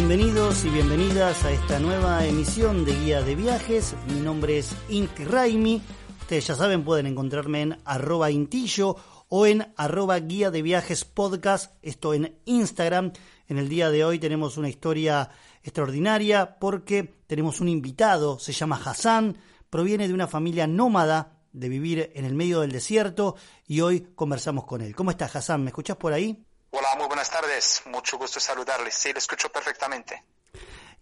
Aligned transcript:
Bienvenidos 0.00 0.64
y 0.64 0.70
bienvenidas 0.70 1.44
a 1.44 1.52
esta 1.52 1.78
nueva 1.78 2.24
emisión 2.24 2.86
de 2.86 2.98
Guía 3.00 3.20
de 3.20 3.34
Viajes. 3.34 3.94
Mi 4.08 4.20
nombre 4.20 4.56
es 4.56 4.74
Inti 4.88 5.24
Raimi. 5.24 5.82
Ustedes 6.22 6.46
ya 6.46 6.54
saben, 6.54 6.84
pueden 6.84 7.06
encontrarme 7.06 7.60
en 7.60 7.78
arroba 7.84 8.30
intillo 8.30 8.96
o 9.28 9.44
en 9.44 9.74
arroba 9.76 10.18
guía 10.18 10.50
de 10.50 10.62
viajes 10.62 11.04
podcast, 11.04 11.74
esto 11.82 12.14
en 12.14 12.40
Instagram. 12.46 13.12
En 13.46 13.58
el 13.58 13.68
día 13.68 13.90
de 13.90 14.02
hoy 14.02 14.18
tenemos 14.18 14.56
una 14.56 14.70
historia 14.70 15.28
extraordinaria 15.62 16.58
porque 16.58 17.20
tenemos 17.26 17.60
un 17.60 17.68
invitado, 17.68 18.38
se 18.38 18.52
llama 18.52 18.80
Hassan, 18.82 19.36
proviene 19.68 20.08
de 20.08 20.14
una 20.14 20.26
familia 20.26 20.66
nómada 20.66 21.42
de 21.52 21.68
vivir 21.68 22.10
en 22.14 22.24
el 22.24 22.34
medio 22.34 22.60
del 22.60 22.72
desierto 22.72 23.36
y 23.66 23.82
hoy 23.82 24.08
conversamos 24.14 24.64
con 24.64 24.80
él. 24.80 24.96
¿Cómo 24.96 25.10
estás 25.10 25.36
Hassan? 25.36 25.62
¿Me 25.62 25.68
escuchás 25.68 25.98
por 25.98 26.14
ahí? 26.14 26.46
Hola, 26.72 26.88
muy 26.96 27.08
buenas 27.08 27.28
tardes. 27.28 27.82
Mucho 27.86 28.16
gusto 28.16 28.38
saludarles. 28.38 28.94
Sí, 28.94 29.12
lo 29.12 29.18
escucho 29.18 29.50
perfectamente. 29.50 30.22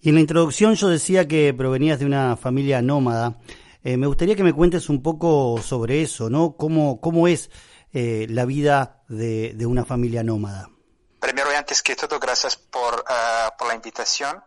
Y 0.00 0.08
en 0.08 0.14
la 0.14 0.22
introducción 0.22 0.74
yo 0.74 0.88
decía 0.88 1.28
que 1.28 1.52
provenías 1.52 1.98
de 1.98 2.06
una 2.06 2.38
familia 2.38 2.80
nómada. 2.80 3.36
Eh, 3.84 3.98
me 3.98 4.06
gustaría 4.06 4.34
que 4.34 4.42
me 4.42 4.54
cuentes 4.54 4.88
un 4.88 5.02
poco 5.02 5.60
sobre 5.60 6.02
eso, 6.02 6.30
¿no? 6.30 6.56
¿Cómo, 6.56 7.00
cómo 7.02 7.28
es 7.28 7.50
eh, 7.92 8.26
la 8.30 8.46
vida 8.46 9.02
de, 9.08 9.52
de, 9.54 9.66
una 9.66 9.84
familia 9.84 10.22
nómada? 10.22 10.70
Primero 11.20 11.52
y 11.52 11.56
antes 11.56 11.82
que 11.82 11.94
todo, 11.96 12.18
gracias 12.18 12.56
por, 12.56 12.94
uh, 12.94 13.56
por 13.58 13.68
la 13.68 13.74
invitación. 13.74 14.42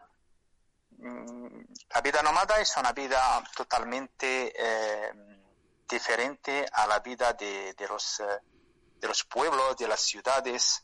La 1.93 2.01
vida 2.01 2.23
nómada 2.23 2.59
es 2.59 2.75
una 2.77 2.93
vida 2.93 3.43
totalmente 3.55 4.53
eh, 4.57 5.11
diferente 5.87 6.65
a 6.71 6.87
la 6.87 6.99
vida 6.99 7.33
de, 7.33 7.75
de, 7.75 7.87
los, 7.87 8.23
de 8.99 9.07
los 9.07 9.23
pueblos, 9.25 9.77
de 9.77 9.87
las 9.87 10.01
ciudades 10.01 10.83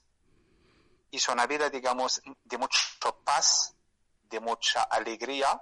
es 1.11 1.27
una 1.30 1.47
vida, 1.47 1.69
digamos, 1.69 2.22
de 2.44 2.58
mucha 2.58 2.80
paz, 3.23 3.75
de 4.30 4.39
mucha 4.39 4.83
alegría 4.83 5.61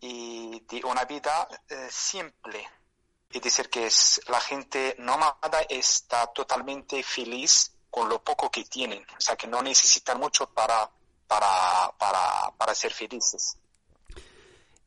y 0.00 0.60
de 0.60 0.84
una 0.84 1.04
vida 1.04 1.48
eh, 1.68 1.88
simple. 1.90 2.66
Es 3.30 3.42
decir, 3.42 3.68
que 3.68 3.86
es, 3.86 4.20
la 4.28 4.40
gente 4.40 4.96
nómada 4.98 5.60
está 5.68 6.26
totalmente 6.28 7.02
feliz 7.02 7.74
con 7.90 8.08
lo 8.08 8.22
poco 8.22 8.50
que 8.50 8.64
tienen, 8.64 9.02
o 9.02 9.20
sea, 9.20 9.36
que 9.36 9.46
no 9.46 9.62
necesitan 9.62 10.18
mucho 10.18 10.48
para, 10.50 10.90
para, 11.26 11.92
para, 11.98 12.52
para 12.56 12.74
ser 12.74 12.92
felices. 12.92 13.58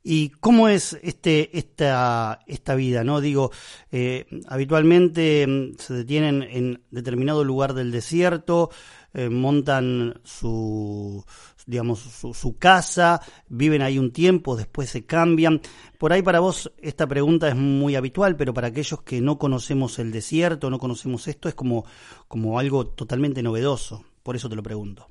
¿Y 0.04 0.30
cómo 0.30 0.68
es 0.68 0.98
este, 1.04 1.56
esta, 1.58 2.40
esta 2.48 2.74
vida? 2.74 3.04
¿no? 3.04 3.22
Digo, 3.22 3.52
eh, 3.92 4.26
habitualmente 4.48 5.46
mm, 5.46 5.78
se 5.78 5.94
detienen 5.94 6.42
en 6.42 6.84
determinado 6.90 7.44
lugar 7.44 7.76
del 7.76 7.92
desierto, 7.92 8.72
eh, 9.14 9.30
montan 9.30 10.22
su, 10.24 11.26
digamos, 11.66 12.00
su, 12.00 12.34
su, 12.34 12.58
casa, 12.58 13.22
viven 13.48 13.82
ahí 13.82 14.00
un 14.00 14.12
tiempo, 14.14 14.56
después 14.56 14.90
se 14.90 15.06
cambian. 15.06 15.62
Por 15.98 16.14
ahí 16.14 16.22
para 16.22 16.40
vos 16.40 16.72
esta 16.78 17.08
pregunta 17.08 17.48
es 17.48 17.56
muy 17.56 17.96
habitual, 17.96 18.36
pero 18.36 18.54
para 18.54 18.68
aquellos 18.68 19.02
que 19.04 19.22
no 19.22 19.38
conocemos 19.38 20.00
el 20.00 20.12
desierto, 20.12 20.70
no 20.70 20.80
conocemos 20.80 21.28
esto, 21.28 21.50
es 21.50 21.56
como, 21.56 21.86
como 22.28 22.60
algo 22.60 22.88
totalmente 22.88 23.44
novedoso. 23.44 24.06
Por 24.24 24.36
eso 24.36 24.50
te 24.50 24.56
lo 24.56 24.64
pregunto. 24.64 25.08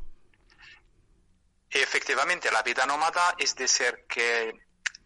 Efectivamente, 1.69 2.51
la 2.51 2.63
vida 2.63 2.87
nómada 2.87 3.35
es 3.39 3.55
decir 3.55 4.05
que 4.09 4.53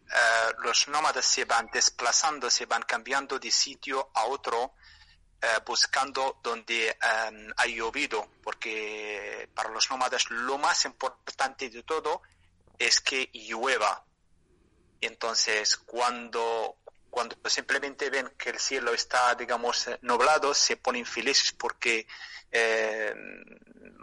Uh, 0.05 0.63
los 0.63 0.87
nómadas 0.89 1.25
se 1.25 1.45
van 1.45 1.69
desplazando, 1.73 2.51
se 2.51 2.67
van 2.67 2.83
cambiando 2.83 3.39
de 3.39 3.51
sitio 3.51 4.11
a 4.15 4.27
otro, 4.27 4.75
uh, 5.45 5.65
buscando 5.65 6.39
donde 6.43 6.97
um, 7.03 7.53
ha 7.57 7.67
llovido, 7.67 8.29
porque 8.43 9.49
para 9.55 9.71
los 9.71 9.91
nómadas 9.91 10.31
lo 10.31 10.59
más 10.59 10.85
importante 10.85 11.69
de 11.71 11.83
todo 11.83 12.23
es 12.79 13.01
que 13.01 13.31
llueva. 13.33 14.05
Entonces, 15.01 15.77
cuando, 15.77 16.79
cuando 17.11 17.37
simplemente 17.49 18.11
ven 18.11 18.33
que 18.39 18.51
el 18.51 18.59
cielo 18.59 18.95
está, 18.95 19.35
digamos, 19.35 19.91
nublado, 20.03 20.55
se 20.55 20.77
ponen 20.77 21.05
felices 21.05 21.53
porque 21.53 22.07
eh, 22.51 23.15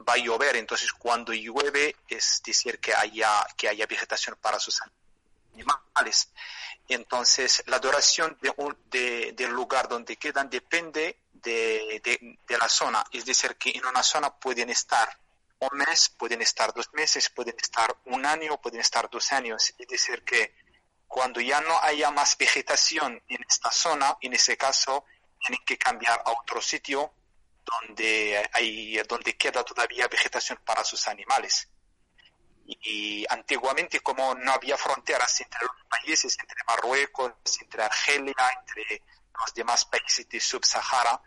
va 0.07 0.13
a 0.13 0.18
llover. 0.18 0.56
Entonces, 0.57 0.91
cuando 0.94 1.34
llueve, 1.34 1.96
es 2.07 2.41
decir 2.46 2.80
que 2.80 2.94
haya, 2.94 3.46
que 3.57 3.68
haya 3.68 3.85
vegetación 3.88 4.38
para 4.40 4.59
sus 4.59 4.80
animales. 5.53 6.30
Entonces, 6.88 7.63
la 7.68 7.80
duración 7.80 8.38
de 8.41 8.53
un, 8.57 8.78
de, 8.85 9.34
del 9.34 9.51
lugar 9.51 9.88
donde 9.88 10.18
quedan 10.18 10.50
depende 10.50 11.18
de, 11.44 12.02
de, 12.03 12.38
de, 12.47 12.57
la 12.57 12.69
zona. 12.69 13.03
Es 13.12 13.25
decir, 13.25 13.56
que 13.57 13.72
en 13.72 13.85
una 13.85 14.03
zona 14.03 14.34
pueden 14.34 14.69
estar 14.69 15.18
un 15.59 15.78
mes, 15.78 16.09
pueden 16.09 16.41
estar 16.41 16.74
dos 16.74 16.91
meses, 16.94 17.29
pueden 17.29 17.56
estar 17.59 17.96
un 18.06 18.25
año, 18.25 18.59
pueden 18.59 18.81
estar 18.81 19.09
dos 19.09 19.31
años. 19.31 19.74
Es 19.78 19.88
decir, 19.88 20.24
que 20.24 20.56
cuando 21.07 21.40
ya 21.41 21.62
no 21.62 21.80
haya 21.81 22.09
más 22.12 22.38
vegetación 22.38 23.22
en 23.28 23.44
esta 23.47 23.72
zona, 23.72 24.18
en 24.22 24.34
ese 24.34 24.57
caso, 24.57 25.06
tienen 25.40 25.63
que 25.66 25.78
cambiar 25.78 26.22
a 26.25 26.31
otro 26.31 26.62
sitio 26.62 27.13
donde, 27.63 28.50
hay, 28.53 28.97
donde 29.07 29.38
queda 29.38 29.63
todavía 29.63 30.07
vegetación 30.07 30.59
para 30.66 30.84
sus 30.84 31.07
animales 31.07 31.68
y 32.66 33.25
antiguamente 33.30 34.00
como 34.00 34.35
no 34.35 34.51
había 34.51 34.78
fronteras 34.78 35.41
entre 35.41 35.62
los 35.62 35.75
países, 35.90 36.38
entre 36.40 36.63
Marruecos, 36.68 37.34
entre 37.62 37.84
Argelia, 37.84 38.35
entre 38.59 39.03
los 39.40 39.53
demás 39.53 39.85
países 39.85 40.28
de 40.30 40.40
Sub-Sahara, 40.40 41.22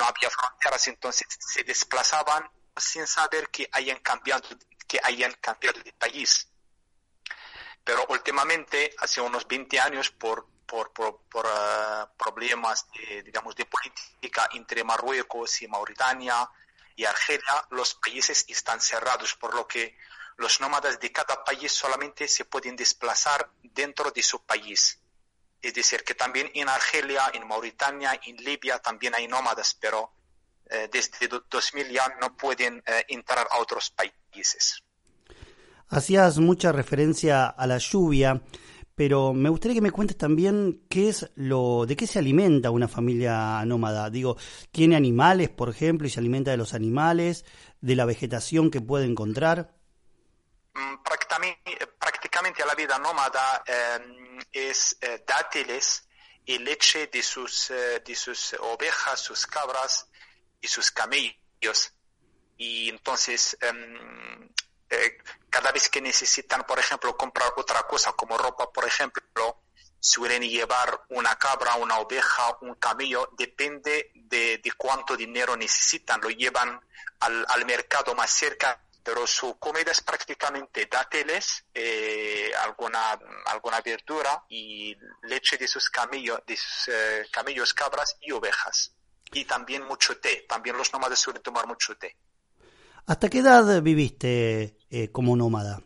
no 0.00 0.06
había 0.06 0.30
fronteras, 0.30 0.88
entonces 0.88 1.26
se 1.38 1.62
desplazaban 1.62 2.50
sin 2.76 3.06
saber 3.06 3.50
que 3.50 3.68
hayan 3.72 3.98
cambiado, 3.98 4.48
que 4.88 4.98
hayan 5.02 5.32
cambiado 5.34 5.80
de 5.82 5.92
país. 5.92 6.48
Pero 7.84 8.06
últimamente, 8.08 8.94
hace 8.98 9.20
unos 9.20 9.46
20 9.46 9.78
años, 9.78 10.10
por, 10.10 10.46
por, 10.66 10.92
por, 10.92 11.46
uh, 11.46 12.16
problemas 12.16 12.86
de, 12.92 13.22
digamos, 13.22 13.54
de 13.56 13.66
política 13.66 14.48
entre 14.52 14.84
Marruecos 14.84 15.60
y 15.62 15.68
Mauritania 15.68 16.48
y 16.96 17.04
Argelia, 17.04 17.66
los 17.70 17.94
países 17.94 18.46
están 18.48 18.80
cerrados, 18.80 19.34
por 19.34 19.54
lo 19.54 19.66
que 19.66 19.98
los 20.36 20.60
nómadas 20.60 20.98
de 20.98 21.12
cada 21.12 21.44
país 21.44 21.72
solamente 21.72 22.26
se 22.26 22.46
pueden 22.46 22.74
desplazar 22.74 23.50
dentro 23.62 24.10
de 24.10 24.22
su 24.22 24.44
país. 24.46 24.99
Es 25.62 25.74
decir, 25.74 26.02
que 26.04 26.14
también 26.14 26.50
en 26.54 26.68
Argelia, 26.68 27.30
en 27.34 27.46
Mauritania, 27.46 28.18
en 28.26 28.36
Libia 28.36 28.78
también 28.78 29.14
hay 29.14 29.28
nómadas, 29.28 29.76
pero 29.78 30.12
eh, 30.70 30.88
desde 30.90 31.28
2000 31.28 31.88
ya 31.90 32.16
no 32.20 32.36
pueden 32.36 32.82
eh, 32.86 33.04
entrar 33.08 33.46
a 33.50 33.58
otros 33.58 33.90
países. 33.90 34.82
Hacías 35.88 36.38
mucha 36.38 36.72
referencia 36.72 37.46
a 37.46 37.66
la 37.66 37.78
lluvia, 37.78 38.40
pero 38.94 39.34
me 39.34 39.48
gustaría 39.50 39.74
que 39.74 39.80
me 39.80 39.90
cuentes 39.90 40.16
también 40.16 40.86
qué 40.88 41.08
es 41.08 41.30
lo, 41.34 41.84
de 41.84 41.96
qué 41.96 42.06
se 42.06 42.20
alimenta 42.20 42.70
una 42.70 42.88
familia 42.88 43.62
nómada. 43.66 44.08
Digo, 44.08 44.36
¿tiene 44.70 44.96
animales, 44.96 45.50
por 45.50 45.68
ejemplo, 45.68 46.06
y 46.06 46.10
se 46.10 46.20
alimenta 46.20 46.52
de 46.52 46.56
los 46.56 46.72
animales, 46.72 47.44
de 47.80 47.96
la 47.96 48.04
vegetación 48.04 48.70
que 48.70 48.80
puede 48.80 49.06
encontrar? 49.06 49.74
prácticamente, 51.02 51.86
prácticamente 51.98 52.64
la 52.64 52.74
vida 52.74 52.98
nómada 52.98 53.62
eh, 53.66 53.98
es 54.52 54.96
eh, 55.00 55.22
dátiles 55.26 56.08
y 56.44 56.58
leche 56.58 57.06
de 57.08 57.22
sus, 57.22 57.70
eh, 57.70 58.00
de 58.04 58.14
sus 58.14 58.54
ovejas, 58.60 59.20
sus 59.20 59.46
cabras 59.46 60.06
y 60.60 60.68
sus 60.68 60.90
camellos. 60.90 61.92
Y 62.56 62.90
entonces, 62.90 63.56
cada 65.48 65.72
vez 65.72 65.88
que 65.88 66.02
necesitan, 66.02 66.64
por 66.64 66.78
ejemplo, 66.78 67.16
comprar 67.16 67.52
otra 67.56 67.84
cosa 67.84 68.12
como 68.12 68.36
ropa, 68.36 68.70
por 68.70 68.86
ejemplo, 68.86 69.62
suelen 70.00 70.42
llevar 70.42 71.04
una 71.10 71.36
cabra, 71.36 71.76
una 71.76 71.98
oveja, 71.98 72.56
un 72.62 72.74
camello, 72.74 73.30
depende 73.36 74.10
de, 74.14 74.58
de 74.58 74.72
cuánto 74.72 75.16
dinero 75.16 75.56
necesitan. 75.56 76.20
Lo 76.20 76.30
llevan 76.30 76.80
al, 77.20 77.46
al, 77.48 77.66
mercado 77.66 78.14
más 78.14 78.30
cerca, 78.30 78.82
pero 79.02 79.26
su 79.26 79.58
comida 79.58 79.90
es 79.90 80.00
prácticamente 80.02 80.86
dátiles, 80.90 81.64
eh, 81.72 82.50
alguna, 82.62 83.18
alguna 83.46 83.80
verdura 83.80 84.44
y 84.48 84.96
leche 85.22 85.56
de 85.56 85.66
sus 85.66 85.88
camellos, 85.88 86.40
de 86.46 86.56
sus 86.56 86.88
eh, 86.88 87.26
camellos, 87.30 87.72
cabras 87.74 88.16
y 88.20 88.32
ovejas. 88.32 88.94
Y 89.32 89.44
también 89.44 89.84
mucho 89.86 90.18
té. 90.18 90.44
También 90.48 90.76
los 90.76 90.92
nómadas 90.92 91.18
suelen 91.18 91.42
tomar 91.42 91.66
mucho 91.66 91.96
té. 91.96 92.16
¿Hasta 93.06 93.28
qué 93.28 93.38
edad 93.38 93.82
viviste 93.82 94.76
eh, 94.90 95.10
como 95.10 95.36
nómada? 95.36 95.78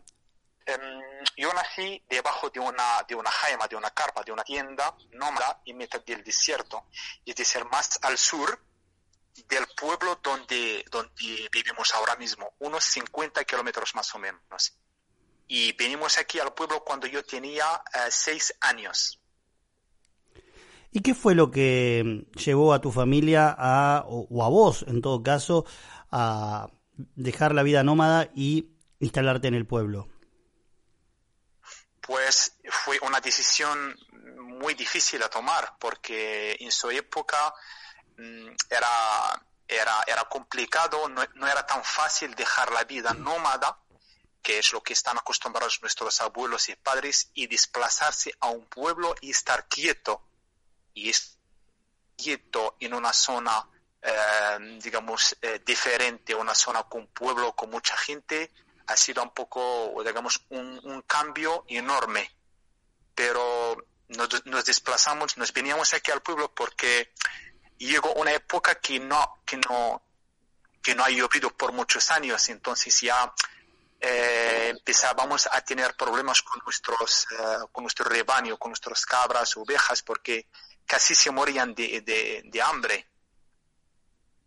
Um, 0.67 1.23
yo 1.37 1.53
nací 1.53 2.03
debajo 2.09 2.49
de 2.49 2.59
una, 2.59 3.03
de 3.07 3.15
una 3.15 3.29
jaima, 3.29 3.67
de 3.67 3.75
una 3.75 3.91
carpa, 3.91 4.23
de 4.23 4.31
una 4.31 4.43
tienda 4.43 4.95
nómada 5.11 5.61
en 5.65 5.77
mitad 5.77 6.03
del 6.03 6.23
desierto, 6.23 6.85
es 7.25 7.35
decir, 7.35 7.63
más 7.65 7.99
al 8.01 8.17
sur 8.17 8.59
del 9.43 9.65
pueblo 9.75 10.19
donde, 10.23 10.85
donde 10.91 11.49
vivimos 11.51 11.93
ahora 11.93 12.15
mismo, 12.15 12.53
unos 12.59 12.83
50 12.85 13.43
kilómetros 13.43 13.93
más 13.95 14.13
o 14.15 14.19
menos. 14.19 14.77
Y 15.47 15.73
venimos 15.73 16.17
aquí 16.17 16.39
al 16.39 16.53
pueblo 16.53 16.83
cuando 16.83 17.07
yo 17.07 17.23
tenía 17.23 17.65
uh, 17.65 18.09
seis 18.09 18.53
años. 18.61 19.19
¿Y 20.91 21.01
qué 21.01 21.13
fue 21.13 21.35
lo 21.35 21.51
que 21.51 22.25
llevó 22.35 22.73
a 22.73 22.79
tu 22.79 22.91
familia 22.91 23.53
a, 23.57 24.05
o, 24.07 24.27
o 24.29 24.43
a 24.43 24.49
vos, 24.49 24.85
en 24.87 25.01
todo 25.01 25.21
caso, 25.21 25.65
a 26.09 26.69
dejar 27.15 27.53
la 27.53 27.63
vida 27.63 27.83
nómada 27.83 28.29
y 28.33 28.71
instalarte 28.99 29.49
en 29.49 29.55
el 29.55 29.67
pueblo? 29.67 30.07
Pues 31.99 32.57
fue 32.69 32.99
una 33.01 33.19
decisión 33.19 33.95
muy 34.37 34.73
difícil 34.73 35.21
a 35.23 35.29
tomar 35.29 35.75
porque 35.79 36.55
en 36.59 36.71
su 36.71 36.89
época 36.89 37.53
era, 38.69 39.45
era, 39.67 40.03
era 40.07 40.23
complicado, 40.25 41.07
no, 41.09 41.23
no, 41.35 41.47
era 41.47 41.65
tan 41.65 41.83
fácil 41.83 42.33
dejar 42.35 42.71
la 42.71 42.83
vida 42.83 43.13
nómada, 43.13 43.77
que 44.41 44.59
es 44.59 44.73
lo 44.73 44.81
que 44.81 44.93
están 44.93 45.17
acostumbrados 45.17 45.81
nuestros 45.81 46.21
abuelos 46.21 46.69
y 46.69 46.75
padres, 46.75 47.31
y 47.33 47.47
desplazarse 47.47 48.33
a 48.39 48.49
un 48.49 48.65
pueblo 48.65 49.15
y 49.21 49.31
estar 49.31 49.67
quieto. 49.67 50.21
Y 50.93 51.09
estar 51.09 51.35
quieto 52.15 52.75
en 52.79 52.93
una 52.93 53.13
zona, 53.13 53.67
eh, 54.01 54.79
digamos, 54.81 55.35
eh, 55.41 55.61
diferente, 55.65 56.33
una 56.33 56.55
zona 56.55 56.83
con 56.83 57.07
pueblo, 57.07 57.53
con 57.55 57.69
mucha 57.69 57.97
gente, 57.97 58.51
ha 58.87 58.95
sido 58.95 59.23
un 59.23 59.31
poco, 59.31 59.93
digamos, 60.03 60.45
un, 60.49 60.79
un 60.83 61.01
cambio 61.03 61.65
enorme. 61.67 62.31
Pero 63.13 63.77
nos, 64.09 64.45
nos, 64.45 64.65
desplazamos, 64.65 65.37
nos 65.37 65.53
veníamos 65.53 65.93
aquí 65.93 66.11
al 66.11 66.21
pueblo 66.21 66.53
porque 66.53 67.13
llegó 67.77 68.13
una 68.13 68.31
época 68.31 68.75
que 68.75 68.99
no, 68.99 69.39
que 69.45 69.57
no, 69.57 70.01
que 70.81 70.95
no 70.95 71.03
ha 71.03 71.09
llovido 71.09 71.49
por 71.51 71.71
muchos 71.71 72.11
años, 72.11 72.49
entonces 72.49 72.99
ya 73.01 73.33
eh, 73.99 74.69
empezábamos 74.69 75.47
a 75.51 75.61
tener 75.61 75.95
problemas 75.95 76.41
con 76.41 76.61
nuestros, 76.63 77.27
eh, 77.31 77.65
con 77.71 77.83
nuestro 77.83 78.05
rebaño, 78.05 78.57
con 78.57 78.71
nuestras 78.71 79.05
cabras, 79.05 79.57
ovejas, 79.57 80.03
porque 80.03 80.47
casi 80.85 81.15
se 81.15 81.31
morían 81.31 81.73
de, 81.73 82.01
de, 82.01 82.41
de 82.45 82.61
hambre. 82.61 83.07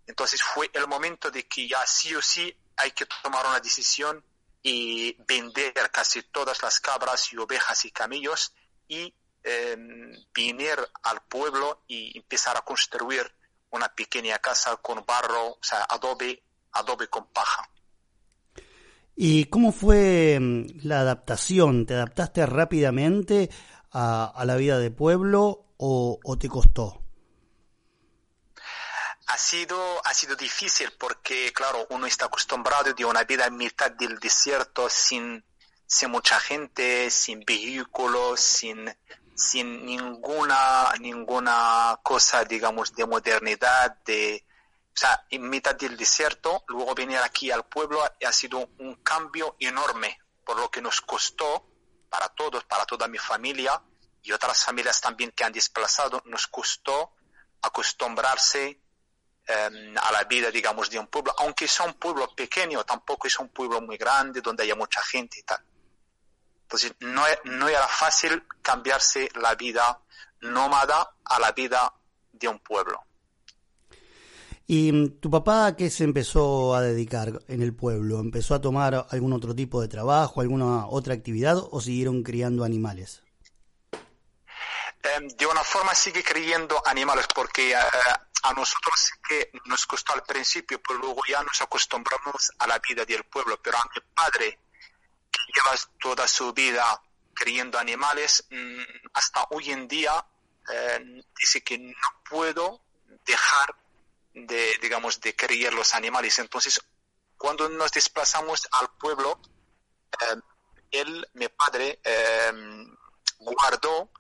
Entonces 0.06 0.42
fue 0.42 0.70
el 0.72 0.86
momento 0.86 1.30
de 1.30 1.46
que 1.46 1.68
ya 1.68 1.84
sí 1.86 2.14
o 2.14 2.22
sí 2.22 2.56
hay 2.76 2.92
que 2.92 3.06
tomar 3.22 3.46
una 3.46 3.60
decisión 3.60 4.24
y 4.62 5.16
vender 5.24 5.72
casi 5.90 6.22
todas 6.22 6.62
las 6.62 6.80
cabras 6.80 7.32
y 7.32 7.36
ovejas 7.36 7.84
y 7.84 7.90
camellos 7.90 8.52
y 8.88 9.12
venir 10.34 10.76
al 11.02 11.22
pueblo 11.28 11.82
y 11.86 12.16
empezar 12.16 12.56
a 12.56 12.62
construir 12.62 13.22
una 13.70 13.88
pequeña 13.88 14.38
casa 14.38 14.76
con 14.76 15.04
barro, 15.06 15.52
o 15.52 15.58
sea, 15.60 15.84
adobe, 15.84 16.42
adobe 16.72 17.08
con 17.08 17.26
paja. 17.26 17.68
¿Y 19.14 19.46
cómo 19.46 19.72
fue 19.72 20.38
la 20.82 21.00
adaptación? 21.00 21.86
¿Te 21.86 21.94
adaptaste 21.94 22.46
rápidamente 22.46 23.50
a, 23.90 24.26
a 24.26 24.44
la 24.44 24.56
vida 24.56 24.78
de 24.78 24.90
pueblo 24.90 25.66
o, 25.76 26.18
o 26.22 26.38
te 26.38 26.48
costó? 26.48 27.02
ha 29.28 29.36
sido, 29.36 30.00
ha 30.04 30.14
sido 30.14 30.34
difícil 30.36 30.90
porque, 30.98 31.52
claro, 31.52 31.86
uno 31.90 32.06
está 32.06 32.26
acostumbrado 32.26 32.94
de 32.94 33.04
una 33.04 33.24
vida 33.24 33.46
en 33.46 33.56
mitad 33.56 33.90
del 33.90 34.18
desierto 34.18 34.88
sin, 34.88 35.44
sin 35.86 36.10
mucha 36.10 36.40
gente, 36.40 37.10
sin 37.10 37.40
vehículos, 37.40 38.40
sin, 38.40 38.90
sin 39.38 39.86
ninguna, 39.86 40.92
ninguna 41.00 41.98
cosa, 42.02 42.44
digamos, 42.44 42.92
de 42.92 43.06
modernidad, 43.06 43.96
de, 44.04 44.44
o 44.88 44.96
sea, 44.96 45.24
en 45.30 45.48
mitad 45.48 45.76
del 45.76 45.96
desierto, 45.96 46.64
luego 46.66 46.92
venir 46.94 47.18
aquí 47.18 47.50
al 47.52 47.64
pueblo 47.64 48.02
ha 48.02 48.32
sido 48.32 48.68
un 48.78 48.96
cambio 48.96 49.54
enorme, 49.60 50.18
por 50.44 50.58
lo 50.58 50.68
que 50.70 50.82
nos 50.82 51.00
costó, 51.02 51.66
para 52.10 52.28
todos, 52.30 52.64
para 52.64 52.84
toda 52.84 53.06
mi 53.06 53.18
familia 53.18 53.80
y 54.22 54.32
otras 54.32 54.64
familias 54.64 55.00
también 55.00 55.30
que 55.30 55.44
han 55.44 55.52
desplazado, 55.52 56.20
nos 56.26 56.48
costó 56.48 57.12
acostumbrarse 57.62 58.80
eh, 59.46 59.94
a 60.02 60.12
la 60.12 60.24
vida, 60.24 60.50
digamos, 60.50 60.90
de 60.90 60.98
un 60.98 61.06
pueblo, 61.06 61.32
aunque 61.38 61.68
sea 61.68 61.86
un 61.86 61.94
pueblo 61.94 62.34
pequeño, 62.34 62.84
tampoco 62.84 63.28
es 63.28 63.38
un 63.38 63.50
pueblo 63.50 63.80
muy 63.80 63.96
grande 63.96 64.40
donde 64.40 64.64
haya 64.64 64.74
mucha 64.74 65.00
gente 65.02 65.38
y 65.38 65.42
tal. 65.44 65.62
Entonces, 66.68 66.92
no, 67.00 67.22
no 67.44 67.66
era 67.66 67.88
fácil 67.88 68.44
cambiarse 68.60 69.30
la 69.40 69.54
vida 69.54 69.98
nómada 70.42 71.14
a 71.24 71.40
la 71.40 71.52
vida 71.52 71.94
de 72.30 72.46
un 72.46 72.58
pueblo. 72.58 73.02
¿Y 74.66 75.08
tu 75.12 75.30
papá 75.30 75.68
a 75.68 75.76
qué 75.76 75.88
se 75.88 76.04
empezó 76.04 76.74
a 76.74 76.82
dedicar 76.82 77.40
en 77.48 77.62
el 77.62 77.74
pueblo? 77.74 78.20
¿Empezó 78.20 78.54
a 78.54 78.60
tomar 78.60 79.06
algún 79.08 79.32
otro 79.32 79.54
tipo 79.54 79.80
de 79.80 79.88
trabajo, 79.88 80.42
alguna 80.42 80.86
otra 80.86 81.14
actividad 81.14 81.56
o 81.56 81.80
siguieron 81.80 82.22
criando 82.22 82.64
animales? 82.64 83.22
de 85.36 85.46
una 85.46 85.64
forma 85.64 85.94
sigue 85.94 86.22
creyendo 86.22 86.82
animales 86.86 87.26
porque 87.34 87.74
uh, 87.74 88.46
a 88.48 88.52
nosotros 88.52 89.12
que 89.26 89.50
nos 89.64 89.86
costó 89.86 90.12
al 90.12 90.22
principio, 90.22 90.80
pero 90.86 90.98
luego 90.98 91.22
ya 91.26 91.42
nos 91.42 91.60
acostumbramos 91.62 92.52
a 92.58 92.66
la 92.66 92.78
vida 92.78 93.04
del 93.04 93.24
pueblo. 93.24 93.58
Pero 93.62 93.78
a 93.78 93.90
mi 93.94 94.00
padre, 94.14 94.58
toda 96.00 96.26
su 96.26 96.52
vida 96.52 97.00
criando 97.34 97.78
animales, 97.78 98.44
mmm, 98.50 98.82
hasta 99.12 99.46
hoy 99.50 99.70
en 99.70 99.86
día 99.86 100.24
eh, 100.72 101.22
dice 101.38 101.62
que 101.62 101.78
no 101.78 102.22
puedo 102.28 102.80
dejar 103.24 103.74
de, 104.34 104.78
digamos, 104.82 105.20
de 105.20 105.34
criar 105.34 105.72
los 105.72 105.94
animales. 105.94 106.38
Entonces, 106.38 106.80
cuando 107.36 107.68
nos 107.68 107.92
desplazamos 107.92 108.68
al 108.72 108.90
pueblo, 108.98 109.40
eh, 110.20 110.36
él, 110.90 111.28
mi 111.34 111.48
padre, 111.48 112.00
eh, 112.02 112.52
guardó 113.38 114.10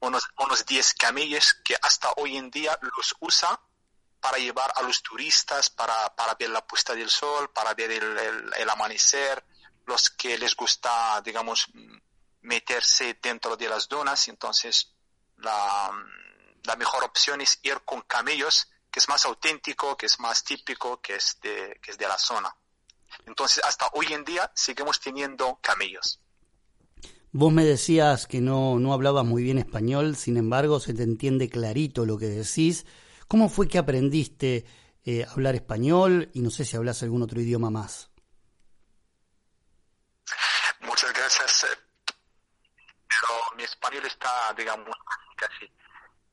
unos, 0.00 0.28
unos 0.38 0.64
10 0.64 0.94
camellos 0.94 1.54
que 1.64 1.76
hasta 1.80 2.12
hoy 2.16 2.36
en 2.36 2.50
día 2.50 2.78
los 2.96 3.14
usa 3.20 3.60
para 4.24 4.38
llevar 4.38 4.72
a 4.76 4.82
los 4.82 5.02
turistas, 5.02 5.68
para, 5.68 6.14
para 6.16 6.34
ver 6.34 6.48
la 6.48 6.66
puesta 6.66 6.94
del 6.94 7.10
sol, 7.10 7.50
para 7.50 7.74
ver 7.74 7.90
el, 7.90 8.70
amanecer, 8.70 9.44
los 9.86 10.10
que 10.10 10.38
les 10.38 10.54
gusta, 10.54 11.20
digamos, 11.22 11.66
meterse 12.42 13.18
dentro 13.22 13.56
de 13.56 13.68
las 13.68 13.88
dunas. 13.88 14.28
Entonces, 14.28 14.94
la, 15.38 15.90
la 16.64 16.76
mejor 16.76 17.04
opción 17.04 17.40
es 17.40 17.58
ir 17.62 17.80
con 17.84 18.02
camellos, 18.02 18.68
que 18.90 19.00
es 19.00 19.08
más 19.08 19.24
auténtico, 19.24 19.96
que 19.96 20.06
es 20.06 20.20
más 20.20 20.44
típico, 20.44 21.00
que 21.00 21.16
es 21.16 21.38
de, 21.42 21.78
que 21.82 21.90
es 21.90 21.98
de 21.98 22.08
la 22.08 22.18
zona. 22.18 22.54
Entonces, 23.26 23.62
hasta 23.64 23.88
hoy 23.92 24.12
en 24.12 24.24
día 24.24 24.50
seguimos 24.54 25.00
teniendo 25.00 25.58
camellos. 25.62 26.20
Vos 27.32 27.52
me 27.52 27.64
decías 27.64 28.28
que 28.28 28.40
no, 28.40 28.78
no 28.78 28.92
hablabas 28.92 29.24
muy 29.24 29.42
bien 29.42 29.58
español, 29.58 30.14
sin 30.14 30.36
embargo 30.36 30.78
se 30.78 30.94
te 30.94 31.02
entiende 31.02 31.50
clarito 31.50 32.06
lo 32.06 32.16
que 32.16 32.26
decís. 32.26 32.86
¿Cómo 33.26 33.48
fue 33.48 33.66
que 33.66 33.78
aprendiste 33.78 34.64
eh, 35.04 35.24
a 35.24 35.32
hablar 35.32 35.56
español 35.56 36.30
y 36.32 36.42
no 36.42 36.50
sé 36.50 36.64
si 36.64 36.76
hablas 36.76 37.02
algún 37.02 37.22
otro 37.22 37.40
idioma 37.40 37.70
más? 37.70 38.10
Muchas 40.80 41.12
gracias, 41.12 41.66
pero 43.08 43.56
mi 43.56 43.64
español 43.84 44.06
está, 44.06 44.54
digamos, 44.56 44.96
casi. 45.36 45.70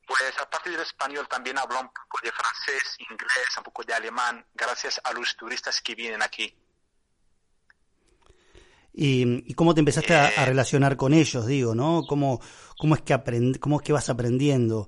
Pues 0.06 0.34
aparte 0.40 0.70
del 0.70 0.80
español 0.80 1.26
también 1.28 1.58
hablo 1.58 1.80
un 1.80 1.88
poco 1.88 2.18
de 2.22 2.32
francés, 2.32 2.96
inglés, 3.10 3.56
un 3.56 3.64
poco 3.64 3.84
de 3.84 3.94
alemán, 3.94 4.44
gracias 4.54 5.00
a 5.04 5.12
los 5.12 5.36
turistas 5.36 5.80
que 5.80 5.94
vienen 5.94 6.22
aquí. 6.22 6.54
Y, 8.94 9.50
y, 9.50 9.54
cómo 9.54 9.72
te 9.72 9.80
empezaste 9.80 10.14
a, 10.14 10.26
a, 10.26 10.44
relacionar 10.44 10.98
con 10.98 11.14
ellos, 11.14 11.46
digo, 11.46 11.74
¿no? 11.74 12.04
¿Cómo, 12.06 12.42
cómo, 12.76 12.94
es, 12.94 13.00
que 13.00 13.14
aprend 13.14 13.58
cómo 13.58 13.76
es 13.76 13.82
que 13.82 13.92
vas 13.94 14.10
aprendiendo? 14.10 14.86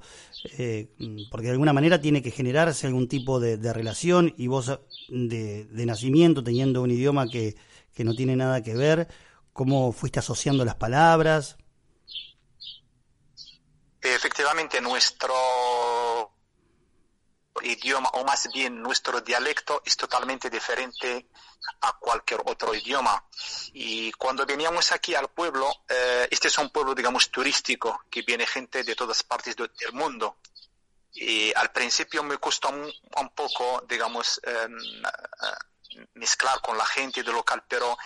Eh, 0.58 0.90
porque 1.30 1.46
de 1.46 1.52
alguna 1.52 1.72
manera 1.72 1.98
tiene 1.98 2.20
que 2.20 2.30
generarse 2.30 2.86
algún 2.86 3.08
tipo 3.08 3.40
de, 3.40 3.56
de 3.56 3.72
relación 3.72 4.34
y 4.36 4.46
vos 4.46 4.78
de, 5.08 5.64
de, 5.64 5.86
nacimiento, 5.86 6.44
teniendo 6.44 6.82
un 6.82 6.90
idioma 6.90 7.26
que, 7.28 7.56
que 7.94 8.04
no 8.04 8.14
tiene 8.14 8.36
nada 8.36 8.62
que 8.62 8.74
ver, 8.74 9.08
¿cómo 9.54 9.90
fuiste 9.92 10.18
asociando 10.18 10.66
las 10.66 10.74
palabras? 10.74 11.56
Efectivamente, 14.06 14.82
nuestro 14.82 15.34
idioma, 17.62 18.10
o 18.10 18.24
más 18.24 18.50
bien 18.52 18.82
nuestro 18.82 19.22
dialecto, 19.22 19.80
es 19.82 19.96
totalmente 19.96 20.50
diferente 20.50 21.26
a 21.80 21.94
cualquier 21.98 22.42
otro 22.44 22.74
idioma. 22.74 23.24
Y 23.72 24.12
cuando 24.12 24.44
veníamos 24.44 24.92
aquí 24.92 25.14
al 25.14 25.30
pueblo, 25.30 25.84
eh, 25.88 26.28
este 26.30 26.48
es 26.48 26.58
un 26.58 26.68
pueblo, 26.68 26.94
digamos, 26.94 27.30
turístico, 27.30 28.04
que 28.10 28.20
viene 28.20 28.46
gente 28.46 28.84
de 28.84 28.94
todas 28.94 29.22
partes 29.22 29.56
del 29.56 29.92
mundo. 29.94 30.36
Y 31.14 31.50
al 31.54 31.72
principio 31.72 32.22
me 32.22 32.36
costó 32.36 32.68
un, 32.68 33.28
poco, 33.34 33.84
digamos, 33.88 34.38
em, 34.44 34.76
eh, 34.76 35.56
mezclar 36.14 36.60
con 36.60 36.76
la 36.76 36.86
gente 36.86 37.22
del 37.22 37.34
local, 37.34 37.64
pero 37.68 37.96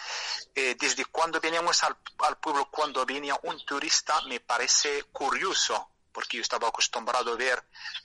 eh, 0.54 0.76
desde 0.78 1.04
cuando 1.06 1.40
veníamos 1.40 1.82
al, 1.84 1.96
pueblo, 2.40 2.70
cuando 2.70 3.04
venía 3.04 3.38
un 3.42 3.64
turista, 3.64 4.20
me 4.22 4.40
parece 4.40 5.04
curioso 5.04 5.90
porque 6.12 6.38
yo 6.38 6.42
estaba 6.42 6.68
acostumbrado 6.68 7.32
a 7.32 7.36
ver 7.36 7.62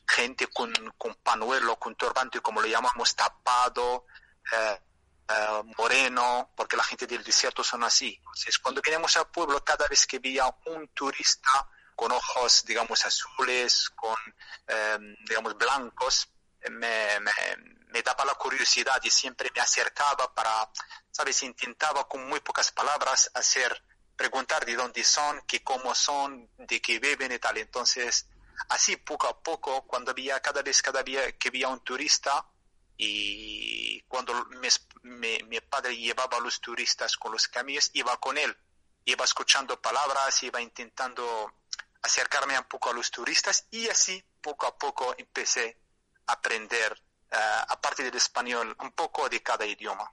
gente 0.08 0.48
con, 0.48 0.72
con 0.98 1.16
panuelo, 1.16 1.78
con 1.80 1.96
turbante, 1.96 2.42
como 2.42 2.62
le 2.62 2.70
llamamos, 2.70 3.16
tapado, 3.16 4.06
eh, 4.52 4.80
eh, 5.30 5.64
moreno, 5.78 6.52
porque 6.56 6.78
la 6.78 6.84
gente 6.84 7.08
del 7.08 7.24
desierto 7.24 7.64
son 7.64 7.84
así. 7.84 8.16
Entonces, 8.20 8.60
cuando 8.60 8.82
venimos 8.86 9.18
al 9.18 9.32
pueblo, 9.32 9.64
cada 9.64 9.88
vez 9.88 10.06
que 10.06 10.20
veía 10.20 10.46
un 10.66 10.90
turista 10.90 11.68
con 11.96 12.12
ojos, 12.12 12.64
digamos, 12.66 13.04
azules, 13.04 13.90
con, 13.96 14.18
digamos, 15.28 15.58
blancos, 15.58 16.28
me, 16.70 17.20
me, 17.20 17.32
me, 17.94 18.02
daba 18.02 18.26
la 18.26 18.36
curiosidad 18.36 19.00
y 19.04 19.10
siempre 19.10 19.52
me 19.56 19.62
acercaba 19.62 20.34
para, 20.34 20.70
¿sabes? 21.12 21.44
Intentaba 21.44 22.08
con 22.08 22.28
muy 22.28 22.40
pocas 22.40 22.72
palabras 22.72 23.32
hacer 23.34 23.84
preguntar 24.16 24.66
de 24.66 24.76
dónde 24.76 25.04
son, 25.04 25.42
qué 25.48 25.64
cómo 25.64 25.94
son, 25.96 26.50
de 26.58 26.82
qué 26.82 27.00
beben 27.00 27.32
y 27.32 27.40
tal. 27.40 27.58
Entonces, 27.58 28.28
así 28.70 28.96
poco 28.98 29.28
a 29.28 29.42
poco, 29.42 29.86
cuando 29.88 30.12
había 30.12 30.40
cada 30.40 30.62
vez 30.62 30.82
cada 30.82 31.04
día 31.04 31.32
que 31.38 31.50
había 31.50 31.68
un 31.70 31.84
turista 31.84 32.46
y 32.98 34.02
cuando 34.04 34.46
mi, 35.04 35.60
padre 35.62 35.98
llevaba 35.98 36.38
a 36.38 36.42
los 36.42 36.62
turistas 36.62 37.18
con 37.18 37.32
los 37.32 37.48
camiones, 37.48 37.92
iba 37.94 38.16
con 38.18 38.38
él, 38.38 38.56
iba 39.06 39.26
escuchando 39.26 39.82
palabras, 39.82 40.44
iba 40.44 40.62
intentando 40.62 41.54
acercarme 42.02 42.58
un 42.58 42.66
poco 42.66 42.92
a 42.92 42.94
los 42.94 43.10
turistas 43.10 43.68
y 43.72 43.88
así 43.88 44.24
poco 44.42 44.68
a 44.68 44.78
poco 44.78 45.16
empecé 45.18 45.78
a 46.28 46.34
aprender, 46.34 47.02
aparte 47.70 48.04
del 48.04 48.16
español, 48.16 48.76
un 48.82 48.92
poco 48.92 49.28
de 49.30 49.42
cada 49.42 49.66
idioma 49.66 50.12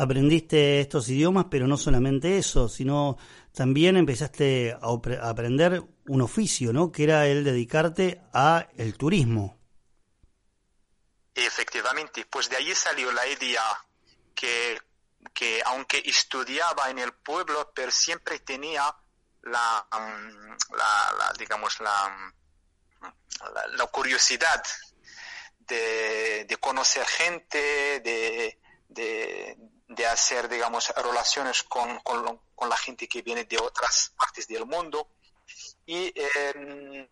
aprendiste 0.00 0.80
estos 0.80 1.08
idiomas, 1.10 1.46
pero 1.50 1.66
no 1.66 1.76
solamente 1.76 2.38
eso, 2.38 2.70
sino 2.70 3.18
también 3.52 3.98
empezaste 3.98 4.72
a, 4.72 5.28
aprender 5.28 5.82
un 6.08 6.22
oficio, 6.22 6.72
¿no? 6.72 6.90
Que 6.90 7.04
era 7.04 7.26
el 7.26 7.44
dedicarte 7.44 8.22
a 8.32 8.66
el 8.78 8.96
turismo. 8.96 9.58
Efectivamente, 11.34 12.26
pues 12.30 12.48
de 12.48 12.56
ahí 12.56 12.74
salió 12.74 13.12
la 13.12 13.26
idea 13.26 13.62
que, 14.34 14.80
que 15.34 15.60
aunque 15.66 16.02
estudiaba 16.06 16.88
en 16.88 16.98
el 16.98 17.12
pueblo, 17.12 17.70
pero 17.74 17.90
siempre 17.90 18.38
tenía 18.40 18.94
la, 19.42 19.86
mm, 19.92 20.76
la, 20.76 21.32
digamos, 21.38 21.78
la, 21.80 22.32
la, 23.72 23.86
curiosidad 23.86 24.62
de, 25.70 26.44
de, 26.44 26.56
conocer 26.58 27.06
gente, 27.06 28.00
de, 28.00 28.58
de, 28.88 29.56
de 29.88 30.06
hacer, 30.06 30.48
digamos, 30.48 30.88
relaciones 30.90 31.62
con, 31.62 32.00
con, 32.00 32.40
con, 32.54 32.68
la 32.68 32.76
gente 32.76 33.08
que 33.08 33.22
viene 33.22 33.44
de 33.44 33.58
otras 33.58 34.12
partes 34.16 34.46
del 34.48 34.66
mundo. 34.66 35.08
Y 35.86 36.12
em, 36.14 37.08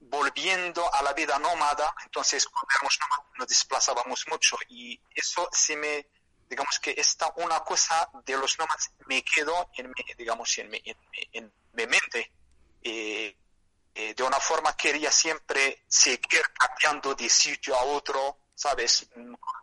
volviendo 0.00 0.92
a 0.92 1.02
la 1.02 1.12
vida 1.12 1.38
nómada, 1.38 1.94
entonces 2.04 2.46
cuando 2.46 2.68
éramos 2.74 2.98
nómadas 3.00 3.26
nos 3.38 3.48
desplazábamos 3.48 4.26
mucho 4.28 4.56
y 4.68 5.00
eso 5.14 5.48
se 5.52 5.76
me, 5.76 6.06
digamos 6.48 6.78
que 6.78 6.94
esta 6.96 7.32
una 7.36 7.60
cosa 7.60 8.10
de 8.24 8.36
los 8.36 8.58
nómadas 8.58 8.92
me 9.06 9.22
quedó 9.22 9.70
en 9.76 9.88
mi, 9.88 10.14
digamos, 10.18 10.58
en 10.58 10.70
mi, 10.70 10.82
en 11.32 11.52
mi, 11.72 11.86
mente. 11.86 12.32
Eh, 12.82 13.36
eh, 13.94 14.14
de 14.14 14.22
una 14.22 14.38
forma 14.38 14.76
quería 14.76 15.10
siempre 15.10 15.84
seguir 15.88 16.42
cambiando 16.52 17.14
de 17.14 17.28
sitio 17.28 17.76
a 17.76 17.82
otro, 17.84 18.38
¿sabes? 18.54 19.08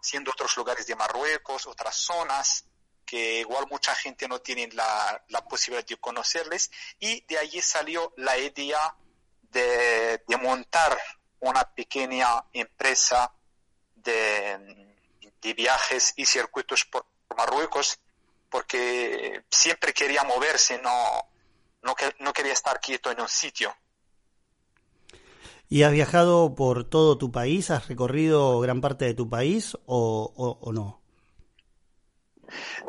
Siendo 0.01 0.31
otros 0.31 0.55
lugares 0.57 0.86
de 0.86 0.96
Marruecos, 0.96 1.65
otras 1.65 1.96
zonas 1.96 2.65
que 3.05 3.39
igual 3.39 3.65
mucha 3.72 3.96
gente 3.96 4.27
no 4.27 4.41
tiene 4.41 4.67
la, 4.74 5.24
posibilidad 5.50 5.88
de 5.88 5.96
conocerles 5.96 6.69
y 7.00 7.22
de 7.22 7.38
allí 7.38 7.62
salió 7.62 8.13
la 8.17 8.38
idea 8.38 8.96
de, 9.43 10.22
montar 10.41 10.98
una 11.39 11.63
pequeña 11.74 12.43
empresa 12.51 13.31
de, 13.96 14.86
viajes 15.55 16.13
y 16.17 16.25
circuitos 16.25 16.84
por 16.84 17.05
Marruecos 17.38 18.00
porque 18.50 19.46
siempre 19.50 19.93
quería 19.93 20.25
moverse, 20.25 20.77
no, 20.79 21.29
no, 21.84 21.96
no 22.19 22.34
quería 22.34 22.51
estar 22.51 22.81
quieto 22.81 23.10
en 23.12 23.22
un 23.22 23.29
sitio. 23.29 23.74
¿Y 25.69 25.83
has 25.83 25.91
viajado 25.91 26.55
por 26.55 26.86
todo 26.86 27.17
tu 27.17 27.31
país? 27.31 27.71
¿Has 27.71 27.88
recorrido 27.88 28.59
gran 28.62 28.79
parte 28.79 29.03
de 29.03 29.13
tu 29.13 29.29
país 29.29 29.77
o, 29.86 30.71
no? 30.74 31.01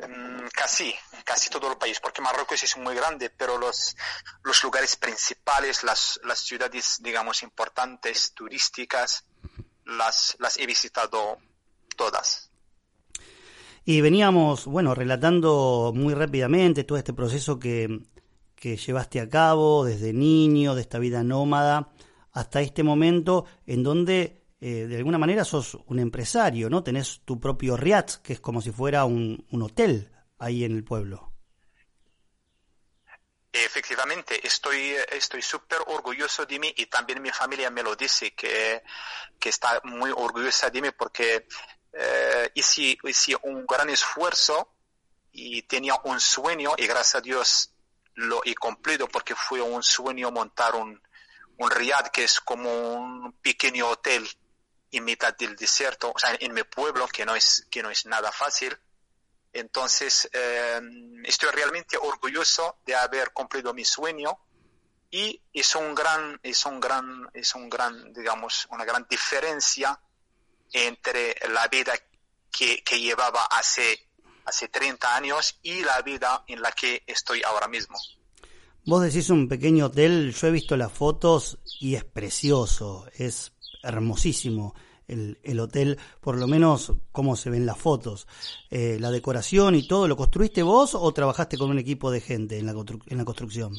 Mm, 0.09 0.47
casi, 0.55 0.95
casi 1.25 1.51
todo 1.51 1.73
el 1.73 1.79
país, 1.79 1.99
porque 2.01 2.23
Marruecos 2.23 2.63
es 2.63 2.77
muy 2.77 2.95
grande, 2.95 3.31
pero 3.31 3.59
los, 3.59 3.97
los 4.45 4.63
lugares 4.63 4.95
principales, 4.95 5.83
las, 5.83 6.21
las 6.23 6.39
ciudades, 6.39 6.99
digamos, 7.03 7.43
importantes, 7.43 8.33
turísticas, 8.33 9.25
las, 9.85 10.37
las 10.39 10.57
he 10.57 10.67
visitado 10.67 11.39
todas. 11.97 12.53
Y 13.85 14.03
veníamos, 14.03 14.67
bueno, 14.67 14.95
relatando 14.95 15.93
muy 15.97 16.15
rápidamente 16.15 16.85
todo 16.85 16.99
este 16.99 17.13
proceso 17.13 17.59
que, 17.59 18.03
que 18.55 18.77
llevaste 18.77 19.19
a 19.19 19.29
cabo 19.29 19.85
desde 19.85 20.13
niño, 20.13 20.77
de 20.77 20.83
esta 20.83 21.01
vida 21.01 21.25
nómada 21.25 21.91
hasta 22.39 22.61
este 22.61 22.85
momento 22.85 23.47
en 23.67 23.83
donde 23.83 24.45
eh, 24.61 24.87
de 24.87 24.97
alguna 24.97 25.19
manera 25.19 25.45
sos 25.45 25.77
un 25.87 25.99
empresario, 25.99 26.71
¿no? 26.71 26.85
Tenés 26.85 27.21
tu 27.25 27.41
propio 27.41 27.77
riad, 27.77 28.07
que 28.23 28.35
es 28.35 28.41
como 28.41 28.63
si 28.63 28.71
fuera 28.71 29.05
un, 29.05 29.45
hotel 29.61 30.13
ahí 30.39 30.63
en 30.63 30.77
el 30.77 30.85
pueblo. 30.85 31.33
Efectivamente, 33.53 34.47
estoy 34.47 34.95
estoy 35.11 35.43
súper 35.43 35.79
orgulloso 35.87 36.47
de 36.47 36.61
mí 36.61 36.73
y 36.77 36.87
también 36.87 37.21
mi 37.21 37.31
familia 37.31 37.71
me 37.71 37.83
lo 37.83 37.97
dice 37.97 38.33
que, 38.35 38.85
está 39.41 39.81
muy 39.83 40.13
orgullosa 40.13 40.71
de 40.71 40.81
mí 40.81 40.91
porque 40.97 41.49
eh, 41.93 42.51
hice, 42.55 42.99
hice 43.03 43.37
un 43.43 43.67
gran 43.67 43.91
esfuerzo 43.91 44.77
y 45.33 45.63
tenía 45.63 45.95
un 46.05 46.21
sueño 46.21 46.75
y 46.77 46.87
gracias 46.87 47.17
a 47.17 47.21
Dios 47.21 47.75
lo 48.15 48.43
he 48.45 48.55
cumplido 48.55 49.09
porque 49.09 49.35
fue 49.35 49.61
un 49.61 49.83
sueño 49.83 50.31
montar 50.31 50.77
un, 50.77 51.01
un 51.59 51.71
riad 51.71 52.09
que 52.09 52.25
es 52.25 52.41
como 52.41 52.95
un 52.95 53.33
pequeño 53.41 53.89
hotel 53.89 54.29
en 54.91 55.05
mitad 55.05 55.37
del 55.37 55.55
desierto, 55.57 56.13
o 56.15 56.19
sea, 56.19 56.37
en 56.41 56.55
mi 56.55 56.63
pueblo, 56.63 57.07
que 57.09 57.27
no 57.27 57.37
es, 57.37 57.67
que 57.71 57.83
no 57.83 57.91
es 57.91 58.07
nada 58.07 58.33
fácil. 58.33 58.77
Entonces, 59.53 60.29
eh, 60.33 60.81
estoy 61.25 61.51
realmente 61.51 61.99
orgulloso 61.99 62.79
de 62.87 62.95
haber 62.95 63.33
cumplido 63.33 63.75
mi 63.75 63.85
sueño 63.85 64.39
y 65.11 65.43
es 65.53 65.75
un 65.75 65.95
gran, 65.95 66.39
es 66.43 66.65
un 66.65 66.81
gran, 66.81 67.29
es 67.35 67.55
un 67.55 67.69
gran, 67.69 68.13
digamos, 68.13 68.67
una 68.71 68.85
gran 68.85 69.07
diferencia 69.09 70.01
entre 70.73 71.35
la 71.49 71.67
vida 71.69 71.95
que, 72.51 72.85
que 72.85 73.01
llevaba 73.01 73.45
hace, 73.47 74.09
hace 74.45 74.69
30 74.69 75.17
años 75.17 75.59
y 75.63 75.83
la 75.83 76.01
vida 76.03 76.45
en 76.47 76.63
la 76.63 76.73
que 76.73 77.03
estoy 77.07 77.43
ahora 77.43 77.69
mismo. 77.69 77.99
Vos 78.89 79.03
decís 79.03 79.29
un 79.29 79.49
pequeño 79.49 79.85
hotel, 79.85 80.35
yo 80.35 80.47
he 80.47 80.51
visto 80.51 80.75
las 80.75 80.91
fotos 80.91 81.59
y 81.79 81.95
es 81.95 82.05
precioso, 82.05 83.07
es 83.19 83.53
hermosísimo 83.83 84.75
el, 85.07 85.39
el 85.43 85.61
hotel, 85.61 86.01
por 86.23 86.39
lo 86.39 86.47
menos 86.47 86.93
como 87.13 87.37
se 87.37 87.51
ven 87.51 87.67
las 87.67 87.77
fotos. 87.77 88.27
Eh, 88.71 88.97
la 88.99 89.11
decoración 89.11 89.75
y 89.75 89.87
todo, 89.87 90.09
¿lo 90.09 90.17
construiste 90.17 90.63
vos 90.63 90.95
o 90.95 91.13
trabajaste 91.13 91.59
con 91.59 91.69
un 91.69 91.79
equipo 91.79 92.11
de 92.11 92.23
gente 92.23 92.59
en 92.59 92.65
la, 92.65 92.73
en 92.73 93.19
la 93.19 93.27
construcción? 93.27 93.75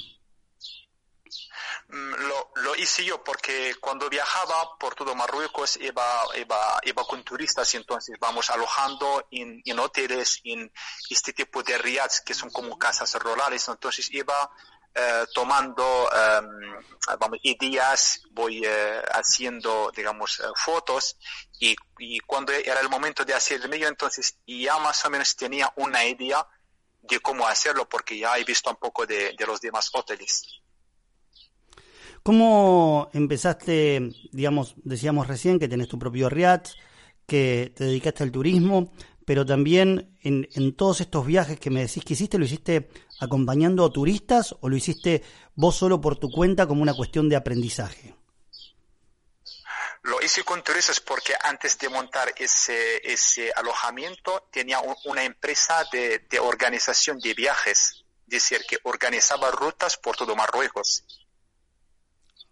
Mm, 1.87 2.13
lo, 2.27 2.51
lo, 2.61 2.75
hice 2.75 3.03
yo 3.03 3.23
porque 3.23 3.73
cuando 3.81 4.07
viajaba 4.11 4.77
por 4.79 4.93
todo 4.93 5.15
Marruecos 5.15 5.77
iba, 5.77 6.21
iba, 6.39 6.79
iba 6.83 7.03
con 7.03 7.23
turistas 7.23 7.73
y 7.73 7.77
entonces 7.77 8.15
vamos 8.19 8.51
alojando 8.51 9.25
en, 9.31 9.59
en 9.65 9.79
hoteles, 9.79 10.39
en 10.43 10.71
este 11.09 11.33
tipo 11.33 11.63
de 11.63 11.79
riads 11.79 12.21
que 12.21 12.35
son 12.35 12.51
como 12.51 12.77
casas 12.77 13.15
rurales, 13.15 13.67
entonces 13.67 14.07
iba 14.13 14.51
eh, 14.95 15.25
tomando 15.33 16.09
em, 16.11 17.39
ideas, 17.43 18.21
voy 18.31 18.63
eh, 18.65 19.01
haciendo, 19.11 19.91
digamos, 19.95 20.39
eh, 20.39 20.43
fotos 20.55 21.17
y, 21.59 21.75
cuando 22.25 22.53
era 22.53 22.79
el 22.79 22.89
momento 22.89 23.23
de 23.25 23.33
hacer 23.33 23.61
el 23.61 23.69
medio, 23.69 23.87
entonces 23.87 24.37
ya 24.47 24.77
más 24.79 25.05
o 25.05 25.09
menos 25.09 25.35
tenía 25.35 25.71
una 25.75 26.05
idea 26.05 26.45
de 27.01 27.19
cómo 27.19 27.47
hacerlo 27.47 27.87
porque 27.87 28.17
ya 28.17 28.37
he 28.37 28.43
visto 28.43 28.69
un 28.69 28.77
poco 28.77 29.05
de, 29.05 29.33
de 29.37 29.45
los 29.45 29.59
demás 29.59 29.89
hoteles. 29.93 30.61
¿Cómo 32.23 33.09
empezaste, 33.13 34.11
digamos, 34.31 34.75
decíamos 34.77 35.27
recién 35.27 35.59
que 35.59 35.67
tenés 35.67 35.87
tu 35.87 35.99
propio 35.99 36.29
RIAT, 36.29 36.69
que 37.25 37.71
te 37.75 37.85
dedicaste 37.85 38.23
al 38.23 38.31
turismo, 38.31 38.91
pero 39.29 39.45
también 39.45 40.17
en, 40.23 40.49
en, 40.55 40.75
todos 40.75 41.01
estos 41.01 41.23
viajes 41.23 41.59
que 41.59 41.69
me 41.69 41.81
decís 41.81 42.03
que 42.03 42.13
hiciste, 42.13 42.39
¿lo 42.39 42.45
hiciste 42.45 42.89
acompañando 43.19 43.85
a 43.85 43.93
turistas 43.93 44.55
o 44.59 44.67
lo 44.67 44.75
hiciste 44.75 45.23
vos 45.53 45.75
solo 45.75 46.01
por 46.01 46.17
tu 46.17 46.31
cuenta 46.31 46.65
como 46.65 46.81
una 46.81 46.95
cuestión 46.95 47.29
de 47.29 47.35
aprendizaje? 47.35 48.15
Lo 50.01 50.19
hice 50.23 50.43
con 50.43 50.63
turistas 50.63 50.99
porque 50.99 51.35
antes 51.43 51.77
de 51.77 51.89
montar 51.89 52.33
ese, 52.37 53.07
ese 53.07 53.51
alojamiento 53.55 54.47
tenía 54.51 54.81
una 55.05 55.23
empresa 55.23 55.85
de, 55.91 56.25
de 56.27 56.39
organización 56.39 57.19
de 57.19 57.35
viajes, 57.35 58.03
es 58.23 58.29
decir, 58.29 58.65
que 58.67 58.79
organizaba 58.81 59.51
rutas 59.51 59.95
por 59.97 60.17
todo 60.17 60.35
Marruecos. 60.35 61.03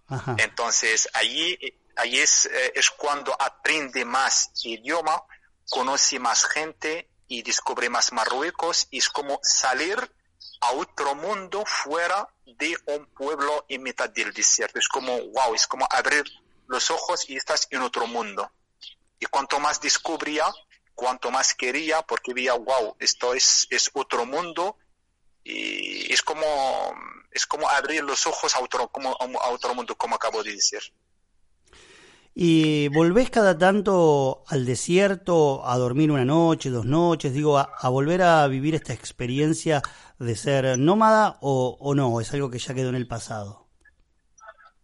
Ajá. 0.10 0.36
Entonces, 0.38 1.10
allí, 1.14 1.58
allí 1.96 2.20
es, 2.20 2.46
eh, 2.46 2.74
es 2.76 2.92
cuando 2.92 3.36
aprende 3.42 4.06
más 4.06 4.52
idioma, 4.64 5.24
conoce 5.70 6.20
más 6.20 6.46
gente 6.46 7.10
y 7.28 7.44
descubre 7.44 7.90
más 7.90 8.14
Marruecos 8.14 8.88
es 8.92 9.10
como 9.10 9.40
salir 9.44 9.98
a 10.62 10.72
otro 10.72 11.16
mundo 11.16 11.64
fuera 11.66 12.28
de 12.46 12.76
un 12.88 13.06
pueblo 13.08 13.66
en 13.68 13.84
mitad 13.84 14.10
del 14.10 14.34
desierto. 14.34 14.80
Es 14.80 14.88
como, 14.88 15.18
wow, 15.18 15.54
es 15.54 15.68
como 15.68 15.88
abrir 15.90 16.24
los 16.68 16.90
ojos 16.90 17.30
y 17.30 17.36
estás 17.36 17.68
en 17.72 17.82
otro 17.82 18.08
mundo. 18.08 18.52
Y 19.20 19.26
cuanto 19.26 19.60
más 19.60 19.82
descubría, 19.82 20.46
cuanto 20.96 21.32
más 21.32 21.54
quería, 21.54 22.02
porque 22.02 22.34
veía, 22.34 22.54
wow, 22.54 22.96
esto 23.00 23.34
es, 23.34 23.68
es 23.70 23.90
otro 23.94 24.26
mundo 24.26 24.78
y 25.44 26.12
es 26.12 26.22
como, 26.22 26.46
es 27.32 27.46
como 27.46 27.70
abrir 27.70 28.04
los 28.04 28.26
ojos 28.28 28.56
a 28.56 28.62
otro, 28.62 28.90
como, 28.90 29.16
a 29.20 29.50
otro 29.50 29.74
mundo, 29.74 29.96
como 29.96 30.16
acabo 30.16 30.44
de 30.44 30.54
decir. 30.54 30.82
¿Y 32.40 32.90
volvés 32.90 33.32
cada 33.32 33.58
tanto 33.58 34.44
al 34.48 34.64
desierto 34.64 35.68
a 35.68 35.76
dormir 35.76 36.12
una 36.12 36.24
noche, 36.24 36.70
dos 36.70 36.86
noches? 36.86 37.34
Digo, 37.34 37.58
a, 37.58 37.90
volver 37.90 38.22
a 38.22 38.46
vivir 38.46 38.76
esta 38.76 38.94
experiencia 38.94 39.82
de 40.20 40.36
ser 40.36 40.78
nómada 40.78 41.40
o, 41.42 41.76
o, 41.80 41.96
no? 41.96 42.22
¿Es 42.22 42.32
algo 42.34 42.52
que 42.52 42.60
ya 42.60 42.76
quedó 42.76 42.90
en 42.90 42.96
el 42.96 43.08
pasado? 43.08 43.68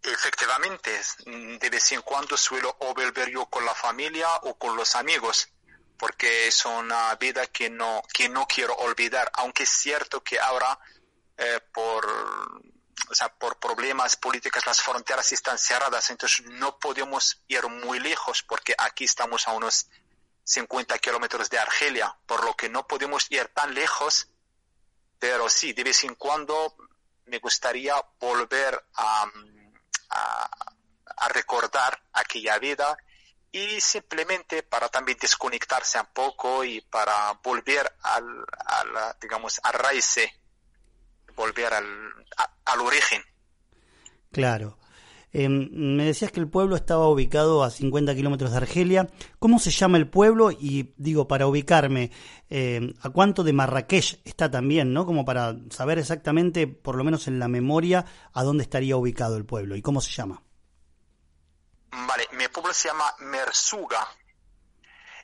Efectivamente, 0.02 0.90
de 1.60 1.70
vez 1.70 1.92
en 1.92 2.02
cuando 2.02 2.38
suelo 2.38 2.76
o 2.80 2.96
volver 2.96 3.30
yo 3.30 3.46
con 3.46 3.64
la 3.64 3.76
familia 3.76 4.30
o 4.42 4.56
con 4.56 4.76
los 4.76 4.96
amigos, 4.96 5.48
porque 6.00 6.48
es 6.48 6.66
una 6.66 7.14
vida 7.18 7.46
que 7.46 7.70
no, 7.70 8.02
que 8.12 8.30
no 8.30 8.48
quiero 8.48 8.74
olvidar, 8.78 9.32
aunque 9.36 9.62
es 9.62 9.70
cierto 9.70 10.24
que 10.24 10.40
ahora 10.40 10.80
eh, 11.38 11.60
por 11.72 12.04
o 13.10 13.16
sea, 13.16 13.30
por 13.34 13.60
problemas 13.60 14.16
políticos 14.16 14.66
las 14.66 14.82
fronteras 14.82 15.32
están 15.32 15.58
cerradas, 15.58 16.10
entonces 16.10 16.46
no 16.46 16.80
podemos 16.80 17.42
ir 17.48 17.68
muy 17.68 18.00
lejos 18.00 18.44
porque 18.44 18.76
aquí 18.78 19.06
estamos 19.06 19.48
a 19.48 19.52
unos 19.52 19.88
50 20.44 20.98
kilómetros 21.00 21.50
de 21.50 21.60
Argelia, 21.60 22.16
por 22.26 22.44
lo 22.44 22.56
que 22.56 22.70
no 22.70 22.88
podemos 22.88 23.28
ir 23.30 23.48
tan 23.50 23.74
lejos, 23.74 24.28
pero 25.20 25.50
sí, 25.50 25.74
de 25.74 25.84
vez 25.84 26.04
en 26.04 26.16
cuando 26.16 26.76
me 27.26 27.40
gustaría 27.40 27.96
volver 28.20 28.84
a, 28.96 29.26
a, 30.10 31.30
recordar 31.30 32.04
aquella 32.12 32.60
vida 32.60 32.98
y 33.50 33.80
simplemente 33.80 34.62
para 34.64 34.90
también 34.90 35.18
desconectarse 35.20 35.98
un 36.00 36.08
poco 36.08 36.66
y 36.66 36.82
para 36.82 37.32
volver 37.42 37.96
al, 38.02 38.46
al 38.66 39.16
digamos, 39.22 39.62
a 39.64 39.72
raíz 39.72 40.18
volver 41.36 41.74
al, 41.74 41.86
al 42.66 42.82
origen. 42.82 43.22
Claro. 44.32 44.78
Eh, 45.36 45.50
me 45.50 46.06
decías 46.06 46.32
que 46.32 46.40
el 46.40 46.48
pueblo 46.48 46.76
estaba 46.76 47.08
ubicado 47.08 47.64
a 47.64 47.72
50 47.72 48.14
kilómetros 48.14 48.52
de 48.52 48.58
Argelia. 48.58 49.10
¿Cómo 49.40 49.58
se 49.58 49.72
llama 49.72 49.98
el 49.98 50.08
pueblo? 50.08 50.52
Y 50.52 50.94
digo, 50.98 51.28
para 51.28 51.48
ubicarme, 51.48 52.12
eh, 52.52 52.94
¿a 53.02 53.10
cuánto 53.10 53.44
de 53.44 53.52
Marrakech 53.52 54.22
está 54.26 54.52
también, 54.52 54.94
no? 54.94 55.08
Como 55.08 55.26
para 55.26 55.56
saber 55.72 55.98
exactamente, 55.98 56.68
por 56.68 56.96
lo 56.96 57.04
menos 57.04 57.28
en 57.28 57.40
la 57.40 57.48
memoria, 57.48 58.06
a 58.32 58.44
dónde 58.44 58.64
estaría 58.64 58.96
ubicado 58.96 59.36
el 59.36 59.46
pueblo 59.46 59.76
y 59.76 59.82
cómo 59.82 60.02
se 60.02 60.12
llama. 60.12 60.44
Vale, 61.90 62.28
mi 62.34 62.48
pueblo 62.50 62.72
se 62.72 62.90
llama 62.90 63.12
Mersuga. 63.20 64.08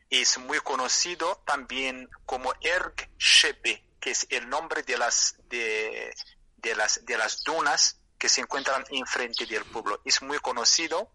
Es 0.09 0.39
muy 0.39 0.57
conocido 0.61 1.43
también 1.45 2.09
como 2.25 2.51
Erg 2.61 3.11
Shepe 3.19 3.88
que 3.99 4.11
es 4.11 4.27
el 4.29 4.49
nombre 4.49 4.83
de 4.83 4.97
las, 4.97 5.35
de, 5.49 6.13
de 6.57 6.75
las, 6.75 7.05
de 7.05 7.17
las 7.17 7.43
dunas 7.43 7.99
que 8.17 8.29
se 8.29 8.41
encuentran 8.41 8.83
enfrente 8.89 9.45
del 9.45 9.65
pueblo. 9.65 10.01
Es 10.05 10.21
muy 10.21 10.39
conocido 10.39 11.11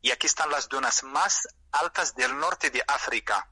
y 0.00 0.10
aquí 0.10 0.26
están 0.26 0.50
las 0.50 0.68
dunas 0.68 1.02
más 1.04 1.48
altas 1.72 2.14
del 2.14 2.36
norte 2.38 2.70
de 2.70 2.82
África. 2.86 3.50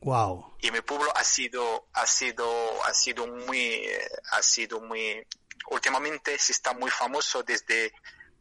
Wow. 0.00 0.56
Y 0.60 0.70
mi 0.70 0.80
pueblo 0.82 1.10
ha 1.16 1.24
sido, 1.24 1.88
ha 1.94 2.06
sido, 2.06 2.84
ha 2.84 2.92
sido 2.92 3.26
muy, 3.26 3.88
ha 4.32 4.42
sido 4.42 4.80
muy, 4.80 5.26
últimamente 5.70 6.38
se 6.38 6.52
está 6.52 6.74
muy 6.74 6.90
famoso 6.90 7.42
desde 7.42 7.92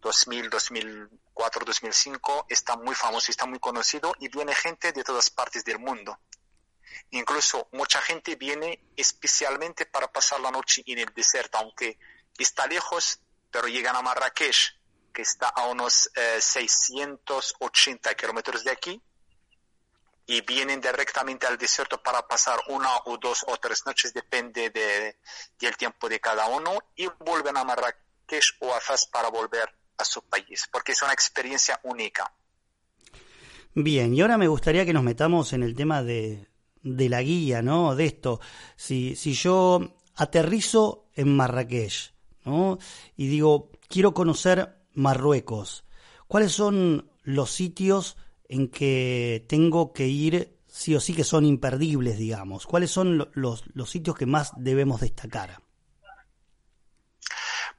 2000, 0.01 0.49
2004, 0.49 1.65
2005, 1.65 2.47
está 2.49 2.75
muy 2.75 2.93
famoso, 2.93 3.31
está 3.31 3.45
muy 3.45 3.59
conocido 3.59 4.13
y 4.19 4.27
viene 4.27 4.53
gente 4.53 4.91
de 4.91 5.03
todas 5.03 5.29
partes 5.29 5.63
del 5.63 5.79
mundo. 5.79 6.19
Incluso 7.13 7.67
mucha 7.73 8.01
gente 8.01 8.35
viene 8.35 8.79
especialmente 8.97 9.85
para 9.85 10.11
pasar 10.11 10.39
la 10.39 10.49
noche 10.49 10.81
en 10.87 10.97
el 10.97 11.13
desierto, 11.13 11.59
aunque 11.59 11.99
está 12.39 12.65
lejos, 12.65 13.19
pero 13.51 13.67
llegan 13.67 13.95
a 13.95 14.01
Marrakech, 14.01 14.75
que 15.13 15.21
está 15.21 15.49
a 15.49 15.67
unos 15.67 16.09
eh, 16.15 16.41
680 16.41 18.15
kilómetros 18.15 18.63
de 18.63 18.71
aquí, 18.71 18.99
y 20.25 20.41
vienen 20.41 20.81
directamente 20.81 21.45
al 21.45 21.55
desierto 21.55 22.01
para 22.01 22.27
pasar 22.27 22.59
una 22.69 22.89
o 23.05 23.15
dos 23.19 23.45
o 23.47 23.57
tres 23.57 23.85
noches, 23.85 24.11
depende 24.11 24.71
de, 24.71 25.15
del 25.59 25.77
tiempo 25.77 26.09
de 26.09 26.19
cada 26.19 26.47
uno, 26.47 26.79
y 26.95 27.05
vuelven 27.19 27.57
a 27.57 27.63
Marrakech 27.63 28.55
o 28.61 28.73
a 28.73 28.81
Faz 28.81 29.05
para 29.05 29.29
volver 29.29 29.71
a 29.99 30.03
su 30.03 30.23
país, 30.23 30.67
porque 30.71 30.93
es 30.93 31.01
una 31.03 31.13
experiencia 31.13 31.79
única. 31.83 32.33
Bien, 33.75 34.15
y 34.15 34.21
ahora 34.21 34.39
me 34.39 34.47
gustaría 34.47 34.83
que 34.83 34.93
nos 34.93 35.03
metamos 35.03 35.53
en 35.53 35.61
el 35.61 35.75
tema 35.75 36.01
de, 36.01 36.47
de 36.83 37.09
la 37.09 37.21
guía, 37.21 37.61
¿no? 37.61 37.95
De 37.95 38.05
esto. 38.05 38.39
Si, 38.75 39.15
si 39.15 39.33
yo 39.33 39.95
aterrizo 40.15 41.09
en 41.15 41.35
Marrakech, 41.35 42.13
¿no? 42.45 42.77
Y 43.15 43.27
digo, 43.27 43.71
quiero 43.87 44.13
conocer 44.13 44.77
Marruecos, 44.93 45.85
¿cuáles 46.27 46.51
son 46.51 47.09
los 47.23 47.51
sitios 47.51 48.17
en 48.47 48.69
que 48.69 49.45
tengo 49.47 49.93
que 49.93 50.07
ir 50.07 50.59
sí 50.67 50.95
o 50.95 50.99
sí 50.99 51.13
que 51.13 51.23
son 51.23 51.45
imperdibles, 51.45 52.17
digamos? 52.17 52.65
¿Cuáles 52.67 52.91
son 52.91 53.29
los, 53.33 53.63
los 53.73 53.89
sitios 53.89 54.17
que 54.17 54.25
más 54.25 54.51
debemos 54.57 55.01
destacar? 55.01 55.61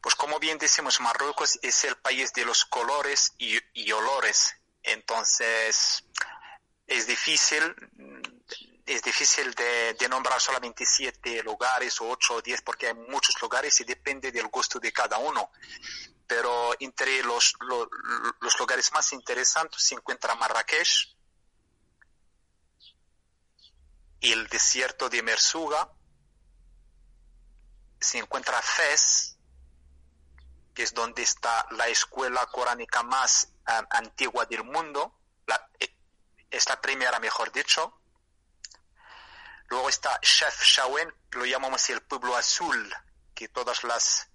Pues 0.00 0.14
como 0.16 0.38
bien 0.38 0.58
decimos, 0.58 1.00
Marruecos 1.00 1.58
es 1.62 1.84
el 1.84 1.96
país 1.96 2.32
de 2.34 2.44
los 2.44 2.64
colores 2.66 3.32
y, 3.38 3.56
y 3.72 3.90
olores. 3.92 4.54
Entonces, 4.82 6.04
es 6.86 7.06
difícil 7.06 7.62
es 8.86 9.02
difícil 9.02 9.54
de, 9.54 9.94
de, 9.94 10.08
nombrar 10.08 10.40
solamente 10.40 10.84
siete 10.84 11.42
lugares 11.42 12.00
o 12.00 12.10
ocho 12.10 12.34
o 12.34 12.42
diez 12.42 12.60
porque 12.60 12.88
hay 12.88 12.94
muchos 12.94 13.40
lugares 13.40 13.80
y 13.80 13.84
depende 13.84 14.30
del 14.30 14.48
gusto 14.48 14.78
de 14.78 14.92
cada 14.92 15.18
uno. 15.18 15.50
Pero 16.26 16.74
entre 16.80 17.22
los, 17.22 17.54
los, 17.60 17.88
los 18.40 18.58
lugares 18.58 18.92
más 18.92 19.12
interesantes 19.12 19.82
se 19.82 19.94
encuentra 19.94 20.34
Marrakech, 20.34 21.16
el 24.20 24.46
desierto 24.48 25.08
de 25.08 25.22
Mersuga, 25.22 25.90
se 28.00 28.18
encuentra 28.18 28.60
Fez, 28.60 29.36
que 30.74 30.82
es 30.82 30.92
donde 30.92 31.22
está 31.22 31.66
la 31.70 31.88
escuela 31.88 32.46
coránica 32.46 33.02
más 33.02 33.48
um, 33.68 33.86
antigua 33.90 34.44
del 34.46 34.64
mundo, 34.64 35.14
la, 35.46 35.70
es 36.50 36.68
la 36.68 36.80
primera, 36.80 37.18
mejor 37.18 37.52
dicho, 37.52 38.00
Luego 39.68 39.88
está 39.88 40.20
Chef 40.20 40.62
Shawen, 40.62 41.12
lo 41.32 41.46
llamamos 41.46 41.88
el 41.90 42.02
pueblo 42.02 42.36
azul, 42.36 42.94
que 43.34 43.48
todas 43.48 43.82
las, 43.84 44.28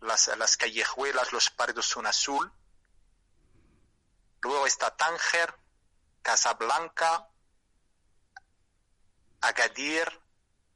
las, 0.00 0.28
las 0.36 0.56
callejuelas, 0.56 1.32
los 1.32 1.50
pardos 1.50 1.86
son 1.86 2.06
azul. 2.06 2.52
Luego 4.42 4.66
está 4.66 4.94
Tánger, 4.94 5.58
Casablanca, 6.22 7.28
Agadir, 9.40 10.20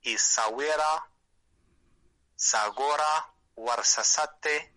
Isahuera, 0.03 1.11
Zagora, 2.39 3.35
Warsasate, 3.57 4.73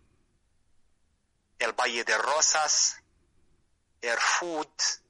el 1.59 1.73
Valle 1.73 2.03
de 2.03 2.17
Rosas, 2.17 2.97
Erfurt, 4.01 5.00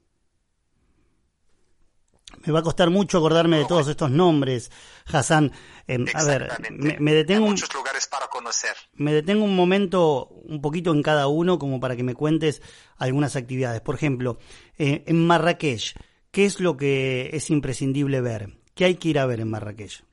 Me 2.44 2.52
va 2.52 2.60
a 2.60 2.62
costar 2.62 2.90
mucho 2.90 3.18
acordarme 3.18 3.58
de 3.58 3.64
todos 3.66 3.88
estos 3.88 4.10
nombres, 4.10 4.70
Hassan. 5.06 5.52
Em, 5.86 6.06
a 6.14 6.24
ver, 6.24 6.50
me, 6.70 7.14
detengo. 7.14 7.44
Hay 7.44 7.50
muchos 7.50 7.72
lugares 7.74 8.06
para 8.06 8.26
conocer. 8.28 8.76
Me 8.94 9.12
detengo 9.12 9.44
un 9.44 9.54
momento, 9.54 10.26
un 10.26 10.60
poquito 10.60 10.92
en 10.92 11.02
cada 11.02 11.28
uno, 11.28 11.58
como 11.58 11.80
para 11.80 11.96
que 11.96 12.02
me 12.02 12.14
cuentes 12.14 12.62
algunas 12.96 13.36
actividades. 13.36 13.80
Por 13.80 13.94
ejemplo, 13.94 14.38
eh, 14.78 15.04
en 15.06 15.26
Marrakech, 15.26 15.94
¿qué 16.30 16.44
es 16.44 16.60
lo 16.60 16.76
que 16.76 17.30
es 17.32 17.50
imprescindible 17.50 18.20
ver? 18.20 18.58
¿Qué 18.74 18.86
hay 18.86 18.96
que 18.96 19.08
ir 19.08 19.18
a 19.18 19.26
ver 19.26 19.40
en 19.40 19.50
Marrakech? 19.50 20.04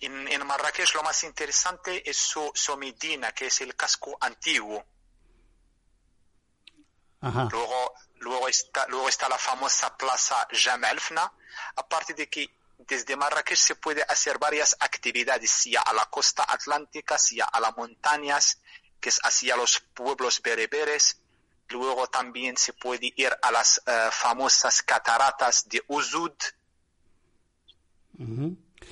en, 0.00 0.46
Marrakech 0.46 0.94
lo 0.94 1.02
más 1.02 1.24
interesante 1.24 2.08
es 2.08 2.16
su, 2.16 2.50
su 2.54 2.76
Medina, 2.76 3.32
que 3.32 3.46
es 3.46 3.60
el 3.60 3.74
casco 3.74 4.16
antiguo. 4.20 4.84
Luego, 7.22 7.94
luego, 8.24 8.48
está, 8.48 8.86
luego 8.88 9.08
está 9.08 9.28
la 9.28 9.38
famosa 9.38 9.96
plaza 9.96 10.48
Jamal 10.50 10.98
Fna, 10.98 11.30
aparte 11.76 12.14
de 12.14 12.28
que 12.28 12.50
desde 12.78 13.16
Marrakech 13.16 13.58
se 13.58 13.76
puede 13.76 14.02
hacer 14.02 14.38
varias 14.38 14.76
actividades, 14.80 15.50
sea 15.50 15.82
a 15.82 15.92
la 15.92 16.06
costa 16.06 16.44
atlántica, 16.48 17.18
sea 17.18 17.44
a 17.44 17.60
las 17.60 17.76
montañas, 17.76 18.58
que 19.00 19.10
es 19.10 19.20
hacia 19.22 19.56
los 19.56 19.80
pueblos 19.80 20.40
bereberes. 20.42 21.20
Luego 21.68 22.06
también 22.08 22.56
se 22.56 22.72
puede 22.72 23.12
ir 23.16 23.32
a 23.42 23.50
las 23.50 23.80
eh, 23.86 24.08
famosas 24.10 24.82
cataratas 24.82 25.68
de 25.68 25.82
Uzud. 25.88 26.32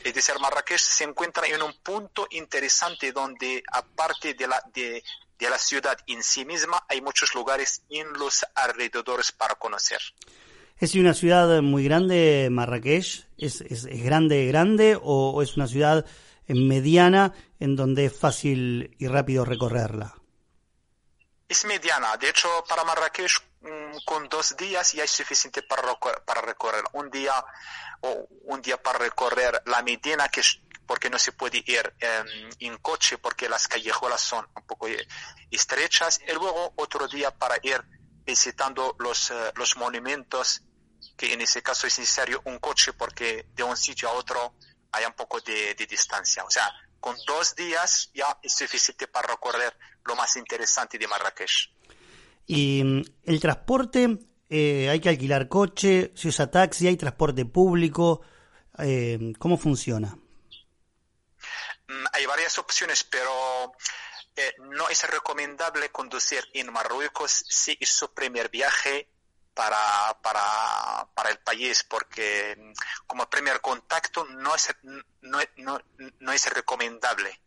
Es 0.05 0.15
decir, 0.15 0.39
Marrakech 0.41 0.81
se 0.81 1.05
encuentra 1.05 1.47
en 1.47 1.63
un 1.63 1.75
punto 1.81 2.27
interesante 2.31 3.13
donde, 3.13 3.63
aparte 3.71 4.35
de 4.35 4.47
la, 4.47 4.63
de, 4.73 5.03
de 5.43 5.51
la 5.51 5.59
ciudad 5.59 5.99
en 6.07 6.23
sí 6.23 6.45
misma, 6.45 6.85
hay 6.89 7.01
muchos 7.01 7.35
lugares 7.35 7.83
en 7.91 8.13
los 8.13 8.47
alrededores 8.55 9.33
para 9.33 9.57
conocer. 9.57 9.99
¿Es 10.79 10.95
una 10.95 11.15
ciudad 11.15 11.61
muy 11.63 11.85
grande, 11.85 12.49
Marrakech? 12.51 13.27
¿Es, 13.37 13.61
es, 13.61 13.87
grande, 13.87 14.47
grande 14.47 14.97
o, 15.03 15.43
es 15.43 15.57
una 15.57 15.67
ciudad 15.67 16.07
mediana 16.47 17.33
en 17.59 17.75
donde 17.75 18.05
es 18.05 18.17
fácil 18.17 18.95
y 18.99 19.09
rápido 19.09 19.45
recorrerla? 19.45 20.15
Es 21.53 21.67
mediana. 21.67 22.17
De 22.17 22.31
hecho, 22.31 22.49
para 22.67 22.83
Marrakech, 22.83 23.35
mm, 23.61 24.05
con 24.07 24.27
dos 24.31 24.57
días 24.57 24.95
ya 24.95 25.05
es 25.05 25.11
suficiente 25.11 25.63
para, 25.63 25.83
para 26.25 26.41
recorrer. 26.41 26.83
Un 26.95 27.11
día 27.11 27.45
o 28.01 28.27
un 28.45 28.63
día 28.63 28.83
para 28.83 28.99
recorrer 28.99 29.63
la 29.67 29.83
Medina, 29.83 30.31
que 30.31 30.41
porque 30.87 31.11
no 31.11 31.19
se 31.19 31.33
puede 31.33 31.63
ir 31.67 31.95
em, 32.01 32.27
en 32.59 32.79
coche 32.79 33.19
porque 33.19 33.51
las 33.51 33.69
callejuelas 33.69 34.23
son 34.23 34.49
un 34.57 34.67
poco 34.67 34.89
eh, 34.89 35.07
estrechas. 35.51 36.23
Y 36.27 36.33
luego 36.33 36.73
otro 36.77 37.07
día 37.07 37.31
para 37.31 37.59
ir 37.63 37.85
visitando 38.25 38.97
los, 38.99 39.31
eh, 39.31 39.53
los 39.55 39.77
monumentos 39.77 40.63
que 41.19 41.35
en 41.35 41.43
ese 41.43 41.63
caso 41.63 41.87
es 41.87 41.99
necesario 41.99 42.41
un 42.47 42.61
coche 42.61 42.95
porque 42.95 43.45
de 43.53 43.63
un 43.63 43.77
sitio 43.77 44.09
a 44.09 44.13
otro 44.13 44.55
hay 44.91 45.05
un 45.05 45.13
poco 45.13 45.39
de, 45.43 45.75
distancia. 45.87 46.45
O 46.45 46.51
sea, 46.51 46.73
con 47.03 47.17
dos 47.27 47.55
días 47.57 48.11
ya 48.15 48.39
es 48.43 48.55
suficiente 48.55 49.09
para 49.09 49.33
recorrer 49.33 49.77
lo 50.05 50.15
más 50.17 50.37
interesante 50.37 50.97
de 50.99 51.09
Marrakech. 51.09 51.71
¿Y 52.47 52.83
mm, 52.83 53.03
el 53.25 53.41
transporte? 53.41 54.19
Eh, 54.49 54.89
¿Hay 54.89 55.01
que 55.01 55.09
alquilar 55.09 55.49
coche? 55.49 56.13
¿Se 56.15 56.29
usa 56.29 56.51
taxi? 56.51 56.87
¿Hay 56.87 56.97
transporte 56.97 57.45
público? 57.45 58.23
Eh, 58.79 59.33
¿Cómo 59.39 59.59
funciona? 59.59 60.17
Mm, 61.89 62.05
hay 62.13 62.27
varias 62.27 62.57
opciones, 62.59 63.03
pero 63.05 63.73
eh, 64.37 64.55
no 64.71 64.89
es 64.89 65.11
recomendable 65.11 65.91
conducir 65.91 66.45
en 66.55 66.73
Marruecos 66.73 67.45
si 67.49 67.77
es 67.81 67.91
su 67.91 68.15
primer 68.15 68.49
viaje 68.49 69.12
para, 69.55 70.19
para, 70.23 71.09
para 71.15 71.31
el 71.31 71.39
país, 71.39 71.85
porque 71.85 72.57
mm, 72.59 72.73
como 73.07 73.29
primer 73.29 73.61
contacto 73.61 74.25
no 74.25 74.55
es, 74.55 74.75
no, 74.83 75.39
no, 75.57 75.81
no 76.21 76.33
es 76.33 76.47
recomendable. 76.53 77.41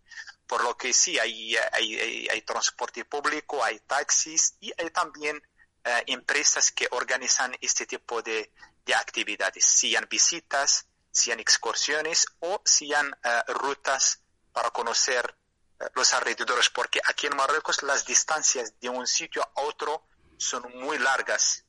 Por 0.48 0.64
lo 0.64 0.78
que 0.78 0.94
sí, 0.94 1.18
hay, 1.18 1.56
hay, 1.72 2.28
hay, 2.30 2.42
transporte 2.44 3.04
público, 3.06 3.64
hay 3.64 3.80
taxis 3.80 4.56
y 4.60 4.72
hay 4.78 4.92
también 4.92 5.42
eh, 5.84 6.04
empresas 6.08 6.72
que 6.72 6.88
organizan 6.92 7.56
este 7.62 7.88
tipo 7.88 8.22
de, 8.22 8.52
de 8.86 8.94
actividades, 8.94 9.66
sean 9.66 10.08
visitas, 10.08 10.86
sean 11.12 11.40
excursiones 11.40 12.28
o 12.42 12.62
sean 12.64 13.16
eh, 13.24 13.44
rutas 13.54 14.22
para 14.52 14.70
conocer 14.70 15.36
eh, 15.80 15.86
los 15.96 16.14
alrededores, 16.14 16.70
porque 16.70 17.02
aquí 17.04 17.26
en 17.26 17.36
Marruecos 17.36 17.82
las 17.82 18.06
distancias 18.06 18.80
de 18.80 18.90
un 18.90 19.08
sitio 19.08 19.42
a 19.42 19.62
otro 19.62 20.08
son 20.38 20.64
muy 20.78 21.00
largas 21.00 21.65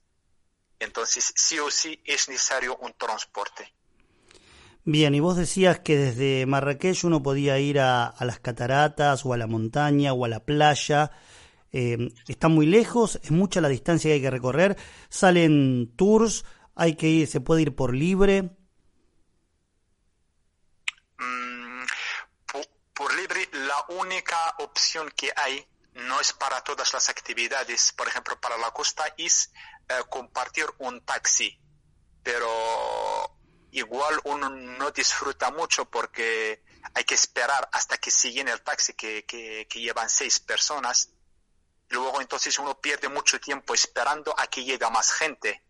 entonces, 0.78 1.32
sí 1.34 1.58
o 1.58 1.70
sí 1.70 2.00
es 2.04 2.28
necesario 2.28 2.76
un 2.76 2.92
transporte. 2.94 3.72
Bien, 4.88 5.14
y 5.16 5.20
vos 5.20 5.36
decías 5.36 5.80
que 5.80 5.96
desde 5.96 6.46
Marrakech 6.46 7.02
uno 7.02 7.20
podía 7.20 7.58
ir 7.58 7.80
a, 7.80 8.14
las 8.20 8.38
cataratas 8.38 9.26
o 9.26 9.32
a 9.32 9.36
la 9.36 9.48
montaña 9.48 10.12
o 10.12 10.24
a 10.24 10.28
la 10.28 10.44
playa. 10.44 11.10
Eh, 11.72 12.12
está 12.28 12.46
muy 12.46 12.66
lejos, 12.66 13.18
es 13.22 13.32
mucha 13.32 13.60
la 13.60 13.68
distancia 13.68 14.10
que 14.10 14.14
hay 14.14 14.20
que 14.20 14.30
recorrer. 14.30 14.76
Salen 15.08 15.92
tours, 15.96 16.44
hay 16.76 16.94
que 16.94 17.08
ir, 17.08 17.26
se 17.26 17.40
puede 17.40 17.62
ir 17.62 17.74
por 17.74 17.96
libre. 17.96 18.42
Mm, 21.18 21.82
por 22.94 23.16
libre, 23.16 23.48
la 23.52 23.96
única 23.96 24.36
opción 24.60 25.10
que 25.16 25.30
hay 25.34 25.66
no 25.96 26.20
es 26.20 26.32
para 26.34 26.62
todas 26.62 26.92
las 26.92 27.08
actividades, 27.08 27.92
por 27.92 28.06
ejemplo, 28.06 28.38
para 28.38 28.58
la 28.58 28.70
costa 28.70 29.14
es 29.16 29.50
eh, 29.88 29.94
compartir 30.10 30.66
un 30.78 31.02
taxi, 31.04 31.58
pero 32.22 33.38
igual 33.70 34.20
uno 34.24 34.50
no 34.50 34.90
disfruta 34.90 35.50
mucho 35.50 35.86
porque 35.86 36.62
hay 36.92 37.04
que 37.04 37.14
esperar 37.14 37.68
hasta 37.72 37.96
que 37.96 38.10
se 38.10 38.30
llene 38.30 38.52
el 38.52 38.62
taxi 38.62 38.92
que, 38.92 39.24
que, 39.24 39.66
llevan 39.80 40.10
seis 40.10 40.38
personas. 40.38 41.10
Luego 41.88 42.20
entonces 42.20 42.58
uno 42.58 42.78
pierde 42.78 43.08
mucho 43.08 43.40
tiempo 43.40 43.72
esperando 43.72 44.34
a 44.38 44.46
que 44.48 44.64
llegue 44.64 44.90
más 44.90 45.12
gente, 45.12 45.62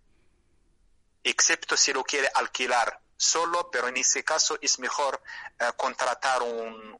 excepto 1.23 1.77
si 1.77 1.93
lo 1.93 2.03
quiere 2.03 2.29
alquilar 2.35 3.01
solo, 3.17 3.71
pero 3.71 3.87
en 3.89 3.97
ese 3.97 4.25
caso 4.25 4.59
es 4.61 4.81
mejor 4.81 5.23
eh, 5.61 5.71
contratar 5.77 6.43
un, 6.43 6.99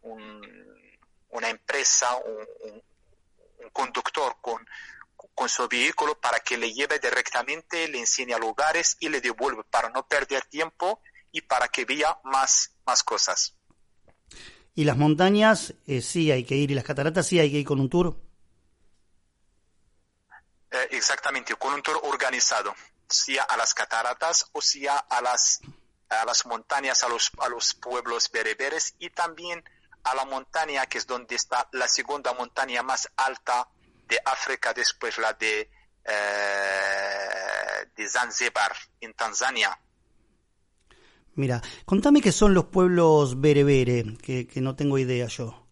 una 1.31 1.49
empresa, 1.49 2.17
un, 2.17 2.47
un 2.71 2.83
conductor 3.71 4.37
con, 4.41 4.67
con 5.35 5.49
su 5.49 5.69
vehículo 5.69 6.19
para 6.19 6.41
que 6.41 6.57
le 6.57 6.73
lleve 6.73 6.99
directamente, 6.99 7.89
le 7.89 7.99
enseñe 7.99 8.33
a 8.35 8.39
lugares 8.39 8.97
y 9.01 9.09
le 9.09 9.21
devuelva 9.21 9.63
para 9.65 9.91
no 9.91 10.07
perder 10.07 10.45
tiempo 10.47 11.01
y 11.31 11.43
para 11.43 11.69
que 11.69 11.85
vea 11.85 12.19
más, 12.25 12.73
más 12.87 13.03
cosas. 13.03 13.55
¿Y 14.75 14.85
las 14.85 14.97
montañas 14.97 15.75
eh, 15.87 16.03
sí 16.03 16.31
hay 16.31 16.45
que 16.45 16.55
ir 16.55 16.71
y 16.71 16.75
las 16.75 16.85
cataratas 16.85 17.27
sí 17.27 17.39
hay 17.39 17.51
que 17.51 17.59
ir 17.59 17.67
con 17.67 17.81
un 17.81 17.89
tour? 17.89 18.17
Eh, 20.71 20.89
exactamente, 20.91 21.55
con 21.55 21.73
un 21.73 21.83
tour 21.83 22.01
organizado, 22.05 22.75
sea 23.09 23.45
a 23.45 23.57
las 23.57 23.73
cataratas 23.73 24.49
o 24.53 24.61
sea 24.61 24.97
a 24.97 25.23
las, 25.23 25.61
a 26.09 26.25
las 26.25 26.45
montañas, 26.47 27.05
a 27.05 27.09
los, 27.09 27.31
a 27.39 27.49
los 27.49 27.75
pueblos 27.75 28.31
bereberes 28.31 28.95
y 28.99 29.11
también 29.11 29.65
a 30.07 30.15
la 30.15 30.25
montaña, 30.25 30.87
que 30.87 30.99
es 30.99 31.07
donde 31.07 31.35
está 31.35 31.69
la 31.73 31.89
segunda 31.89 32.33
montaña 32.33 32.83
más 32.83 33.09
alta 33.17 33.69
de 34.07 34.21
África, 34.25 34.73
después 34.73 35.19
la 35.19 35.33
de, 35.33 35.69
eh, 36.05 37.87
de 37.95 38.09
Zanzibar, 38.09 38.73
en 39.01 39.15
Tanzania. 39.15 39.77
Mira, 41.35 41.61
contame 41.85 42.23
qué 42.23 42.31
son 42.31 42.55
los 42.55 42.67
pueblos 42.67 43.41
berebere, 43.41 44.17
que, 44.23 44.47
que, 44.47 44.61
no 44.61 44.77
tengo 44.77 44.97
idea 44.97 45.27
yo. 45.27 45.67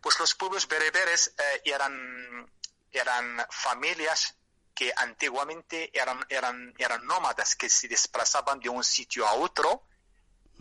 Pues 0.00 0.18
los 0.20 0.34
pueblos 0.34 0.68
bereberes 0.68 1.34
eh, 1.36 1.62
eran, 1.64 2.48
eran 2.92 3.44
familias 3.50 4.36
que 4.72 4.92
antiguamente 4.96 5.90
eran, 5.92 6.24
eran, 6.28 6.72
eran 6.78 7.04
nómadas, 7.06 7.56
que 7.56 7.68
se 7.68 7.88
desplazaban 7.88 8.60
de 8.60 8.68
un 8.68 8.84
sitio 8.84 9.26
a 9.26 9.34
otro 9.34 9.82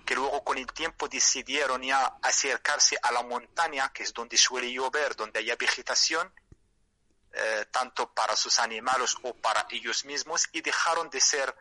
que 0.10 0.16
luego 0.16 0.44
con 0.44 0.58
el 0.58 0.66
tiempo 0.66 1.08
decidieron 1.08 1.84
ya 1.84 2.18
acercarse 2.24 2.98
a 3.00 3.12
la 3.12 3.22
montaña, 3.22 3.94
que 3.94 4.02
es 4.02 4.12
donde 4.12 4.38
suele 4.38 4.74
llover, 4.74 5.16
donde 5.16 5.38
haya 5.38 5.56
vegetación, 5.56 6.34
eh, 7.32 7.68
tanto 7.70 8.12
para 8.12 8.36
sus 8.36 8.58
animales 8.58 9.16
o 9.22 9.36
para 9.36 9.68
ellos 9.70 10.06
mismos, 10.06 10.50
y 10.52 10.62
dejaron 10.62 11.12
de 11.12 11.22
ser, 11.22 11.56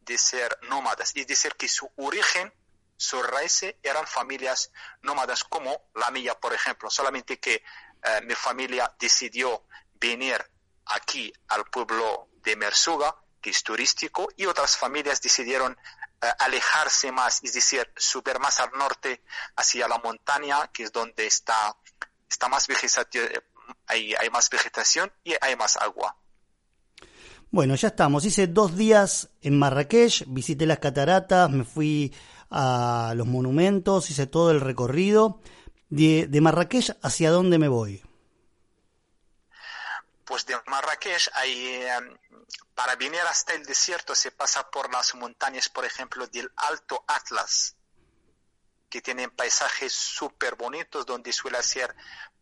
de 0.00 0.18
ser 0.18 0.58
nómadas. 0.62 1.12
Es 1.14 1.28
decir, 1.28 1.54
que 1.54 1.68
su 1.68 1.88
origen, 1.94 2.52
su 2.96 3.22
raíz 3.22 3.66
eran 3.84 4.08
familias 4.08 4.72
nómadas 5.02 5.44
como 5.44 5.88
la 5.94 6.10
mía, 6.10 6.34
por 6.34 6.52
ejemplo, 6.52 6.90
solamente 6.90 7.38
que 7.38 7.54
eh, 8.02 8.20
mi 8.24 8.34
familia 8.34 8.92
decidió 8.98 9.64
venir 10.00 10.44
aquí 10.86 11.32
al 11.46 11.66
pueblo 11.66 12.30
de 12.42 12.56
Mersuga, 12.56 13.14
que 13.40 13.50
es 13.50 13.62
turístico, 13.62 14.28
y 14.36 14.46
otras 14.46 14.76
familias 14.76 15.22
decidieron 15.22 15.78
alejarse 16.38 17.10
más, 17.12 17.40
es 17.42 17.52
decir, 17.52 17.88
subir 17.96 18.38
más 18.38 18.60
al 18.60 18.70
norte 18.72 19.22
hacia 19.56 19.88
la 19.88 19.98
montaña, 19.98 20.68
que 20.72 20.84
es 20.84 20.92
donde 20.92 21.26
está, 21.26 21.76
está 22.28 22.48
más 22.48 22.66
vegetación, 22.66 23.28
hay, 23.86 24.14
hay 24.14 24.30
más 24.30 24.48
vegetación 24.50 25.12
y 25.24 25.34
hay 25.40 25.56
más 25.56 25.76
agua. 25.76 26.16
Bueno, 27.50 27.74
ya 27.74 27.88
estamos. 27.88 28.24
Hice 28.24 28.46
dos 28.46 28.76
días 28.76 29.28
en 29.42 29.58
Marrakech, 29.58 30.24
visité 30.26 30.64
las 30.64 30.78
cataratas, 30.78 31.50
me 31.50 31.64
fui 31.64 32.14
a 32.50 33.12
los 33.16 33.26
monumentos, 33.26 34.10
hice 34.10 34.26
todo 34.26 34.50
el 34.50 34.60
recorrido. 34.60 35.40
De, 35.90 36.26
de 36.26 36.40
Marrakech, 36.40 36.96
¿hacia 37.02 37.30
dónde 37.30 37.58
me 37.58 37.68
voy? 37.68 38.02
Pues 40.32 40.46
de 40.46 40.58
Marrakech, 40.64 41.28
hay, 41.34 41.84
em, 41.84 42.16
para 42.74 42.96
venir 42.96 43.20
hasta 43.20 43.52
el 43.52 43.66
desierto 43.66 44.14
se 44.14 44.30
pasa 44.30 44.70
por 44.70 44.90
las 44.90 45.14
montañas, 45.14 45.68
por 45.68 45.84
ejemplo, 45.84 46.26
del 46.26 46.50
Alto 46.56 47.04
Atlas, 47.06 47.76
que 48.88 49.02
tienen 49.02 49.28
paisajes 49.28 49.92
súper 49.92 50.54
bonitos 50.54 51.04
donde 51.04 51.34
suele 51.34 51.58
hacer 51.58 51.94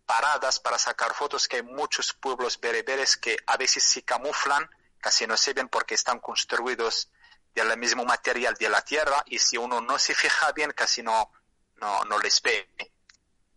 paradas 0.06 0.60
para 0.60 0.78
sacar 0.78 1.14
fotos, 1.14 1.48
que 1.48 1.56
hay 1.56 1.62
muchos 1.64 2.12
pueblos 2.12 2.60
bereberes 2.60 3.16
que 3.16 3.36
a 3.44 3.56
veces 3.56 3.82
se 3.82 4.04
camuflan, 4.04 4.70
casi 5.00 5.26
no 5.26 5.36
se 5.36 5.52
ven 5.52 5.68
porque 5.68 5.96
están 5.96 6.20
construidos 6.20 7.10
del 7.56 7.76
mismo 7.76 8.04
material 8.04 8.54
de 8.54 8.68
la 8.68 8.82
tierra 8.82 9.24
y 9.26 9.40
si 9.40 9.56
uno 9.56 9.80
no 9.80 9.98
se 9.98 10.14
fija 10.14 10.52
bien 10.52 10.70
casi 10.76 11.02
no, 11.02 11.32
no, 11.80 12.04
no 12.04 12.20
les 12.20 12.40
ve. 12.40 12.70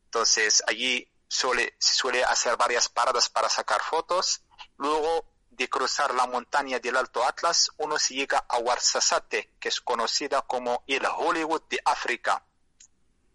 Entonces 0.06 0.63
allí 0.65 1.08
suele, 1.34 1.76
se 1.80 1.96
suele 1.96 2.24
hacer 2.24 2.56
varias 2.58 2.89
paradas 2.89 3.30
para 3.30 3.50
sacar 3.50 3.82
fotos. 3.82 4.41
Luego 4.78 5.26
de 5.50 5.69
cruzar 5.69 6.13
la 6.13 6.26
montaña 6.28 6.80
del 6.80 6.98
Alto 6.98 7.24
Atlas, 7.24 7.72
uno 7.78 8.00
se 8.00 8.15
llega 8.15 8.46
a 8.48 8.58
Warsasate, 8.58 9.52
que 9.60 9.69
es 9.69 9.82
conocida 9.82 10.41
como 10.41 10.84
el 10.88 11.06
Hollywood 11.06 11.63
de 11.69 11.80
África, 11.86 12.43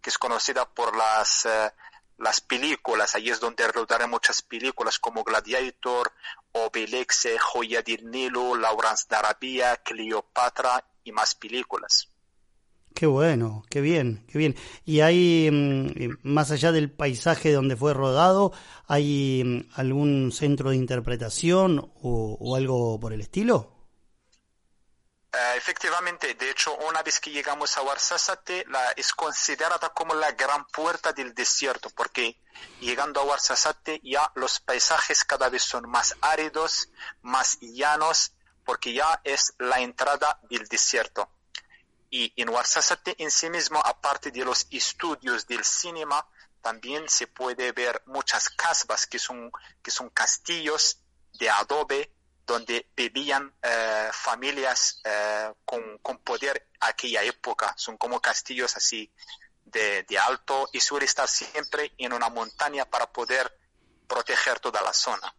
que 0.01 0.09
es 0.09 0.17
conocida 0.17 0.65
por 0.65 0.95
las, 0.95 1.45
eh, 1.45 1.73
las 2.17 2.41
películas. 2.41 3.15
Allí 3.15 3.29
es 3.29 3.39
donde 3.39 3.67
rodarán 3.67 4.09
muchas 4.09 4.41
películas 4.41 4.99
como 4.99 5.23
Gladiator, 5.23 6.13
Obelix, 6.51 7.27
Joya 7.39 7.81
del 7.81 8.09
Nilo, 8.09 8.55
Lawrence 8.55 9.05
de 9.09 9.79
Cleopatra 9.83 10.83
y 11.03 11.11
más 11.11 11.35
películas. 11.35 12.09
Qué 12.99 13.05
bueno, 13.05 13.63
qué 13.69 13.79
bien, 13.79 14.25
qué 14.29 14.37
bien. 14.37 14.57
¿Y 14.83 14.99
hay, 14.99 15.49
mm, 15.49 16.17
más 16.23 16.51
allá 16.51 16.73
del 16.73 16.91
paisaje 16.91 17.53
donde 17.53 17.77
fue 17.77 17.93
rodado, 17.93 18.51
hay 18.89 19.41
mm, 19.45 19.79
algún 19.79 20.33
centro 20.33 20.71
de 20.71 20.75
interpretación 20.75 21.93
o, 22.03 22.55
algo 22.57 22.99
por 22.99 23.13
el 23.13 23.21
estilo? 23.21 23.87
Eh, 25.31 25.53
efectivamente, 25.55 26.33
de 26.33 26.49
hecho, 26.49 26.75
una 26.89 27.01
vez 27.01 27.21
que 27.21 27.31
llegamos 27.31 27.77
a 27.77 27.83
Warsasate, 27.83 28.65
la, 28.67 28.91
es 28.97 29.13
considerada 29.13 29.93
como 29.93 30.13
la 30.13 30.33
gran 30.33 30.65
puerta 30.67 31.13
del 31.13 31.33
desierto, 31.33 31.89
porque 31.91 32.41
llegando 32.81 33.21
a 33.21 33.23
Warsasate 33.23 34.01
ya 34.03 34.29
los 34.35 34.59
paisajes 34.59 35.23
cada 35.23 35.47
vez 35.47 35.63
son 35.63 35.89
más 35.89 36.17
áridos, 36.19 36.89
más 37.21 37.57
llanos, 37.61 38.33
porque 38.65 38.91
ya 38.91 39.21
es 39.23 39.53
la 39.57 39.79
entrada 39.79 40.37
del 40.49 40.67
desierto. 40.67 41.29
Y 42.09 42.33
en 42.41 42.49
Warsasate 42.49 43.15
en 43.17 43.29
sí 43.29 43.49
mismo, 43.49 43.79
aparte 43.83 44.31
de 44.31 44.43
los 44.43 44.67
estudios 44.71 45.45
del 45.45 45.63
cinema, 45.63 46.25
también 46.61 47.07
se 47.07 47.27
puede 47.27 47.71
ver 47.71 48.01
muchas 48.07 48.49
casas 48.49 49.05
que 49.07 49.19
son, 49.19 49.51
que 49.81 49.91
son 49.91 50.09
castillos 50.09 50.99
de 51.39 51.49
adobe 51.49 52.11
donde 52.45 52.89
vivían 52.95 53.53
eh, 53.61 54.09
familias 54.11 55.01
eh, 55.05 55.53
con, 55.65 55.99
con, 55.99 56.17
poder 56.17 56.67
aquella 56.79 57.23
época. 57.23 57.73
Son 57.77 57.95
como 57.97 58.19
castillos 58.19 58.75
así 58.75 59.11
de, 59.65 60.03
de, 60.03 60.17
alto 60.17 60.67
y 60.73 60.79
suele 60.79 61.05
estar 61.05 61.27
siempre 61.27 61.93
en 61.99 62.11
una 62.11 62.29
montaña 62.29 62.85
para 62.85 63.11
poder 63.11 63.55
proteger 64.07 64.59
toda 64.59 64.81
la 64.81 64.93
zona. 64.93 65.33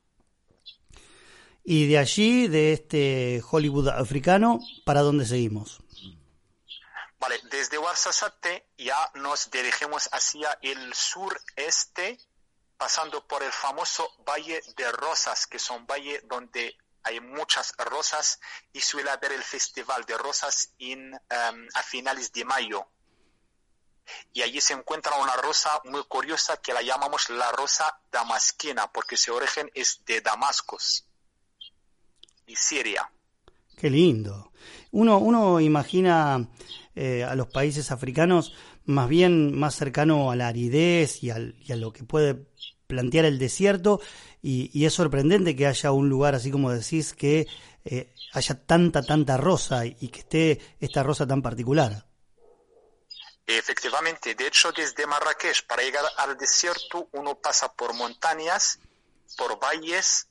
Y 1.64 1.88
de 1.88 1.98
allí, 1.98 2.48
de 2.48 2.72
este 2.72 3.42
Hollywood 3.48 3.88
africano, 3.88 4.60
¿para 4.84 5.02
dónde 5.02 5.26
seguimos? 5.26 5.80
Vale, 7.20 7.38
desde 7.50 7.76
Warsasate 7.76 8.70
ya 8.78 9.10
nos 9.14 9.50
dirigimos 9.50 10.08
hacia 10.10 10.58
el 10.62 10.94
sureste, 10.94 12.18
pasando 12.78 13.26
por 13.26 13.42
el 13.42 13.52
famoso 13.52 14.10
Valle 14.26 14.62
de 14.74 14.90
Rosas, 14.90 15.46
que 15.46 15.58
es 15.58 15.68
un 15.68 15.86
valle 15.86 16.22
donde 16.24 16.78
hay 17.02 17.20
muchas 17.20 17.74
rosas 17.76 18.40
y 18.72 18.80
suele 18.80 19.10
haber 19.10 19.32
el 19.32 19.42
Festival 19.42 20.06
de 20.06 20.16
Rosas 20.16 20.72
em, 20.78 21.12
a 21.74 21.82
finales 21.82 22.32
de 22.32 22.44
mayo. 22.46 22.86
Y 24.32 24.40
allí 24.40 24.60
se 24.62 24.72
encuentra 24.72 25.14
una 25.16 25.36
rosa 25.36 25.78
muy 25.84 26.02
curiosa 26.04 26.56
que 26.56 26.72
la 26.72 26.80
llamamos 26.80 27.28
la 27.28 27.52
rosa 27.52 28.00
damasquina, 28.10 28.90
porque 28.90 29.18
su 29.18 29.34
origen 29.34 29.70
es 29.74 30.02
de 30.06 30.22
Damascus, 30.22 31.04
y 32.46 32.56
Siria. 32.56 33.12
Qué 33.76 33.90
lindo. 33.90 34.52
Uno, 34.90 35.18
uno 35.18 35.60
imagina 35.60 36.48
eh, 36.96 37.24
a 37.24 37.34
los 37.36 37.46
países 37.46 37.92
africanos 37.92 38.52
más 38.84 39.08
bien 39.08 39.56
más 39.56 39.76
cercano 39.76 40.30
a 40.30 40.36
la 40.36 40.48
aridez 40.48 41.22
y, 41.22 41.30
a 41.30 41.38
lo 41.76 41.92
que 41.92 42.02
puede 42.02 42.46
plantear 42.88 43.24
el 43.24 43.38
desierto 43.38 44.00
y, 44.42 44.84
es 44.84 44.94
sorprendente 44.94 45.54
que 45.54 45.66
haya 45.66 45.92
un 45.92 46.08
lugar 46.08 46.34
así 46.34 46.50
como 46.50 46.72
decís 46.72 47.14
que 47.14 47.46
eh, 47.84 48.12
haya 48.32 48.66
tanta 48.66 49.02
tanta 49.02 49.36
rosa 49.36 49.86
y, 49.86 50.08
que 50.08 50.20
esté 50.20 50.60
esta 50.80 51.02
rosa 51.02 51.26
tan 51.26 51.42
particular. 51.42 52.06
Efectivamente, 53.46 54.34
de 54.34 54.46
hecho 54.46 54.72
desde 54.72 55.06
Marrakech 55.06 55.66
para 55.66 55.82
llegar 55.82 56.04
al 56.16 56.36
desierto 56.36 57.08
uno 57.12 57.36
pasa 57.36 57.72
por 57.72 57.94
montañas, 57.94 58.80
por 59.36 59.60
valles, 59.60 60.28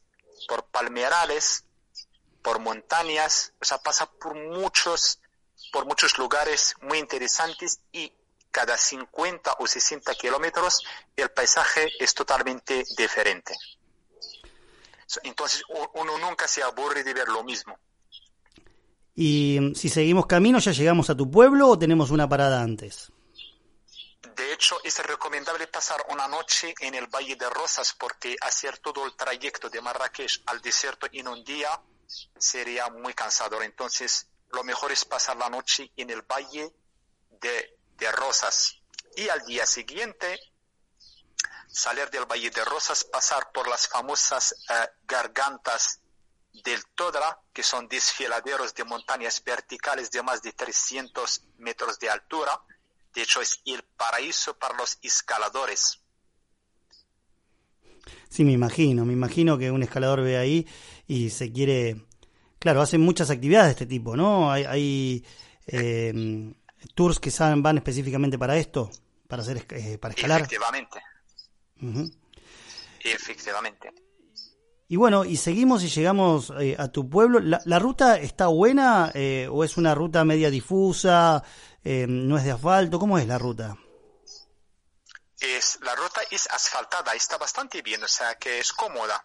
por 0.47 0.65
palmerales, 0.65 1.63
por 2.41 2.59
montañas, 2.59 3.53
o 3.61 3.65
sea, 3.65 3.77
pasa 3.77 4.09
por 4.11 4.35
muchos 4.35 5.19
por 5.71 5.86
muchos 5.86 6.17
lugares 6.17 6.75
muy 6.82 6.97
interesantes 6.97 7.79
y 7.91 8.12
cada 8.51 8.77
50 8.77 9.58
o 9.60 9.67
60 9.67 10.13
kilómetros 10.15 10.84
el 11.15 11.29
paisaje 11.32 11.89
es 11.99 12.13
totalmente 12.13 12.84
diferente. 12.97 13.55
Entonces 15.23 15.63
uno 15.93 16.17
nunca 16.17 16.47
se 16.47 16.62
aburre 16.62 17.03
de 17.03 17.13
ver 17.13 17.27
lo 17.29 17.43
mismo. 17.43 17.77
¿Y 19.15 19.60
mm, 19.60 19.75
si 19.75 19.89
seguimos 19.89 20.27
camino 20.27 20.60
ya 20.60 20.71
llegamos 20.71 21.10
a 21.10 21.15
tu 21.15 21.29
pueblo 21.29 21.69
o 21.69 21.79
tenemos 21.79 22.12
una 22.12 22.29
parada 22.29 22.62
antes? 22.62 23.12
De 24.36 24.53
hecho, 24.53 24.79
es 24.86 24.97
recomendable 25.05 25.67
pasar 25.67 26.05
una 26.10 26.27
noche 26.27 26.73
en 26.79 26.95
el 26.95 27.08
Valle 27.08 27.36
de 27.36 27.49
Rosas 27.49 27.93
porque 27.99 28.38
hacer 28.39 28.77
todo 28.77 29.05
el 29.05 29.15
trayecto 29.15 29.69
de 29.69 29.82
Marrakech 29.82 30.41
al 30.45 30.62
desierto 30.62 31.08
en 31.12 31.27
un 31.27 31.43
día 31.43 31.69
sería 32.38 32.89
muy 32.89 33.13
cansador. 33.13 33.63
Entonces, 33.63 34.27
lo 34.51 34.63
mejor 34.63 34.91
es 34.91 35.05
pasar 35.05 35.38
la 35.38 35.49
noche 35.49 35.91
en 35.95 36.09
el 36.09 36.21
Valle 36.21 36.73
de, 37.41 37.75
Rosas 38.13 38.81
y 39.15 39.27
al 39.27 39.45
día 39.45 39.65
siguiente 39.65 40.39
salir 41.67 42.09
del 42.09 42.25
Valle 42.25 42.49
de 42.49 42.63
Rosas, 42.65 43.03
pasar 43.03 43.51
por 43.51 43.67
las 43.67 43.88
famosas 43.88 44.53
eh, 44.69 44.88
gargantas 45.05 45.99
del 46.63 46.83
Todra, 46.95 47.39
que 47.53 47.62
son 47.62 47.88
desfiladeros 47.88 48.73
de 48.73 48.83
montañas 48.85 49.43
verticales 49.43 50.09
de 50.12 50.23
más 50.23 50.41
de 50.41 50.53
300 50.53 51.43
metros 51.57 51.99
de 51.99 52.09
altura. 52.09 52.59
De 53.13 53.21
hecho, 53.21 53.41
es 53.41 53.62
el 53.65 53.83
paraíso 53.83 54.57
para 54.57 54.75
los 54.75 54.97
escaladores. 55.01 56.01
Sí, 58.29 58.43
me 58.43 58.53
imagino, 58.53 59.05
me 59.05 59.13
imagino 59.13 59.57
que 59.57 59.71
un 59.71 59.83
escalador 59.83 60.21
ve 60.21 60.38
ahí 60.38 60.67
y 61.07 61.29
se 61.29 61.51
quiere 61.51 62.07
Claro, 62.59 62.81
hacen 62.81 62.99
muchas 62.99 63.29
actividades 63.29 63.67
de 63.67 63.71
este 63.71 63.85
tipo, 63.85 64.17
¿no? 64.17 64.51
Hay, 64.51 65.25
eh, 65.65 66.53
tours 66.93 67.19
que 67.19 67.31
van 67.39 67.77
específicamente 67.77 68.37
para 68.37 68.57
esto, 68.57 68.91
para 69.27 69.41
hacer 69.41 69.65
eh, 69.69 69.97
para 69.97 70.13
escalar. 70.13 70.41
Efectivamente. 70.41 71.01
Efectivamente. 73.01 73.93
Y 74.89 74.95
bueno, 74.97 75.23
y 75.23 75.37
seguimos 75.37 75.83
y 75.83 75.87
llegamos 75.87 76.51
eh, 76.59 76.75
a 76.77 76.89
tu 76.89 77.09
pueblo. 77.09 77.39
¿La, 77.39 77.79
ruta 77.79 78.17
está 78.17 78.47
buena 78.47 79.13
o 79.49 79.63
es 79.63 79.77
una 79.77 79.95
ruta 79.95 80.25
media 80.25 80.49
difusa? 80.49 81.41
¿No 81.83 82.37
es 82.37 82.43
de 82.43 82.51
asfalto? 82.51 82.99
¿Cómo 82.99 83.17
es 83.17 83.25
la 83.25 83.37
ruta? 83.37 83.77
Es, 85.39 85.79
la 85.81 85.95
ruta 85.95 86.21
es 86.29 86.47
asfaltada, 86.51 87.13
está 87.13 87.37
bastante 87.37 87.81
bien, 87.81 88.03
o 88.03 88.07
sea 88.07 88.35
que 88.35 88.59
es 88.59 88.73
cómoda. 88.73 89.23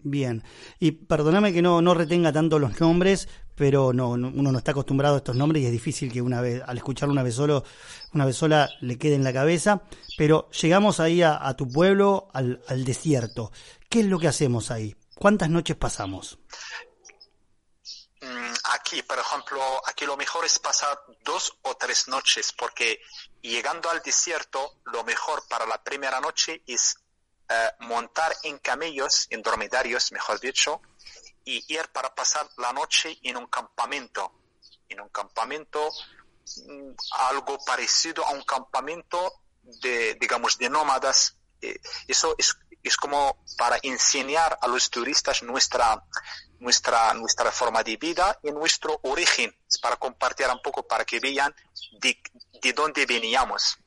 Bien, 0.00 0.44
y 0.78 0.92
perdóname 0.92 1.52
que 1.52 1.60
no, 1.60 1.82
no 1.82 1.92
retenga 1.92 2.32
tanto 2.32 2.60
los 2.60 2.80
nombres, 2.80 3.28
pero 3.56 3.92
no, 3.92 4.10
uno 4.10 4.52
no 4.52 4.58
está 4.58 4.70
acostumbrado 4.70 5.16
a 5.16 5.18
estos 5.18 5.34
nombres 5.34 5.62
y 5.62 5.66
es 5.66 5.72
difícil 5.72 6.12
que 6.12 6.22
una 6.22 6.40
vez, 6.40 6.62
al 6.64 6.76
escucharlo 6.76 7.12
una 7.12 7.24
vez 7.24 7.34
solo, 7.34 7.64
una 8.14 8.24
vez 8.24 8.36
sola, 8.36 8.70
le 8.80 8.96
quede 8.96 9.16
en 9.16 9.24
la 9.24 9.32
cabeza. 9.32 9.82
Pero 10.16 10.48
llegamos 10.50 11.00
ahí 11.00 11.22
a, 11.22 11.52
tu 11.56 11.68
pueblo, 11.68 12.28
al, 12.32 12.62
al, 12.68 12.84
desierto. 12.84 13.50
¿Qué 13.90 14.00
es 14.00 14.06
lo 14.06 14.20
que 14.20 14.28
hacemos 14.28 14.70
ahí? 14.70 14.94
¿Cuántas 15.16 15.50
noches 15.50 15.76
pasamos? 15.76 16.38
Mm, 18.20 18.54
aquí, 18.74 19.02
por 19.02 19.18
ejemplo, 19.18 19.60
aquí 19.88 20.06
lo 20.06 20.16
mejor 20.16 20.44
es 20.44 20.60
pasar 20.60 20.96
dos 21.24 21.58
o 21.62 21.74
tres 21.74 22.06
noches, 22.06 22.54
porque 22.56 23.00
llegando 23.42 23.90
al 23.90 24.00
desierto, 24.02 24.80
lo 24.92 25.02
mejor 25.02 25.42
para 25.48 25.66
la 25.66 25.82
primera 25.82 26.20
noche 26.20 26.62
es 26.68 26.96
montar 27.80 28.34
en 28.42 28.58
camellos, 28.58 29.26
en 29.30 29.42
dormitorios, 29.42 30.12
mejor 30.12 30.38
dicho, 30.40 30.80
y 31.44 31.64
ir 31.72 31.88
para 31.88 32.14
pasar 32.14 32.46
la 32.58 32.72
noche 32.72 33.18
en 33.22 33.38
un 33.38 33.46
campamento, 33.46 34.32
en 34.88 35.00
un 35.00 35.08
campamento 35.08 35.90
mm, 36.66 36.90
algo 37.30 37.58
parecido 37.64 38.24
a 38.26 38.30
un 38.32 38.42
campamento 38.42 39.40
de, 39.62 40.14
digamos, 40.20 40.58
de 40.58 40.68
nómadas. 40.68 41.36
Eh, 41.62 41.80
eso 42.06 42.34
es, 42.36 42.54
es 42.82 42.96
como 42.96 43.44
para 43.56 43.78
enseñar 43.82 44.58
a 44.60 44.68
los 44.68 44.90
turistas 44.90 45.42
nuestra, 45.42 46.04
nuestra, 46.58 47.14
nuestra 47.14 47.50
forma 47.50 47.82
de 47.82 47.96
vida 47.96 48.38
y 48.42 48.50
nuestro 48.50 49.00
origen, 49.04 49.56
para 49.80 49.96
compartir 49.96 50.46
un 50.48 50.60
poco, 50.60 50.86
para 50.86 51.04
que 51.04 51.18
vean 51.18 51.54
de, 52.00 52.20
de 52.60 52.72
dónde 52.72 53.06
veníamos. 53.06 53.78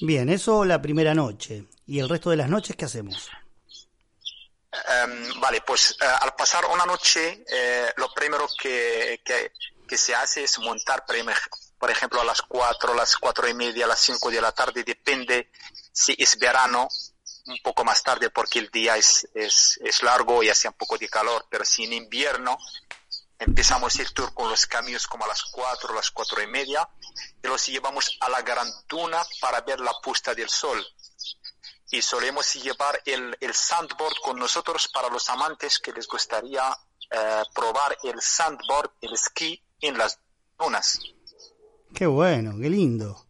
Bien, 0.00 0.28
eso 0.28 0.64
la 0.64 0.80
primera 0.80 1.14
noche. 1.14 1.64
¿Y 1.86 2.00
el 2.00 2.08
resto 2.08 2.30
de 2.30 2.36
las 2.36 2.48
noches 2.48 2.76
qué 2.76 2.84
hacemos? 2.84 3.30
Um, 4.72 5.40
vale, 5.40 5.62
pues 5.62 5.96
uh, 6.00 6.24
al 6.24 6.34
pasar 6.34 6.66
una 6.66 6.84
noche, 6.84 7.44
eh, 7.48 7.86
lo 7.96 8.12
primero 8.12 8.46
que, 8.60 9.20
que, 9.24 9.96
se 9.96 10.14
hace 10.14 10.44
es 10.44 10.58
montar, 10.58 11.04
por 11.78 11.90
ejemplo, 11.90 12.20
a 12.20 12.24
las 12.24 12.42
4, 12.42 12.92
las 12.94 13.16
cuatro 13.16 13.48
y 13.48 13.54
media, 13.54 13.86
a 13.86 13.88
las 13.88 14.00
5 14.00 14.30
de 14.30 14.40
la 14.40 14.52
tarde, 14.52 14.84
depende 14.84 15.50
si 15.92 16.14
es 16.18 16.38
verano, 16.38 16.88
un 17.46 17.58
poco 17.62 17.84
más 17.84 18.02
tarde 18.02 18.28
porque 18.30 18.58
el 18.58 18.68
día 18.70 18.96
es, 18.96 19.26
es, 19.32 19.80
es 19.82 20.02
largo 20.02 20.42
y 20.42 20.50
hace 20.50 20.68
un 20.68 20.74
poco 20.74 20.98
de 20.98 21.08
calor, 21.08 21.46
pero 21.48 21.64
si 21.64 21.84
en 21.84 21.94
invierno 21.94 22.58
empezamos 23.38 23.98
el 23.98 24.12
tour 24.12 24.32
con 24.34 24.48
los 24.48 24.66
camiones 24.66 25.06
como 25.06 25.24
a 25.24 25.28
las 25.28 25.42
4, 25.44 25.94
las 25.94 26.10
cuatro 26.10 26.42
y 26.42 26.46
media, 26.46 26.88
y 27.42 27.46
los 27.46 27.66
llevamos 27.66 28.16
a 28.20 28.28
la 28.28 28.42
Gran 28.42 28.68
Duna 28.88 29.24
para 29.40 29.60
ver 29.60 29.80
la 29.80 29.92
puesta 30.02 30.34
del 30.34 30.48
sol. 30.48 30.84
Y 31.90 32.02
solemos 32.02 32.54
llevar 32.54 33.00
el, 33.04 33.36
el 33.40 33.54
sandboard 33.54 34.16
con 34.22 34.38
nosotros 34.38 34.88
para 34.88 35.08
los 35.08 35.28
amantes 35.30 35.78
que 35.78 35.92
les 35.92 36.08
gustaría 36.08 36.76
eh, 37.10 37.42
probar 37.54 37.96
el 38.02 38.20
sandboard, 38.20 38.90
el 39.00 39.12
esquí 39.12 39.62
en 39.80 39.96
las 39.96 40.18
dunas. 40.58 40.98
Qué 41.94 42.06
bueno, 42.06 42.56
qué 42.60 42.68
lindo. 42.68 43.26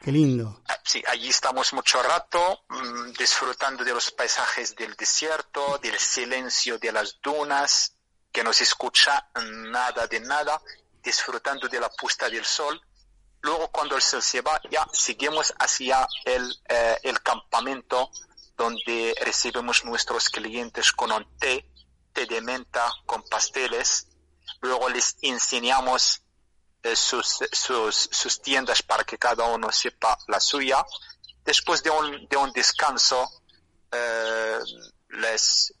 Qué 0.00 0.12
lindo. 0.12 0.60
Ah, 0.68 0.78
sí, 0.84 1.02
allí 1.06 1.30
estamos 1.30 1.72
mucho 1.72 2.02
rato 2.02 2.64
mmm, 2.68 3.12
disfrutando 3.18 3.82
de 3.84 3.94
los 3.94 4.10
paisajes 4.10 4.76
del 4.76 4.94
desierto, 4.94 5.78
del 5.82 5.98
silencio 5.98 6.78
de 6.78 6.92
las 6.92 7.18
dunas, 7.22 7.93
que 8.34 8.42
no 8.42 8.52
se 8.52 8.64
escucha 8.64 9.30
nada 9.70 10.08
de 10.08 10.18
nada, 10.18 10.60
disfrutando 11.00 11.68
de 11.68 11.78
la 11.78 11.88
puesta 11.88 12.28
del 12.28 12.44
sol. 12.44 12.80
Luego 13.42 13.70
cuando 13.70 13.94
el 13.94 14.02
sol 14.02 14.22
se 14.22 14.40
va, 14.40 14.60
ya 14.68 14.84
seguimos 14.92 15.54
hacia 15.60 16.08
el, 16.24 16.44
eh, 16.68 16.98
el 17.04 17.22
campamento 17.22 18.10
donde 18.56 19.14
recibimos 19.20 19.84
nuestros 19.84 20.30
clientes 20.30 20.90
con 20.90 21.12
un 21.12 21.24
té, 21.38 21.70
té 22.12 22.26
de 22.26 22.40
menta, 22.40 22.92
con 23.06 23.22
pasteles. 23.22 24.08
Luego 24.62 24.88
les 24.88 25.16
enseñamos 25.22 26.22
eh, 26.82 26.96
sus, 26.96 27.38
sus, 27.52 28.08
sus, 28.10 28.42
tiendas 28.42 28.82
para 28.82 29.04
que 29.04 29.16
cada 29.16 29.44
uno 29.44 29.70
sepa 29.70 30.18
la 30.26 30.40
suya. 30.40 30.84
Después 31.44 31.84
de 31.84 31.90
un, 31.90 32.26
de 32.26 32.36
un 32.36 32.50
descanso, 32.52 33.30
eh, 33.92 34.58
les, 35.10 35.72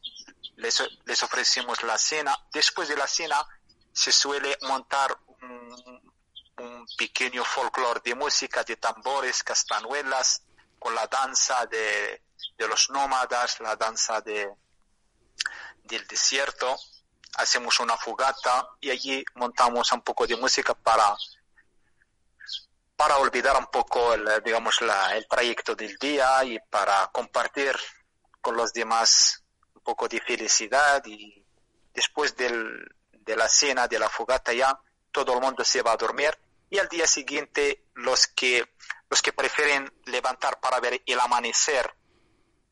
les, 0.64 0.82
les, 1.04 1.22
ofrecemos 1.22 1.82
la 1.82 1.98
cena. 1.98 2.36
Después 2.52 2.88
de 2.88 2.96
la 2.96 3.06
cena, 3.06 3.46
se 3.92 4.10
suele 4.10 4.56
montar 4.62 5.16
un, 5.42 6.86
pequeño 6.96 7.44
folclore 7.44 8.00
de 8.04 8.14
música, 8.14 8.62
de 8.62 8.76
tambores, 8.76 9.42
castañuelas, 9.42 10.42
con 10.78 10.94
la 10.94 11.06
danza 11.06 11.66
de, 11.66 12.22
los 12.58 12.90
nómadas, 12.90 13.60
la 13.60 13.74
danza 13.76 14.20
de, 14.20 14.50
del 15.82 16.06
desierto 16.06 16.76
hacemos 17.36 17.80
una 17.80 17.96
fogata 17.96 18.68
y 18.80 18.90
allí 18.90 19.24
montamos 19.34 19.90
un 19.90 20.02
poco 20.02 20.24
de 20.24 20.36
música 20.36 20.72
para 20.72 21.16
para 22.96 23.16
olvidar 23.18 23.56
un 23.56 23.66
poco 23.66 24.14
el, 24.14 24.24
digamos 24.44 24.80
el 24.80 25.26
trayecto 25.26 25.74
del 25.74 25.96
día 25.96 26.44
y 26.44 26.60
para 26.70 27.08
compartir 27.08 27.76
con 28.40 28.56
los 28.56 28.72
demás 28.72 29.43
poco 29.84 30.08
de 30.08 30.20
felicidad 30.20 31.04
y 31.06 31.44
después 31.92 32.34
del, 32.36 32.96
de 33.12 33.36
la 33.36 33.48
cena 33.48 33.86
de 33.86 33.98
la 33.98 34.08
fogata 34.08 34.52
ya 34.52 34.78
todo 35.12 35.34
el 35.34 35.40
mundo 35.40 35.64
se 35.64 35.82
va 35.82 35.92
a 35.92 35.96
dormir 35.96 36.36
y 36.70 36.78
al 36.78 36.88
día 36.88 37.06
siguiente 37.06 37.84
los 37.94 38.26
que 38.26 38.74
los 39.08 39.22
que 39.22 39.32
prefieren 39.32 39.92
levantar 40.06 40.58
para 40.58 40.80
ver 40.80 41.00
el 41.06 41.20
amanecer 41.20 41.94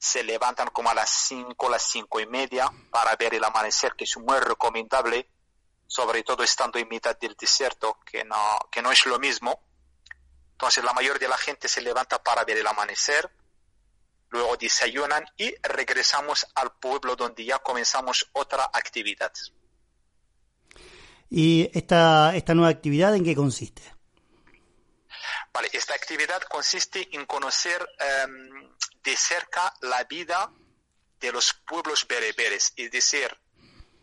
se 0.03 0.25
levantan 0.25 0.67
como 0.73 0.91
a 0.91 0.95
las 0.95 1.09
5, 1.29 1.69
las 1.69 1.85
cinco 1.85 2.19
y 2.19 2.27
media 2.27 2.69
para 2.91 3.15
ver 3.15 3.35
el 3.35 3.45
amanecer, 3.45 3.95
que 3.95 4.03
es 4.03 4.17
muy 4.17 4.41
recomendable, 4.41 5.29
sobre 5.87 6.25
todo 6.25 6.43
estando 6.43 6.81
en 6.81 6.89
mitad 6.89 7.17
del 7.17 7.37
desierto, 7.37 8.01
que 8.05 8.25
no, 8.25 8.59
que 8.73 8.83
no 8.83 8.91
es 8.91 9.07
lo 9.07 9.21
mismo. 9.21 9.63
Entonces 10.51 10.83
la 10.83 10.93
mayoría 10.93 11.21
de 11.21 11.29
la 11.29 11.37
gente 11.37 11.69
se 11.69 11.81
levanta 11.81 12.21
para 12.21 12.45
ver 12.45 12.59
el 12.59 12.67
amanecer, 12.67 13.31
luego 14.33 14.57
desayunan 14.57 15.25
y 15.37 15.55
regresamos 15.63 16.47
al 16.55 16.73
pueblo 16.73 17.15
donde 17.15 17.45
ya 17.45 17.59
comenzamos 17.59 18.29
otra 18.33 18.65
actividad. 18.73 19.33
¿Y 21.31 21.71
esta, 21.73 22.35
esta 22.35 22.55
nueva 22.55 22.71
actividad 22.71 23.15
en 23.15 23.25
qué 23.25 23.35
consiste? 23.37 23.83
Vale, 25.53 25.69
esta 25.73 25.95
actividad 25.95 26.43
consiste 26.43 27.09
en 27.15 27.27
conocer 27.27 27.87
um, 28.27 28.71
de 29.03 29.17
cerca 29.17 29.73
la 29.83 30.05
vida 30.05 30.51
de 31.21 31.31
los 31.31 31.53
pueblos 31.53 32.07
bereberes, 32.09 32.73
es 32.75 32.91
decir, 32.91 33.29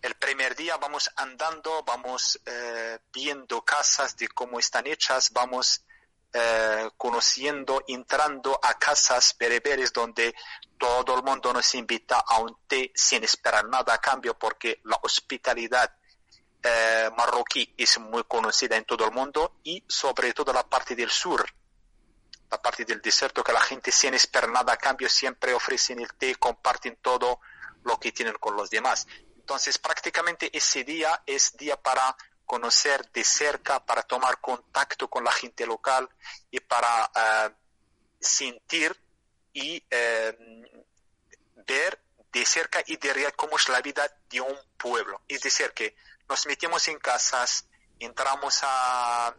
el 0.01 0.15
primer 0.15 0.55
día 0.55 0.77
vamos 0.77 1.11
andando, 1.17 1.83
vamos 1.83 2.39
eh, 2.45 2.99
viendo 3.11 3.61
casas 3.65 4.15
de 4.15 4.29
cómo 4.29 4.57
están 4.57 4.87
hechas, 4.87 5.31
vamos 5.33 5.83
eh, 6.33 6.89
conociendo, 6.97 7.83
entrando 7.87 8.59
a 8.61 8.73
casas 8.75 9.35
bereberes 9.37 9.91
donde 9.91 10.35
todo 10.77 11.15
el 11.17 11.23
mundo 11.23 11.51
nos 11.53 11.73
invita 11.75 12.19
a 12.19 12.39
un 12.39 12.55
té 12.67 12.91
sin 12.95 13.23
esperar 13.23 13.65
nada 13.65 13.93
a 13.93 13.97
cambio 13.97 14.37
porque 14.37 14.79
la 14.83 14.99
hospitalidad 15.01 15.93
eh, 16.61 17.09
marroquí 17.17 17.73
es 17.77 17.99
muy 17.99 18.23
conocida 18.25 18.75
en 18.75 18.85
todo 18.85 19.05
el 19.05 19.11
mundo 19.11 19.59
y 19.63 19.83
sobre 19.87 20.33
todo 20.33 20.53
la 20.53 20.67
parte 20.67 20.95
del 20.95 21.09
sur 21.09 21.45
la 22.49 22.61
parte 22.61 22.85
del 22.85 23.01
desierto 23.01 23.43
que 23.43 23.53
la 23.53 23.61
gente 23.61 23.91
sin 23.91 24.13
esperar 24.13 24.49
nada 24.49 24.73
a 24.73 24.77
cambio 24.77 25.07
siempre 25.07 25.53
ofrecen 25.53 25.99
el 25.99 26.13
té, 26.15 26.35
comparten 26.35 26.97
todo 27.01 27.39
lo 27.83 27.99
que 27.99 28.11
tienen 28.11 28.35
con 28.39 28.55
los 28.55 28.69
demás. 28.69 29.07
Entonces 29.35 29.77
prácticamente 29.77 30.55
ese 30.55 30.83
día 30.83 31.21
es 31.25 31.55
día 31.57 31.79
para 31.79 32.15
conocer 32.49 33.07
de 33.11 33.23
cerca, 33.23 33.85
para 33.85 34.01
tomar 34.01 34.41
contacto 34.41 35.07
con 35.07 35.23
la 35.23 35.31
gente 35.31 35.67
local 35.67 36.09
y 36.49 36.59
para 36.59 37.05
uh, 37.05 37.53
sentir 38.19 38.99
y 39.53 39.77
uh, 39.77 41.63
ver 41.67 42.01
de 42.31 42.45
cerca 42.47 42.81
y 42.87 42.97
de 42.97 43.13
real 43.13 43.35
cómo 43.35 43.55
es 43.55 43.69
la 43.69 43.81
vida 43.81 44.03
de 44.31 44.41
un 44.41 44.57
pueblo. 44.77 45.21
Es 45.27 45.41
decir, 45.41 45.73
que 45.73 45.95
nos 46.27 46.47
metemos 46.47 46.87
en 46.87 46.97
casas, 46.97 47.67
entramos 47.99 48.61
a 48.63 49.35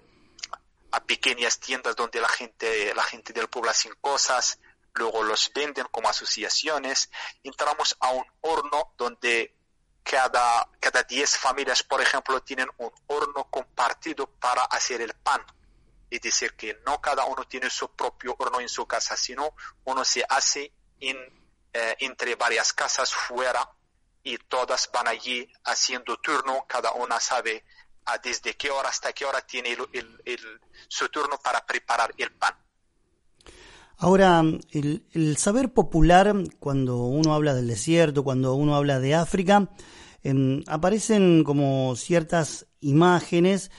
a 0.93 1.01
pequeñas 1.01 1.59
tiendas 1.59 1.97
donde 1.97 2.21
la 2.21 2.29
gente, 2.29 2.95
la 2.95 3.05
gente 3.05 3.33
del 3.33 3.49
pueblo 3.49 3.71
hacen 3.71 3.95
cosas, 4.01 4.59
luego 4.95 5.23
los 5.23 5.51
venden 5.55 5.87
como 5.91 6.09
asociaciones. 6.09 7.11
Entramos 7.43 7.97
a 8.01 8.11
un 8.11 8.25
horno 8.41 8.95
donde 8.97 9.55
cada, 10.03 10.69
cada 10.79 11.03
10 11.03 11.37
familias, 11.37 11.83
por 11.83 12.01
ejemplo, 12.01 12.43
tienen 12.43 12.69
un 12.79 12.91
horno 13.07 13.45
compartido 13.51 14.27
para 14.27 14.63
hacer 14.65 15.01
el 15.01 15.15
pan. 15.15 15.45
Es 16.11 16.21
decir, 16.21 16.55
que 16.55 16.81
no 16.87 17.01
cada 17.01 17.25
uno 17.25 17.45
tiene 17.45 17.71
su 17.71 17.89
propio 17.95 18.35
horno 18.39 18.61
en 18.61 18.69
su 18.69 18.87
casa, 18.87 19.17
sino 19.17 19.55
uno 19.85 20.05
se 20.05 20.25
hace 20.29 20.73
en, 20.99 21.17
eh, 21.73 21.97
entre 22.01 22.35
varias 22.35 22.73
casas 22.73 23.15
fuera 23.15 23.71
y 24.23 24.37
todas 24.39 24.91
van 24.93 25.09
allí 25.09 25.51
haciendo 25.65 26.17
turno, 26.19 26.67
cada 26.67 26.93
una 26.93 27.21
sabe 27.21 27.65
desde 28.23 28.57
qué 28.57 28.71
hora 28.71 28.89
hasta 28.89 29.13
qué 29.13 29.25
hora 29.25 29.41
tiene 29.41 29.71
el, 29.71 30.21
el, 30.25 30.61
su 30.89 31.09
turno 31.09 31.39
para 31.39 31.65
preparar 31.65 32.13
el 32.19 32.33
pan. 32.33 32.57
Ahora, 34.03 34.43
el, 34.73 35.37
saber 35.37 35.75
popular, 35.75 36.35
cuando 36.59 37.05
uno 37.05 37.35
habla 37.35 37.55
del 37.55 37.69
desierto, 37.69 38.25
cuando 38.25 38.55
uno 38.55 38.75
habla 38.75 38.99
de 38.99 39.15
África, 39.15 39.69
eh, 40.23 40.63
aparecen 40.69 41.45
como 41.45 41.95
ciertas 41.97 42.67
imágenes 42.81 43.71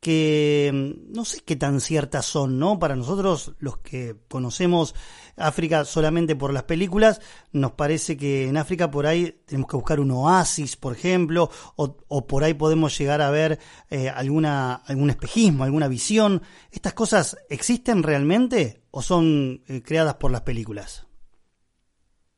que 0.00 0.70
mm, 0.72 1.12
no 1.12 1.26
sé 1.26 1.42
qué 1.44 1.56
tan 1.56 1.82
ciertas 1.82 2.24
son, 2.24 2.58
¿no? 2.58 2.78
Para 2.78 2.96
nosotros, 2.96 3.52
los 3.58 3.76
que 3.76 4.16
conocemos 4.28 4.94
África 5.36 5.84
solamente 5.84 6.34
por 6.34 6.52
las 6.52 6.62
películas, 6.64 7.20
nos 7.52 7.72
parece 7.72 8.16
que 8.16 8.48
en 8.48 8.56
África 8.56 8.90
por 8.90 9.06
ahí 9.06 9.32
tenemos 9.46 9.68
que 9.68 9.76
buscar 9.76 10.00
un 10.00 10.10
oasis, 10.10 10.76
por 10.76 10.96
ejemplo, 10.96 11.50
o, 11.76 12.26
por 12.26 12.44
ahí 12.44 12.54
podemos 12.54 12.96
llegar 12.96 13.20
a 13.20 13.30
ver 13.30 13.58
eh, 13.90 14.08
alguna, 14.08 14.76
algún 14.86 15.10
espejismo, 15.10 15.64
alguna 15.64 15.88
visión. 15.88 16.42
¿Estas 16.70 16.94
cosas 16.94 17.36
existen 17.50 18.02
realmente 18.02 18.82
o 18.90 19.02
son 19.02 19.62
eh, 19.68 19.82
creadas 19.82 20.14
por 20.14 20.30
las 20.30 20.42
películas? 20.42 21.06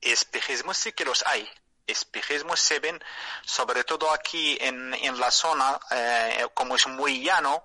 Espejismos 0.00 0.76
sí 0.76 0.92
que 0.92 1.04
los 1.04 1.24
hay. 1.26 1.48
espejismos 1.86 2.60
se 2.60 2.80
ven 2.80 3.00
sobre 3.44 3.84
todo 3.84 4.12
aquí 4.12 4.58
en, 4.60 4.94
en 4.94 5.18
la 5.18 5.30
zona, 5.30 5.78
eh, 5.90 6.46
como 6.54 6.76
es 6.76 6.86
muy 6.86 7.22
llano, 7.22 7.64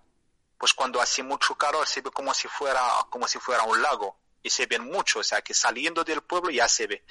pues 0.58 0.74
cuando 0.74 1.02
hace 1.02 1.24
mucho 1.24 1.56
calor 1.56 1.88
se 1.88 2.02
ve 2.02 2.12
como 2.12 2.34
si 2.34 2.48
fuera, 2.48 2.82
como 3.10 3.28
si 3.28 3.40
fuera 3.40 3.64
un 3.64 3.82
lago 3.82 4.23
y 4.44 4.50
se 4.50 4.66
ven 4.66 4.84
mucho, 4.84 5.20
o 5.20 5.24
sea 5.24 5.42
que 5.42 5.54
saliendo 5.54 6.04
del 6.04 6.22
pueblo 6.22 6.52
ya 6.52 6.68
se 6.68 6.86
ve. 6.86 7.04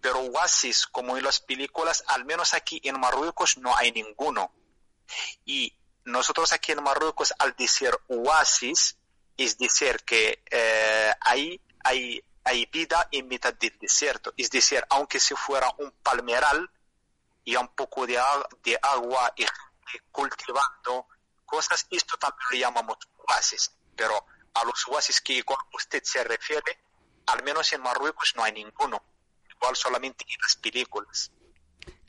Pero 0.00 0.18
oasis, 0.20 0.86
como 0.88 1.16
en 1.16 1.22
las 1.22 1.38
películas, 1.38 2.02
al 2.08 2.24
menos 2.24 2.52
aquí 2.54 2.80
en 2.84 2.98
Marruecos 2.98 3.56
no 3.58 3.74
hay 3.76 3.92
ninguno. 3.92 4.52
Y 5.44 5.72
nosotros 6.04 6.52
aquí 6.52 6.72
en 6.72 6.82
Marruecos, 6.82 7.32
al 7.38 7.54
decir 7.56 7.96
oasis, 8.08 8.96
es 9.36 9.56
decir 9.56 10.02
que 10.04 10.42
eh, 10.50 11.12
ahí 11.20 11.60
hay, 11.84 12.22
hay 12.42 12.66
vida 12.66 13.08
en 13.12 13.28
mitad 13.28 13.54
del 13.54 13.78
desierto. 13.78 14.34
Es 14.36 14.50
decir, 14.50 14.84
aunque 14.90 15.20
si 15.20 15.36
fuera 15.36 15.72
un 15.78 15.92
palmeral 16.02 16.68
y 17.44 17.54
un 17.54 17.68
poco 17.68 18.06
de, 18.06 18.20
de 18.64 18.78
agua 18.82 19.32
y 19.36 19.46
cultivando 20.10 21.06
cosas, 21.44 21.86
esto 21.90 22.16
también 22.16 22.46
lo 22.50 22.58
llamamos 22.58 22.98
oasis. 23.28 23.70
Pero 23.94 24.26
a 24.54 24.64
los 24.64 24.86
oasis 24.88 25.20
que 25.20 25.42
usted 25.74 26.02
se 26.04 26.24
refiere, 26.24 26.78
al 27.26 27.42
menos 27.42 27.72
en 27.72 27.82
Marruecos 27.82 28.34
no 28.36 28.44
hay 28.44 28.52
ninguno, 28.52 29.02
igual 29.54 29.76
solamente 29.76 30.24
en 30.28 30.40
las 30.42 30.56
películas. 30.56 31.32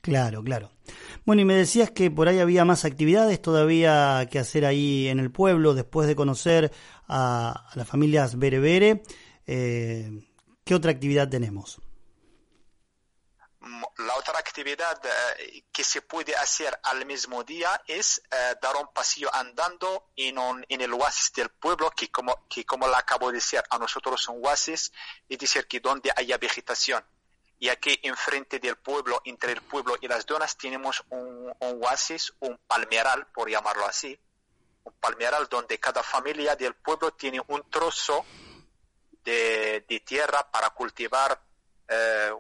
Claro, 0.02 0.44
claro. 0.44 0.72
Bueno, 1.26 1.42
y 1.42 1.46
me 1.46 1.56
decías 1.56 1.92
que 1.92 2.12
por 2.12 2.28
ahí 2.28 2.40
había 2.40 2.66
más 2.66 2.84
actividades 2.84 3.42
todavía 3.42 4.28
que 4.30 4.38
hacer 4.38 4.66
ahí 4.66 5.08
en 5.08 5.20
el 5.20 5.32
pueblo, 5.32 5.74
después 5.74 6.08
de 6.08 6.16
conocer 6.16 6.74
a, 7.08 7.70
las 7.76 7.88
familias 7.88 8.38
Berebere. 8.38 9.02
Eh, 9.48 10.12
¿Qué 10.66 10.76
otra 10.76 10.92
actividad 10.92 11.30
tenemos? 11.30 11.82
La 13.98 14.16
otra 14.18 14.40
actividad 14.40 15.00
eh, 15.38 15.64
que 15.72 15.86
se 15.86 16.02
puede 16.02 16.36
hacer 16.36 16.78
al 16.84 17.06
mismo 17.06 17.46
día 17.46 17.82
es 17.88 18.22
eh, 18.30 18.56
dar 18.62 18.76
un 18.76 18.92
pasillo 18.92 19.34
andando 19.34 20.10
en, 20.18 20.38
en 20.68 20.82
el 20.82 20.92
oasis 20.94 21.32
del 21.32 21.50
pueblo, 21.50 21.90
que 21.92 22.12
como, 22.12 22.46
que 22.50 22.66
como 22.66 22.88
le 22.88 22.96
acabo 22.96 23.28
de 23.28 23.36
decir, 23.36 23.64
a 23.70 23.78
nosotros 23.78 24.22
son 24.22 24.42
oasis, 24.44 24.92
es 25.30 25.38
decir, 25.38 25.66
que 25.66 25.80
donde 25.80 26.12
haya 26.14 26.38
vegetación. 26.38 27.06
Y 27.58 27.70
aquí 27.70 27.98
enfrente 28.04 28.60
del 28.60 28.76
pueblo, 28.76 29.22
entre 29.24 29.54
el 29.54 29.62
pueblo 29.62 29.96
y 30.02 30.10
las 30.10 30.26
donas, 30.26 30.58
tenemos 30.58 31.02
un, 31.10 31.54
oasis, 31.60 32.34
un 32.42 32.58
palmeral, 32.68 33.28
por 33.28 33.50
llamarlo 33.50 33.86
así, 33.86 34.20
un 34.84 34.94
palmeral 35.00 35.48
donde 35.50 35.80
cada 35.80 36.04
familia 36.04 36.58
del 36.58 36.76
pueblo 36.76 37.12
tiene 37.14 37.42
un 37.48 37.70
trozo 37.70 38.26
de, 39.24 40.04
tierra 40.06 40.52
para 40.52 40.72
cultivar 40.72 41.42
eh, 41.88 42.34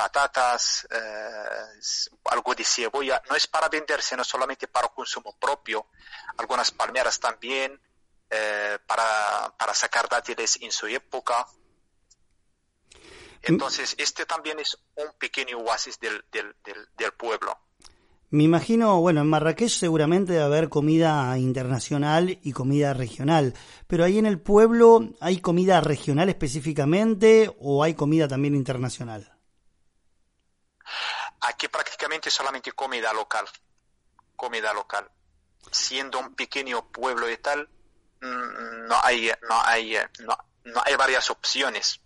patatas, 0.00 0.88
eh, 0.90 2.08
algo 2.30 2.54
de 2.54 2.64
cebolla. 2.64 3.22
No 3.28 3.36
es 3.36 3.46
para 3.46 3.68
vender, 3.68 4.00
sino 4.00 4.24
solamente 4.24 4.66
para 4.66 4.88
consumo 4.88 5.36
propio. 5.38 5.88
Algunas 6.38 6.70
palmeras 6.70 7.20
también, 7.20 7.78
eh, 8.30 8.78
para, 8.86 9.54
para 9.58 9.74
sacar 9.74 10.08
dátiles 10.08 10.58
en 10.62 10.72
su 10.72 10.86
época. 10.86 11.46
Entonces, 13.42 13.94
este 13.98 14.24
también 14.24 14.58
es 14.58 14.78
un 14.96 15.12
pequeño 15.18 15.58
oasis 15.58 16.00
del, 16.00 16.24
del, 16.32 16.54
del, 16.96 17.12
pueblo. 17.12 17.58
Me 18.30 18.44
imagino, 18.44 19.00
bueno, 19.02 19.20
en 19.20 19.28
Marrakech 19.28 19.70
seguramente 19.70 20.32
debe 20.32 20.44
haber 20.44 20.68
comida 20.70 21.36
internacional 21.36 22.38
y 22.42 22.52
comida 22.52 22.94
regional, 22.94 23.52
pero 23.86 24.04
ahí 24.04 24.18
en 24.18 24.26
el 24.26 24.40
pueblo 24.40 25.10
hay 25.20 25.40
comida 25.40 25.82
regional 25.82 26.30
específicamente 26.30 27.54
o 27.58 27.82
hay 27.82 27.94
comida 27.94 28.28
también 28.28 28.54
internacional. 28.54 29.39
Aquí 31.42 31.68
prácticamente 31.68 32.30
solamente 32.30 32.72
comida 32.72 33.12
local, 33.12 33.46
comida 34.36 34.72
local. 34.74 35.10
Siendo 35.70 36.18
un 36.18 36.34
pequeño 36.34 36.86
pueblo 36.90 37.30
y 37.30 37.36
tal, 37.38 37.68
mm, 38.20 38.86
no 38.86 38.96
hay, 39.02 39.30
no 39.48 39.62
hay, 39.64 39.96
no, 40.20 40.36
no 40.64 40.82
hay 40.84 40.96
varias 40.96 41.30
opciones 41.30 42.00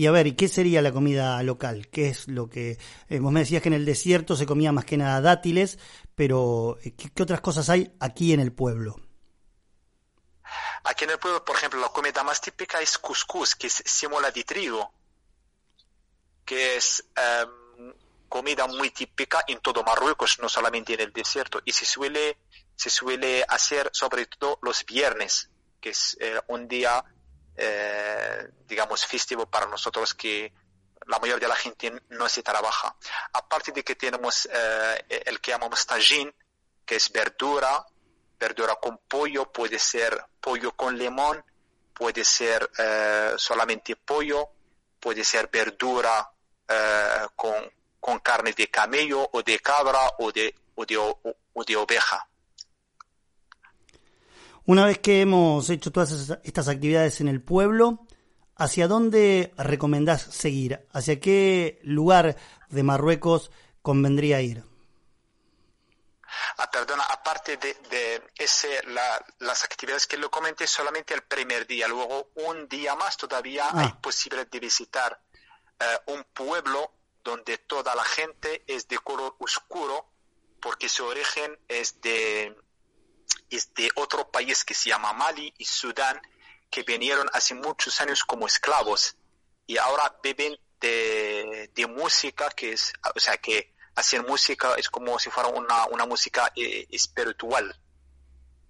y 0.00 0.06
a 0.06 0.12
ver, 0.12 0.26
¿y 0.26 0.32
qué 0.34 0.48
sería 0.48 0.82
la 0.82 0.92
comida 0.92 1.42
local? 1.42 1.88
¿Qué 1.88 2.08
es 2.08 2.28
lo 2.28 2.48
que... 2.48 2.78
Eh, 3.08 3.18
vos 3.18 3.32
me 3.32 3.40
decías 3.40 3.62
que 3.62 3.68
en 3.68 3.74
el 3.74 3.84
desierto 3.84 4.36
se 4.36 4.46
comía 4.46 4.72
más 4.72 4.84
que 4.84 4.96
nada 4.96 5.20
dátiles, 5.20 5.78
pero 6.14 6.78
eh, 6.82 6.94
¿qué, 6.94 7.22
otras 7.22 7.40
cosas 7.40 7.68
hay 7.68 7.94
aquí 8.00 8.32
en 8.32 8.40
el 8.40 8.52
pueblo? 8.52 8.96
Aquí 10.84 11.04
en 11.04 11.10
el 11.10 11.18
pueblo, 11.18 11.44
por 11.44 11.56
ejemplo, 11.56 11.80
la 11.80 11.88
comida 11.88 12.24
más 12.24 12.40
típica 12.40 12.80
es 12.80 12.96
couscous, 12.98 13.54
que 13.54 13.66
es 13.66 13.82
semola 13.84 14.30
de 14.30 14.44
trigo, 14.44 14.90
que 16.44 16.76
es 16.76 17.04
em, 17.16 17.50
comida 18.30 18.66
muy 18.66 18.90
típica 18.90 19.44
en 19.46 19.58
todo 19.60 19.82
Marruecos, 19.82 20.38
no 20.40 20.48
solamente 20.48 20.94
en 20.94 21.00
el 21.00 21.12
desierto, 21.12 21.60
y 21.66 21.72
se 21.72 21.84
suele, 21.84 22.38
se 22.74 22.88
suele 22.88 23.44
hacer 23.46 23.90
sobre 23.92 24.24
todo 24.24 24.58
los 24.62 24.86
viernes, 24.86 25.50
que 25.82 25.90
es 25.90 26.16
eh, 26.18 26.40
un 26.46 26.66
día 26.66 27.04
eh, 27.62 28.48
digamos, 28.66 29.04
festivo 29.04 29.44
para 29.44 29.66
nosotros 29.66 30.14
que 30.14 30.50
la 31.06 31.18
mayoría 31.18 31.46
de 31.46 31.48
la 31.48 31.56
gente 31.56 31.92
no 32.08 32.26
se 32.26 32.42
trabaja. 32.42 32.96
Aparte 33.34 33.70
de 33.72 33.84
que 33.84 33.96
tenemos 33.96 34.48
eh, 34.50 35.22
el 35.26 35.40
que 35.40 35.50
llamamos 35.50 35.84
tajín, 35.84 36.32
que 36.86 36.96
es 36.96 37.12
verdura, 37.12 37.84
verdura 38.38 38.76
con 38.76 38.96
pollo, 39.06 39.52
puede 39.52 39.78
ser 39.78 40.24
pollo 40.40 40.72
con 40.72 40.96
limón, 40.96 41.44
puede 41.92 42.24
ser 42.24 42.70
eh, 42.78 43.34
solamente 43.36 43.94
pollo, 43.94 44.48
puede 44.98 45.22
ser 45.22 45.48
verdura 45.48 46.30
con, 47.34 47.68
con, 48.00 48.18
carne 48.20 48.52
de 48.52 48.68
camello 48.68 49.28
o 49.32 49.42
de 49.42 49.58
cabra 49.60 50.00
o 50.18 50.32
de, 50.32 50.54
o 50.74 50.84
de, 50.84 50.96
o 50.96 51.64
de 51.64 51.76
oveja. 51.76 52.26
Una 54.66 54.86
vez 54.86 54.98
que 54.98 55.22
hemos 55.22 55.68
hecho 55.70 55.90
todas 55.90 56.12
estas 56.44 56.68
actividades 56.68 57.20
en 57.20 57.28
el 57.28 57.42
pueblo, 57.42 58.06
¿hacia 58.56 58.86
dónde 58.88 59.52
recomendás 59.56 60.22
seguir? 60.22 60.86
¿Hacia 60.92 61.18
qué 61.18 61.80
lugar 61.82 62.36
de 62.68 62.82
Marruecos 62.82 63.50
convendría 63.82 64.40
ir? 64.42 64.64
Ah, 66.58 66.70
perdona, 66.70 67.02
aparte 67.04 67.56
de, 67.56 68.22
ese, 68.36 68.82
las 69.38 69.64
actividades 69.64 70.06
que 70.06 70.16
lo 70.16 70.30
comenté, 70.30 70.66
solamente 70.66 71.14
el 71.14 71.22
primer 71.22 71.66
día. 71.66 71.88
Luego, 71.88 72.30
un 72.36 72.68
día 72.68 72.94
más 72.94 73.16
todavía 73.16 73.66
ah. 73.72 73.80
hay 73.80 73.92
posibilidad 74.00 74.46
de 74.46 74.60
visitar 74.60 75.20
eh, 75.80 75.84
un 76.06 76.24
pueblo 76.32 76.92
donde 77.30 77.58
toda 77.58 77.94
la 77.94 78.04
gente 78.04 78.64
es 78.66 78.88
de 78.88 78.98
color 78.98 79.36
oscuro, 79.38 80.06
porque 80.60 80.88
su 80.88 81.04
origen 81.04 81.58
es 81.68 82.00
de, 82.00 82.56
es 83.48 83.72
de 83.74 83.88
otro 83.94 84.30
país 84.30 84.64
que 84.64 84.74
se 84.74 84.90
llama 84.90 85.12
Mali 85.12 85.54
y 85.56 85.64
Sudán, 85.64 86.20
que 86.70 86.82
vinieron 86.82 87.28
hace 87.32 87.54
muchos 87.54 88.00
años 88.00 88.24
como 88.24 88.46
esclavos 88.46 89.16
y 89.66 89.78
ahora 89.78 90.18
viven 90.22 90.58
de, 90.80 91.70
de 91.72 91.86
música, 91.86 92.50
que 92.50 92.72
es, 92.72 92.92
o 93.14 93.20
sea, 93.20 93.36
que 93.36 93.74
hacer 93.94 94.26
música 94.26 94.74
es 94.76 94.88
como 94.90 95.18
si 95.18 95.30
fuera 95.30 95.48
una, 95.50 95.86
una 95.86 96.06
música 96.06 96.52
eh, 96.56 96.86
espiritual. 96.90 97.78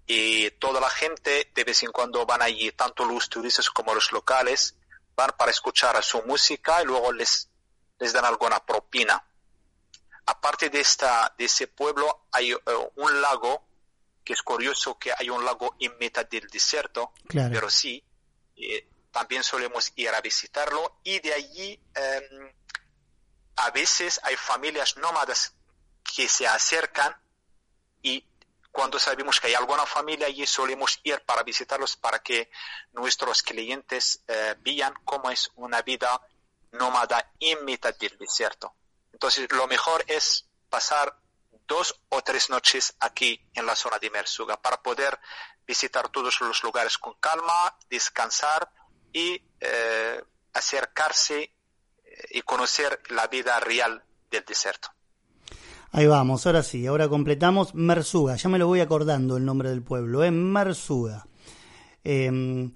Y 0.05 0.51
toda 0.51 0.79
la 0.79 0.89
gente 0.89 1.51
de 1.53 1.63
vez 1.63 1.81
en 1.83 1.91
cuando 1.91 2.25
van 2.25 2.41
allí, 2.41 2.71
tanto 2.73 3.05
los 3.05 3.29
turistas 3.29 3.69
como 3.69 3.95
los 3.95 4.11
locales, 4.11 4.75
van 5.15 5.31
para 5.37 5.51
escuchar 5.51 6.03
su 6.03 6.21
música 6.23 6.81
y 6.81 6.85
luego 6.85 7.11
les, 7.11 7.50
les 8.01 8.11
dan 8.13 8.25
alguna 8.25 8.59
propina. 8.65 9.23
Aparte 10.25 10.69
de, 10.69 10.79
esta, 10.79 11.33
de 11.37 11.45
ese 11.45 11.67
pueblo 11.67 12.25
hay 12.31 12.51
eh, 12.51 12.57
un 12.95 13.21
lago 13.21 13.67
que 14.23 14.33
es 14.33 14.41
curioso 14.41 14.97
que 14.97 15.13
hay 15.17 15.29
un 15.29 15.45
lago 15.45 15.75
en 15.79 15.97
mitad 15.99 16.25
del 16.25 16.47
desierto, 16.47 17.13
pero 17.27 17.69
sí, 17.69 18.03
eh, 18.55 18.87
también 19.11 19.43
solemos 19.43 19.91
ir 19.95 20.09
a 20.09 20.21
visitarlo 20.21 20.99
y 21.03 21.19
de 21.19 21.33
allí 21.33 21.79
em, 21.95 22.53
a 23.55 23.71
veces 23.71 24.19
hay 24.23 24.35
familias 24.35 24.97
nómadas 24.97 25.55
que 26.15 26.27
se 26.27 26.47
acercan 26.47 27.15
y 28.01 28.23
cuando 28.71 28.99
sabemos 28.99 29.39
que 29.39 29.47
hay 29.47 29.53
alguna 29.55 29.85
familia 29.85 30.27
allí 30.27 30.45
solemos 30.47 30.99
ir 31.03 31.19
para 31.21 31.43
visitarlos 31.43 31.97
para 31.97 32.19
que 32.19 32.49
nuestros 32.93 33.43
clientes 33.43 34.23
eh, 34.27 34.55
vean 34.59 34.93
cómo 35.03 35.29
es 35.29 35.51
una 35.55 35.81
vida 35.81 36.21
nómada 36.71 37.33
en 37.39 37.63
mitad 37.65 37.95
del 37.97 38.17
desierto. 38.17 38.73
Entonces 39.13 39.47
lo 39.51 39.67
mejor 39.67 40.03
es 40.07 40.47
pasar 40.69 41.17
dos 41.67 41.95
o 42.09 42.21
tres 42.21 42.49
noches 42.49 42.95
aquí 42.99 43.39
en 43.53 43.65
la 43.65 43.75
zona 43.75 43.99
de 43.99 44.09
Mersuga 44.09 44.61
para 44.61 44.81
poder 44.81 45.19
visitar 45.65 46.09
todos 46.09 46.41
los 46.41 46.63
lugares 46.63 46.97
con 46.97 47.13
calma, 47.19 47.77
descansar 47.89 48.69
y 49.13 49.41
eh, 49.59 50.21
acercarse 50.53 51.41
eh, 51.41 51.51
y 52.31 52.41
conocer 52.41 53.01
la 53.09 53.27
vida 53.27 53.59
real 53.59 54.03
del 54.29 54.43
desierto. 54.45 54.89
Ahí 55.93 56.07
vamos, 56.07 56.45
ahora 56.45 56.63
sí, 56.63 56.87
ahora 56.87 57.09
completamos 57.09 57.75
Mersuga, 57.75 58.37
ya 58.37 58.47
me 58.47 58.57
lo 58.57 58.67
voy 58.67 58.79
acordando 58.79 59.35
el 59.35 59.43
nombre 59.43 59.69
del 59.69 59.83
pueblo, 59.83 60.23
¿eh? 60.23 60.31
Mersuga. 60.31 61.27
Em, 62.03 62.73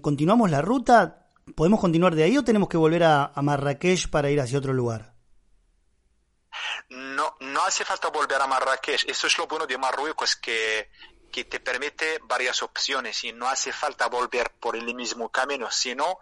continuamos 0.00 0.50
la 0.50 0.62
ruta, 0.62 1.19
¿podemos 1.54 1.80
continuar 1.80 2.14
de 2.14 2.24
ahí 2.24 2.36
o 2.36 2.44
tenemos 2.44 2.68
que 2.68 2.76
volver 2.76 3.04
a, 3.04 3.32
Marrakech 3.36 4.08
para 4.10 4.30
ir 4.30 4.40
hacia 4.40 4.58
otro 4.58 4.72
lugar? 4.72 5.14
No, 6.88 7.36
no 7.40 7.62
hace 7.62 7.84
falta 7.84 8.08
volver 8.08 8.40
a 8.40 8.46
Marrakech. 8.46 9.04
Eso 9.08 9.26
es 9.26 9.38
lo 9.38 9.46
bueno 9.46 9.66
de 9.66 9.78
Marruecos, 9.78 10.36
que, 10.36 10.90
que 11.30 11.44
te 11.44 11.60
permite 11.60 12.20
varias 12.24 12.62
opciones 12.62 13.22
y 13.24 13.32
no 13.32 13.48
hace 13.48 13.72
falta 13.72 14.08
volver 14.08 14.50
por 14.60 14.76
el 14.76 14.94
mismo 14.94 15.30
camino, 15.30 15.70
sino 15.70 16.18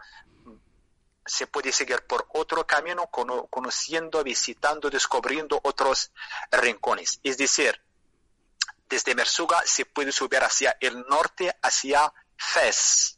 se 1.29 1.47
puede 1.47 1.73
seguir 1.73 2.07
por 2.07 2.27
otro 2.33 2.67
camino 2.67 3.09
conociendo, 3.09 4.25
visitando, 4.25 4.89
descubriendo 4.89 5.61
otros 5.63 6.11
rincones. 6.51 7.21
Es 7.23 7.37
decir, 7.37 7.81
desde 8.89 9.15
Mersuga 9.15 9.63
se 9.67 9.85
puede 9.85 10.13
subir 10.13 10.41
hacia 10.41 10.77
el 10.81 11.01
norte, 11.07 11.55
hacia 11.63 12.13
Fez, 12.37 13.18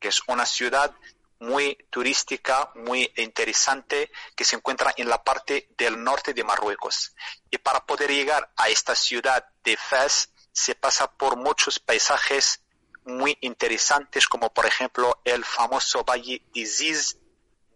que 0.00 0.08
es 0.08 0.20
una 0.26 0.46
ciudad 0.46 0.92
muy 1.40 1.76
turística, 1.90 2.70
muy 2.74 3.10
interesante, 3.16 4.10
que 4.36 4.44
se 4.44 4.56
encuentra 4.56 4.92
en 4.96 5.08
la 5.08 5.22
parte 5.22 5.68
del 5.78 6.02
norte 6.02 6.34
de 6.34 6.44
Marruecos. 6.44 7.14
Y 7.50 7.58
para 7.58 7.84
poder 7.86 8.10
llegar 8.10 8.52
a 8.56 8.68
esta 8.68 8.94
ciudad 8.94 9.44
de 9.64 9.76
Fez, 9.76 10.30
se 10.52 10.74
pasa 10.74 11.10
por 11.10 11.36
muchos 11.36 11.78
paisajes 11.78 12.62
muy 13.04 13.38
interesantes, 13.40 14.28
como 14.28 14.52
por 14.52 14.66
ejemplo 14.66 15.20
el 15.24 15.44
famoso 15.44 16.04
Valle 16.04 16.42
de 16.54 16.66
Ziz, 16.66 17.16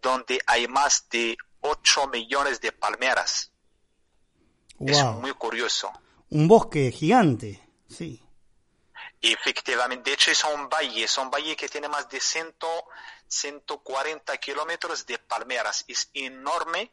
donde 0.01 0.39
hay 0.45 0.67
más 0.67 1.07
de 1.09 1.35
8 1.61 2.07
millones 2.07 2.61
de 2.61 2.71
palmeras. 2.71 3.51
Es 4.79 5.03
muy 5.03 5.31
curioso. 5.33 5.91
Un 6.29 6.47
bosque 6.47 6.91
gigante, 6.91 7.67
sí. 7.87 8.24
Efectivamente, 9.21 10.09
de 10.09 10.13
hecho 10.15 10.31
es 10.31 10.43
un 10.43 10.69
valle, 10.69 11.03
es 11.03 11.17
un 11.17 11.31
valle 11.31 11.55
que 11.55 11.69
tiene 11.69 11.87
más 11.87 12.07
de 12.09 12.19
100, 12.19 12.55
140 13.27 14.37
kilómetros 14.37 15.05
de 15.05 15.17
palmeras, 15.17 15.85
es 15.87 16.09
enorme 16.13 16.91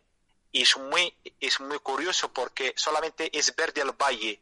y 0.51 0.62
es 0.62 0.77
muy, 0.77 1.14
es 1.41 1.61
muy 1.61 1.79
curioso 1.81 2.33
porque 2.33 2.73
solamente 2.77 3.37
es 3.37 3.55
verde 3.55 3.83
el 3.83 3.93
valle, 3.93 4.41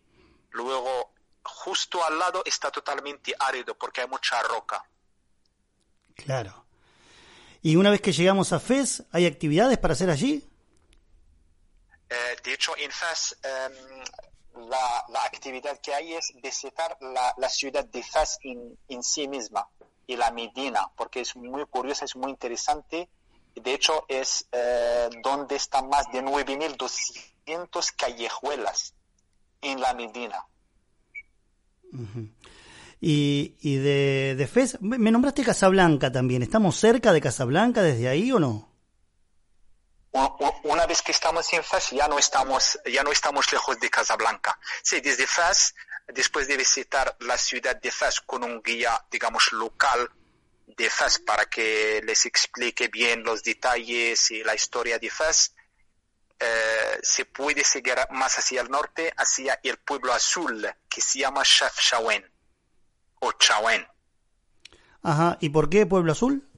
luego 0.51 1.13
justo 1.43 2.05
al 2.05 2.19
lado 2.19 2.43
está 2.45 2.71
totalmente 2.71 3.35
árido 3.39 3.77
porque 3.77 4.03
hay 4.03 4.09
mucha 4.09 4.41
roca. 4.43 4.85
Claro. 6.15 6.67
¿Y 7.63 7.77
una 7.77 7.91
vez 7.91 8.01
que 8.01 8.13
llegamos 8.13 8.53
a 8.53 8.61
Fez, 8.61 9.03
hay 9.13 9.27
actividades 9.27 9.79
para 9.79 9.93
hacer 9.93 10.11
allí? 10.11 10.49
Eh, 12.09 12.37
de 12.43 12.55
hecho, 12.55 12.77
en 12.77 12.91
Fez 12.91 13.37
em, 13.43 14.05
la, 14.57 15.25
actividad 15.25 15.79
que 15.81 15.95
hay 15.95 16.15
es 16.15 16.33
visitar 16.43 16.97
la, 17.01 17.49
ciudad 17.49 17.85
de 17.85 18.03
Fez 18.03 18.39
en, 18.43 19.03
sí 19.03 19.29
misma 19.29 19.69
y 20.07 20.17
la 20.17 20.31
Medina, 20.31 20.91
porque 20.97 21.21
es 21.21 21.37
muy 21.37 21.65
curiosa, 21.67 22.05
es 22.05 22.17
muy 22.17 22.31
interesante. 22.31 23.09
De 23.55 23.75
hecho, 23.75 24.05
es 24.09 24.49
eh, 24.53 25.09
donde 25.23 25.57
están 25.57 25.89
más 25.89 26.11
de 26.13 26.23
9.200 26.23 27.95
callejuelas 27.97 28.95
en 29.61 29.81
la 29.81 29.95
Medina. 29.95 30.47
Y, 33.01 33.57
y 33.61 33.77
de, 33.77 34.35
de 34.37 34.47
Fez, 34.47 34.81
me 34.81 35.11
nombraste 35.11 35.43
Casablanca 35.43 36.13
también. 36.13 36.43
¿Estamos 36.43 36.77
cerca 36.77 37.13
de 37.13 37.21
Casablanca 37.21 37.83
desde 37.83 38.09
ahí 38.09 38.31
o 38.33 38.39
no? 38.39 38.70
Una 40.13 40.87
vez 40.87 41.03
que 41.03 41.13
estamos 41.13 41.53
en 41.53 41.63
Fez 41.63 41.91
ya 41.91 42.09
no 42.09 42.19
estamos, 42.19 42.79
ya 42.85 43.03
no 43.05 43.13
estamos 43.13 43.53
lejos 43.53 43.79
de 43.79 43.89
Casablanca. 43.89 44.59
Sí, 44.83 45.01
desde 45.01 45.27
Fez, 45.27 45.75
después 46.09 46.49
de 46.49 46.57
visitar 46.57 47.17
la 47.21 47.39
ciudad 47.39 47.77
de 47.77 47.91
Fez 47.91 48.21
con 48.21 48.43
un 48.43 48.61
guía, 48.61 49.05
digamos, 49.11 49.53
local 49.53 50.11
de 50.67 50.91
Fez 50.91 51.21
para 51.21 51.47
que 51.47 52.03
les 52.05 52.27
explique 52.27 52.89
bien 52.89 53.23
los 53.23 53.45
detalles 53.45 54.31
y 54.33 54.43
la 54.43 54.55
historia 54.55 54.99
de 54.99 55.11
Fez, 55.11 55.55
eh, 56.41 56.99
se 57.03 57.27
puede 57.27 57.63
seguir 57.65 57.97
más 58.11 58.37
hacia 58.39 58.63
el 58.63 58.71
norte, 58.71 59.13
hacia 59.17 59.61
el 59.63 59.77
pueblo 59.77 60.13
azul, 60.13 60.67
que 60.89 61.01
se 61.01 61.21
llama 61.21 61.43
Chafchaouen 61.45 62.25
o 63.21 63.33
Chauen. 63.33 63.87
Ajá, 65.03 65.39
¿y 65.41 65.51
por 65.51 65.71
qué 65.71 65.87
pueblo 65.87 66.13
azul? 66.13 66.50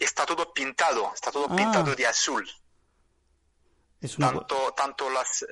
Está 0.00 0.26
todo 0.26 0.52
pintado, 0.52 1.12
está 1.14 1.30
todo 1.30 1.46
ah. 1.50 1.56
pintado 1.56 1.94
de 1.94 2.06
azul. 2.06 2.48
tanto, 4.18 4.72
tanto 4.74 5.10
las 5.10 5.44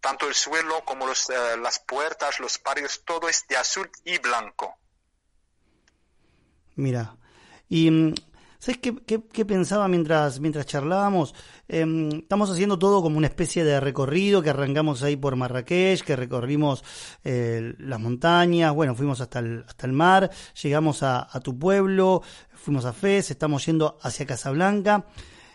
tanto 0.00 0.28
el 0.28 0.34
suelo 0.34 0.84
como 0.84 1.04
los, 1.04 1.28
eh, 1.30 1.56
las 1.60 1.80
puertas, 1.80 2.38
los 2.38 2.58
patios, 2.58 3.02
todo 3.04 3.28
es 3.28 3.44
de 3.48 3.56
azul 3.56 3.90
y 4.04 4.18
blanco. 4.18 4.78
Mira, 6.76 7.16
y 7.68 7.90
mm, 7.90 8.14
¿Sabes 8.66 8.80
qué, 8.80 9.44
pensaba 9.44 9.86
mientras, 9.86 10.40
mientras 10.40 10.66
charlábamos? 10.66 11.36
Em, 11.68 12.10
estamos 12.18 12.50
haciendo 12.50 12.76
todo 12.76 13.00
como 13.00 13.16
una 13.16 13.28
especie 13.28 13.62
de 13.62 13.78
recorrido 13.78 14.42
que 14.42 14.50
arrancamos 14.50 15.04
ahí 15.04 15.14
por 15.14 15.36
Marrakech, 15.36 16.02
que 16.02 16.16
recorrimos 16.16 16.82
eh, 17.22 17.76
las 17.78 18.00
montañas, 18.00 18.74
bueno, 18.74 18.96
fuimos 18.96 19.20
hasta 19.20 19.38
el, 19.38 19.64
hasta 19.68 19.86
el 19.86 19.92
mar, 19.92 20.32
llegamos 20.60 21.04
a, 21.04 21.28
tu 21.44 21.56
pueblo, 21.56 22.22
fuimos 22.54 22.84
a 22.86 22.92
Fez, 22.92 23.30
estamos 23.30 23.64
yendo 23.64 23.98
hacia 24.02 24.26
Casablanca. 24.26 25.06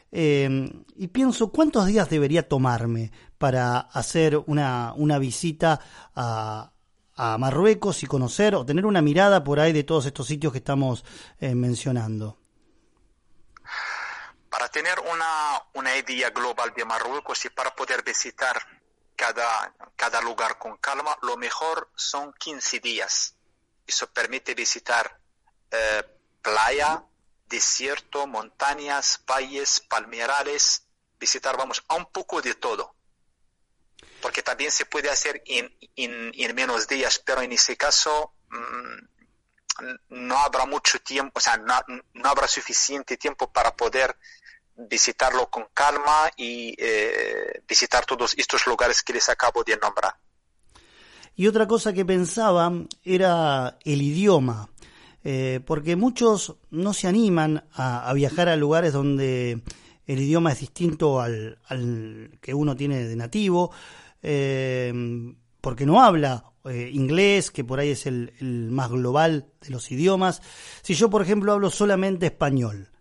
Em, 0.09 0.71
y 0.95 1.09
pienso, 1.09 1.51
¿cuántos 1.51 1.87
días 1.87 2.09
debería 2.09 2.47
tomarme 2.47 3.11
para 3.37 3.77
hacer 3.77 4.41
una, 4.47 4.93
una 4.95 5.19
visita 5.19 5.81
a, 6.15 6.71
a 7.15 7.37
Marruecos 7.37 8.03
y 8.03 8.05
conocer 8.05 8.55
o 8.55 8.65
tener 8.65 8.85
una 8.85 9.01
mirada 9.01 9.43
por 9.43 9.59
ahí 9.59 9.73
de 9.73 9.83
todos 9.83 10.05
estos 10.05 10.27
sitios 10.27 10.53
que 10.53 10.59
estamos 10.59 11.03
eh, 11.41 11.55
mencionando? 11.55 12.40
Para 14.51 14.67
tener 14.69 14.99
una, 14.99 15.63
una 15.73 15.95
idea 15.95 16.29
global 16.29 16.73
de 16.75 16.85
Marruecos 16.85 17.45
y 17.45 17.49
para 17.49 17.73
poder 17.73 18.03
visitar 18.03 18.61
cada, 19.15 19.73
cada 19.95 20.21
lugar 20.21 20.59
con 20.59 20.75
calma, 20.77 21.17
lo 21.21 21.37
mejor 21.37 21.89
son 21.95 22.33
15 22.33 22.81
días. 22.81 23.35
Eso 23.87 24.11
permite 24.11 24.53
visitar 24.53 25.19
eh, 25.71 26.03
playa, 26.41 27.01
desierto, 27.45 28.27
montañas, 28.27 29.23
valles, 29.25 29.79
palmerales, 29.87 30.83
visitar, 31.17 31.55
vamos, 31.55 31.81
a 31.87 31.95
un 31.95 32.07
poco 32.07 32.41
de 32.41 32.55
todo. 32.55 32.93
Porque 34.21 34.43
también 34.43 34.71
se 34.71 34.85
puede 34.85 35.09
hacer 35.09 35.41
en, 35.45 35.73
en, 35.95 36.55
menos 36.55 36.89
días, 36.89 37.19
pero 37.19 37.41
en 37.41 37.53
ese 37.53 37.77
caso 37.77 38.33
mm, 38.49 39.11
no 40.09 40.37
habrá 40.39 40.65
mucho 40.65 40.99
tiempo, 40.99 41.37
o 41.37 41.41
sea, 41.41 41.55
no, 41.57 41.79
no 42.13 42.29
habrá 42.29 42.47
suficiente 42.47 43.17
tiempo 43.17 43.51
para 43.51 43.75
poder 43.75 44.17
visitarlo 44.75 45.49
con 45.49 45.65
calma 45.73 46.31
y 46.35 46.73
eh, 46.77 47.61
visitar 47.67 48.05
todos 48.05 48.33
estos 48.37 48.65
lugares 48.67 49.01
que 49.03 49.13
les 49.13 49.29
acabo 49.29 49.63
de 49.63 49.77
nombrar. 49.77 50.15
Y 51.35 51.47
otra 51.47 51.67
cosa 51.67 51.93
que 51.93 52.05
pensaba 52.05 52.71
era 53.03 53.77
el 53.83 54.01
idioma, 54.01 54.69
eh, 55.23 55.59
porque 55.65 55.95
muchos 55.95 56.55
no 56.69 56.93
se 56.93 57.07
animan 57.07 57.65
a, 57.73 58.11
viajar 58.13 58.49
a 58.49 58.55
lugares 58.55 58.93
donde 58.93 59.61
el 60.05 60.19
idioma 60.19 60.51
es 60.51 60.59
distinto 60.59 61.21
al, 61.21 61.57
que 62.41 62.53
uno 62.53 62.75
tiene 62.75 63.05
de 63.05 63.15
nativo, 63.15 63.71
eh, 64.21 64.93
porque 65.61 65.85
no 65.85 66.03
habla 66.03 66.45
inglés, 66.63 67.49
que 67.49 67.63
por 67.63 67.79
ahí 67.79 67.89
es 67.89 68.05
el, 68.05 68.69
más 68.69 68.91
global 68.91 69.47
de 69.61 69.69
los 69.71 69.89
idiomas. 69.91 70.43
Si 70.83 70.93
yo, 70.93 71.09
por 71.09 71.23
ejemplo, 71.23 71.53
hablo 71.53 71.71
solamente 71.71 72.27
español, 72.27 72.91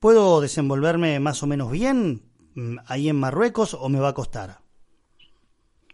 ¿Puedo 0.00 0.40
desenvolverme 0.40 1.20
más 1.20 1.42
o 1.42 1.46
menos 1.46 1.70
bien 1.70 2.22
mm, 2.54 2.78
ahí 2.88 3.10
en 3.10 3.20
Marruecos 3.20 3.74
o 3.74 3.86
me 3.90 4.00
va 4.00 4.08
a 4.08 4.14
costar? 4.14 4.62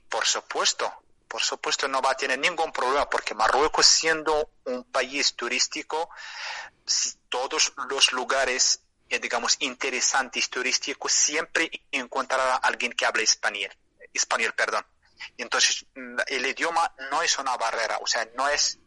Por 0.09 0.24
supuesto, 0.24 0.88
por 1.26 1.42
supuesto 1.42 1.88
no 1.88 2.00
va 2.00 2.12
a 2.12 2.16
tener 2.16 2.38
ningún 2.38 2.70
problema 2.70 3.11
porque 3.11 3.34
Marruecos 3.34 3.84
siendo 3.84 4.52
un 4.64 4.84
país 4.84 5.34
turístico, 5.34 6.09
todos 7.28 7.72
los 7.90 8.12
lugares, 8.12 8.80
eh, 9.09 9.18
digamos, 9.18 9.57
interesantes 9.59 10.50
turísticos, 10.50 11.11
siempre 11.11 11.68
encontrará 11.90 12.54
alguien 12.54 12.92
que 12.92 13.07
hable 13.07 13.24
español, 13.24 13.72
español, 14.14 14.54
perdón. 14.57 14.86
Entonces, 15.36 15.84
mm, 15.96 16.18
el 16.28 16.46
idioma 16.46 16.94
no 17.11 17.22
es 17.22 17.36
una 17.40 17.57
barrera, 17.57 17.98
o 18.00 18.07
sea, 18.07 18.24
no 18.36 18.48
es 18.48 18.78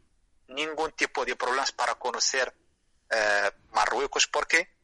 ningún 0.47 0.93
tipo 0.93 1.25
de 1.25 1.35
problemas 1.35 1.73
para 1.73 1.95
conocer 1.95 2.55
eh, 3.09 3.51
Marruecos 3.73 4.25
porque 4.27 4.78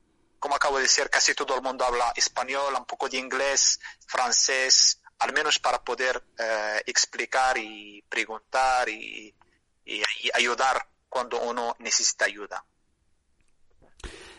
como 0.45 0.57
acabo 0.57 0.75
de 0.75 0.83
decir, 0.83 1.09
casi 1.09 1.33
todo 1.33 1.55
el 1.55 1.63
mundo 1.63 1.83
habla 1.83 2.13
español, 2.15 2.75
un 2.77 2.85
poco 2.85 3.09
de 3.09 3.17
inglés, 3.17 3.79
francés, 4.05 5.01
al 5.17 5.33
menos 5.33 5.57
para 5.57 5.83
poder 5.83 6.23
eh, 6.37 6.83
explicar 6.85 7.57
y 7.57 8.03
preguntar 8.07 8.87
y, 8.87 9.33
ayudar 10.35 10.87
cuando 11.09 11.41
uno 11.41 11.75
necesita 11.79 12.25
ayuda. 12.25 12.63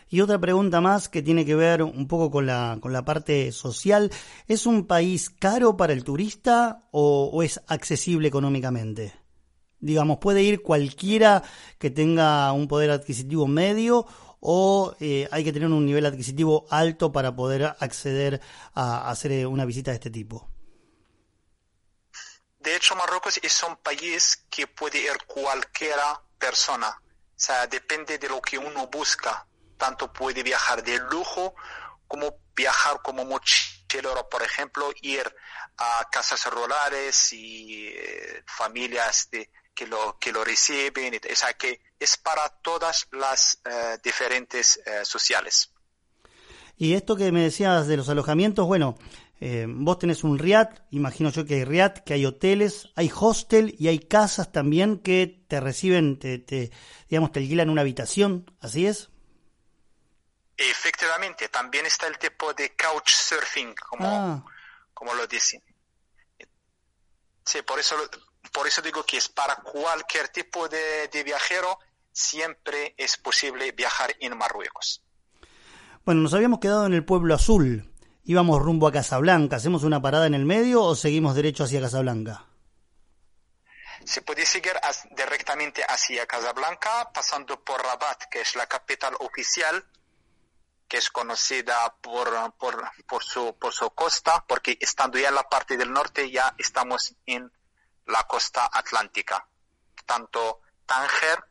Y 0.07 0.21
otra 0.21 0.39
pregunta 0.39 0.79
más 0.79 1.09
que 1.09 1.21
tiene 1.21 1.45
que 1.45 1.55
ver 1.55 1.83
un 1.83 2.07
poco 2.07 2.31
con 2.31 2.45
la, 2.45 2.77
con 2.79 2.93
la 2.93 3.03
parte 3.03 3.51
social. 3.51 4.09
¿Es 4.47 4.65
un 4.65 4.87
país 4.87 5.29
caro 5.29 5.75
para 5.75 5.91
el 5.91 6.05
turista 6.05 6.87
o, 6.91 7.43
es 7.43 7.59
accesible 7.67 8.29
económicamente? 8.29 9.13
digamos, 9.79 10.17
puede 10.17 10.41
ir 10.41 10.63
cualquiera 10.63 11.43
que 11.77 11.91
tenga 11.91 12.51
un 12.51 12.67
poder 12.67 12.89
adquisitivo 12.89 13.45
medio 13.45 14.07
o 14.39 14.95
eh, 14.99 15.27
hay 15.31 15.43
que 15.43 15.53
tener 15.53 15.69
un 15.69 15.85
nivel 15.85 16.05
adquisitivo 16.05 16.65
alto 16.69 17.11
para 17.11 17.35
poder 17.35 17.75
acceder 17.79 18.41
a, 18.73 19.09
hacer 19.09 19.31
eh, 19.31 19.45
una 19.45 19.65
visita 19.65 19.91
de 19.91 19.95
este 19.95 20.09
tipo? 20.09 20.49
De 22.59 22.75
hecho, 22.75 22.95
Marruecos 22.95 23.39
es 23.41 23.63
un 23.63 23.77
país 23.77 24.45
que 24.49 24.67
puede 24.67 24.99
ir 24.99 25.17
cualquiera 25.25 26.21
persona. 26.37 26.89
O 26.89 27.39
sea, 27.39 27.67
depende 27.67 28.17
de 28.17 28.27
lo 28.27 28.41
que 28.41 28.57
uno 28.57 28.87
busca. 28.87 29.47
Tanto 29.77 30.11
puede 30.11 30.43
viajar 30.43 30.83
de 30.83 30.97
lujo 31.11 31.55
como 32.07 32.39
viajar 32.55 33.01
como 33.01 33.25
mochilero, 33.25 34.27
por 34.29 34.41
ejemplo, 34.41 34.91
ir 35.01 35.33
a 35.77 36.07
casas 36.11 36.45
rurales 36.51 37.31
y 37.33 37.89
eh, 37.89 38.43
familias 38.47 39.29
de, 39.31 39.49
que 39.77 39.85
lo, 39.85 40.17
que 40.19 40.31
lo 40.31 40.43
reciben, 40.43 41.13
o 41.13 41.35
sea 41.35 41.53
que 41.53 41.79
es 41.99 42.17
para 42.17 42.49
todas 42.49 43.07
las 43.11 43.59
eh, 43.63 43.99
diferentes 44.03 44.81
eh, 44.83 45.05
sociales. 45.05 45.71
Y 46.77 46.95
esto 46.95 47.15
que 47.15 47.31
me 47.31 47.43
decías 47.43 47.85
de 47.85 47.95
los 47.95 48.09
alojamientos, 48.09 48.65
bueno, 48.65 48.97
eh, 49.39 49.67
vos 49.69 49.99
tenés 49.99 50.23
un 50.23 50.39
riad, 50.39 50.69
imagino 50.89 51.29
yo 51.29 51.45
que 51.45 51.55
hay 51.55 51.63
riad, 51.63 51.93
que 51.93 52.15
hay 52.15 52.25
hoteles, 52.25 52.89
hay 52.95 53.11
hostel 53.13 53.75
y 53.77 53.87
hay 53.87 53.99
casas 53.99 54.51
también 54.51 54.97
que 54.97 55.45
te 55.47 55.59
reciben, 55.59 56.17
te, 56.17 56.39
te 56.39 56.71
digamos, 57.07 57.31
te 57.31 57.39
alquilan 57.39 57.69
una 57.69 57.81
habitación, 57.81 58.51
¿así 58.59 58.87
es? 58.87 59.09
Efectivamente, 60.57 61.49
también 61.49 61.85
está 61.85 62.07
el 62.07 62.17
tipo 62.17 62.51
de 62.55 62.75
couchsurfing, 62.75 63.75
como, 63.75 64.07
ah. 64.07 64.43
como 64.91 65.13
lo 65.13 65.27
dicen. 65.27 65.61
Sí, 67.45 67.61
por 67.61 67.79
eso 67.79 67.95
por 68.51 68.67
eso 68.67 68.81
digo 68.81 69.03
que 69.03 69.17
es 69.17 69.29
para 69.29 69.55
cualquier 69.57 70.29
tipo 70.29 70.67
de, 70.67 71.23
viajero, 71.23 71.79
siempre 72.11 72.93
es 72.97 73.17
posible 73.17 73.71
viajar 73.71 74.15
en 74.19 74.37
Marruecos. 74.37 75.01
Bueno, 76.05 76.21
nos 76.21 76.33
habíamos 76.33 76.59
quedado 76.59 76.85
en 76.85 76.93
el 76.93 77.05
pueblo 77.05 77.33
azul. 77.33 77.91
Íbamos 78.23 78.61
rumbo 78.61 78.87
a 78.87 78.91
Casablanca. 78.91 79.57
¿Hacemos 79.57 79.83
una 79.83 80.01
parada 80.01 80.27
en 80.27 80.33
el 80.33 80.45
medio 80.45 80.83
o 80.83 80.95
seguimos 80.95 81.35
derecho 81.35 81.63
hacia 81.63 81.81
Casablanca? 81.81 82.45
Se 84.05 84.21
puede 84.21 84.45
seguir 84.45 84.73
directamente 85.11 85.83
hacia 85.83 86.25
Casablanca, 86.25 87.11
pasando 87.13 87.61
por 87.63 87.81
Rabat, 87.81 88.23
que 88.29 88.41
es 88.41 88.55
la 88.55 88.67
capital 88.67 89.15
oficial, 89.19 89.83
que 90.87 90.97
es 90.97 91.09
conocida 91.09 91.95
por, 92.01 92.53
por, 92.53 92.89
por, 93.05 93.23
su, 93.23 93.57
por 93.57 93.73
su 93.73 93.89
costa, 93.89 94.45
porque 94.47 94.77
estando 94.79 95.17
ya 95.19 95.29
en 95.29 95.35
la 95.35 95.49
parte 95.49 95.75
del 95.75 95.91
norte 95.91 96.31
ya 96.31 96.55
estamos 96.57 97.15
en 97.25 97.51
la 98.07 98.23
costa 98.23 98.69
atlántica, 98.71 99.47
tanto 100.05 100.61
Tánger 100.85 101.43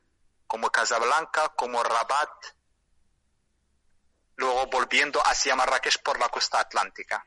como 0.46 0.70
Casablanca 0.70 1.52
como 1.57 1.82
Rabat, 1.82 2.30
luego 4.36 4.66
volviendo 4.70 5.20
hacia 5.20 5.57
Marrakech 5.57 6.02
por 6.02 6.18
la 6.18 6.28
costa 6.28 6.61
atlántica. 6.61 7.26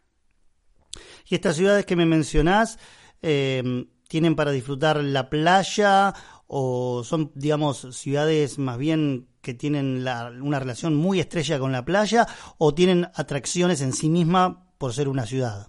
Y 1.26 1.36
estas 1.36 1.56
ciudades 1.56 1.86
que 1.86 1.96
me 1.96 2.06
mencionás, 2.06 2.80
eh, 3.22 3.86
¿tienen 4.08 4.36
para 4.36 4.52
disfrutar 4.52 4.98
la 4.98 5.30
playa 5.30 6.14
o 6.48 7.04
son, 7.04 7.32
digamos, 7.36 7.88
ciudades 7.96 8.58
más 8.58 8.78
bien 8.78 9.30
que 9.42 9.54
tienen 9.54 10.06
una 10.42 10.60
relación 10.60 10.96
muy 10.96 11.20
estrecha 11.20 11.60
con 11.60 11.72
la 11.72 11.86
playa 11.86 12.28
o 12.58 12.74
tienen 12.74 13.10
atracciones 13.14 13.82
en 13.82 13.94
sí 13.94 14.10
misma 14.10 14.68
por 14.78 14.94
ser 14.94 15.08
una 15.08 15.26
ciudad? 15.26 15.69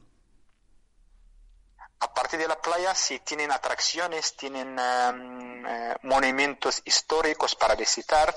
Aparte 2.01 2.39
de 2.39 2.49
la 2.49 2.61
playa, 2.61 2.95
sí 2.95 3.21
tienen 3.21 3.53
atracciones, 3.53 4.35
tienen 4.35 4.77
eh, 4.79 5.95
monumentos 6.03 6.83
históricos 6.85 7.55
para 7.55 7.75
visitar. 7.75 8.35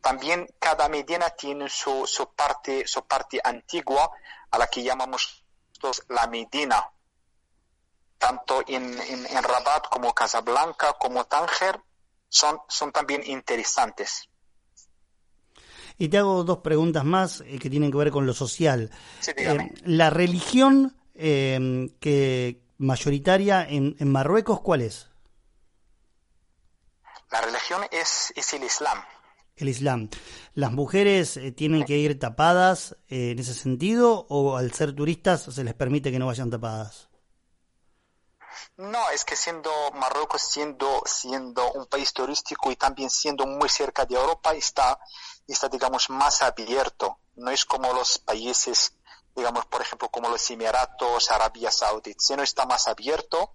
También 0.00 0.48
cada 0.58 0.88
medina 0.88 1.30
tiene 1.30 1.68
su, 1.68 2.06
su, 2.06 2.32
parte, 2.34 2.86
su 2.86 3.04
parte 3.06 3.40
antigua, 3.42 4.10
a 4.50 4.58
la 4.58 4.66
que 4.68 4.82
llamamos 4.82 5.44
la 6.08 6.26
Medina. 6.26 6.88
Tanto 8.18 8.62
en, 8.66 8.98
en, 8.98 9.42
Rabat 9.42 9.88
como 9.88 10.12
Casablanca 10.12 10.94
como 10.98 11.24
Tánger 11.24 11.80
son, 12.28 12.60
son 12.68 12.92
también 12.92 13.22
interesantes. 13.24 14.28
Y 15.98 16.08
te 16.08 16.18
hago 16.18 16.44
dos 16.44 16.58
preguntas 16.58 17.04
más 17.04 17.40
eh, 17.40 17.58
que 17.58 17.70
tienen 17.70 17.90
que 17.90 17.98
ver 17.98 18.10
con 18.10 18.26
lo 18.26 18.34
social. 18.34 18.90
Eh, 19.36 19.72
la 19.84 20.10
religión 20.10 20.96
que, 21.14 22.60
mayoritaria 22.78 23.66
en, 23.68 23.96
en 23.98 24.10
Marruecos, 24.10 24.60
¿cuál 24.60 24.82
es? 24.82 25.08
La 27.30 27.40
religión 27.42 27.82
es, 27.90 28.32
es 28.36 28.54
el 28.54 28.64
Islam. 28.64 29.04
El 29.56 29.68
Islam. 29.68 30.08
¿Las 30.54 30.72
mujeres 30.72 31.36
eh, 31.36 31.52
tienen 31.52 31.84
que 31.84 31.98
ir 31.98 32.18
tapadas 32.18 32.96
eh, 33.08 33.32
en 33.32 33.38
ese 33.40 33.54
sentido 33.54 34.26
o 34.28 34.56
al 34.56 34.72
ser 34.72 34.94
turistas 34.94 35.42
se 35.42 35.64
les 35.64 35.74
permite 35.74 36.10
que 36.10 36.18
no 36.18 36.26
vayan 36.26 36.50
tapadas? 36.50 37.08
No, 38.76 39.10
es 39.10 39.24
que 39.24 39.34
siendo 39.34 39.70
Marruecos, 39.94 40.40
siendo, 40.40 41.02
siendo 41.04 41.72
un 41.72 41.86
país 41.86 42.12
turístico 42.12 42.70
y 42.70 42.76
también 42.76 43.10
siendo 43.10 43.44
muy 43.46 43.68
cerca 43.68 44.06
de 44.06 44.14
Europa, 44.14 44.54
está, 44.54 45.00
está, 45.48 45.68
digamos, 45.68 46.08
más 46.10 46.42
abierto. 46.42 47.18
No 47.34 47.50
es 47.50 47.64
como 47.64 47.92
los 47.92 48.18
países 48.18 48.94
digamos, 49.38 49.66
por 49.66 49.80
ejemplo, 49.80 50.08
como 50.08 50.28
los 50.28 50.50
Emiratos, 50.50 51.30
Arabia 51.30 51.70
Saudita, 51.70 52.18
sino 52.18 52.42
está 52.42 52.66
más 52.66 52.88
abierto 52.88 53.54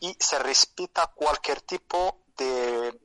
y 0.00 0.16
se 0.18 0.38
respeta 0.38 1.08
cualquier 1.08 1.60
tipo 1.60 2.22
de, 2.36 2.98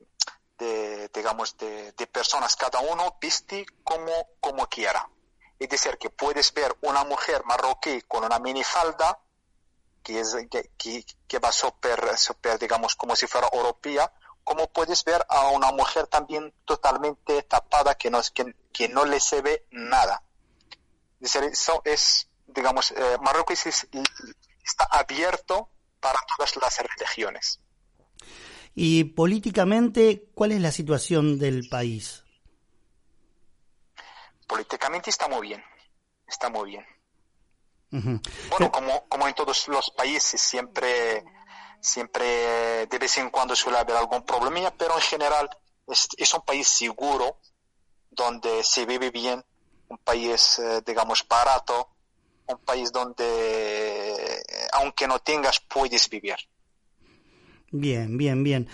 digamos, 1.12 1.56
de, 1.58 1.92
personas. 2.10 2.56
Cada 2.56 2.80
uno 2.80 3.16
viste 3.20 3.66
como, 3.82 4.12
como 4.40 4.66
quiera. 4.68 5.06
Es 5.58 5.68
decir, 5.68 5.98
que 5.98 6.08
puedes 6.10 6.52
ver 6.54 6.74
una 6.80 7.04
mujer 7.04 7.44
marroquí 7.44 8.00
con 8.02 8.24
una 8.24 8.38
minifalda 8.38 9.18
que, 10.02 10.20
es, 10.20 10.34
que, 10.50 11.04
que, 11.28 11.38
va 11.38 11.52
súper, 11.52 12.16
super, 12.16 12.58
digamos, 12.58 12.96
como 12.96 13.14
si 13.16 13.26
fuera 13.26 13.50
europea, 13.52 14.10
como 14.44 14.66
puedes 14.68 15.04
ver 15.04 15.24
a 15.28 15.48
una 15.48 15.72
mujer 15.72 16.06
también 16.06 16.54
totalmente 16.64 17.42
tapada 17.42 17.94
que 17.96 18.10
no, 18.10 18.20
que, 18.32 18.54
que 18.72 18.88
no 18.88 19.04
le 19.04 19.20
se 19.20 19.42
ve 19.42 19.66
nada 19.70 20.23
eso 21.20 21.82
es, 21.84 22.28
digamos, 22.46 22.90
eh, 22.92 23.16
Marruecos 23.22 23.66
está 23.66 24.84
abierto 24.90 25.70
para 26.00 26.18
todas 26.36 26.56
las 26.56 26.78
religiones. 26.78 27.60
Y 28.74 29.04
políticamente, 29.04 30.30
¿cuál 30.34 30.52
es 30.52 30.60
la 30.60 30.72
situación 30.72 31.38
del 31.38 31.68
país? 31.68 32.24
Políticamente 34.46 35.10
está 35.10 35.28
muy 35.28 35.48
bien, 35.48 35.64
está 36.26 36.50
muy 36.50 36.70
bien. 36.70 36.86
Bueno, 38.50 38.72
como, 38.72 39.06
como 39.08 39.28
en 39.28 39.34
todos 39.34 39.68
los 39.68 39.90
países, 39.90 40.40
siempre, 40.40 41.24
siempre 41.80 42.86
de 42.86 42.98
vez 42.98 43.18
en 43.18 43.30
cuando 43.30 43.54
suele 43.54 43.78
haber 43.78 43.96
algún 43.96 44.24
problema, 44.24 44.72
pero 44.76 44.96
en 44.96 45.00
general 45.00 45.48
es, 45.86 46.08
es 46.16 46.34
un 46.34 46.40
país 46.42 46.66
seguro, 46.66 47.38
donde 48.10 48.64
se 48.64 48.84
vive 48.84 49.10
bien, 49.10 49.44
un 49.94 49.98
país, 49.98 50.58
eh, 50.58 50.82
digamos, 50.84 51.24
barato, 51.28 51.88
un 52.46 52.58
país 52.58 52.90
donde, 52.92 53.24
eh, 53.24 54.42
aunque 54.72 55.06
no 55.06 55.18
tengas, 55.20 55.60
puedes 55.60 56.08
vivir. 56.10 56.36
Bien, 57.70 58.16
bien, 58.16 58.42
bien. 58.42 58.68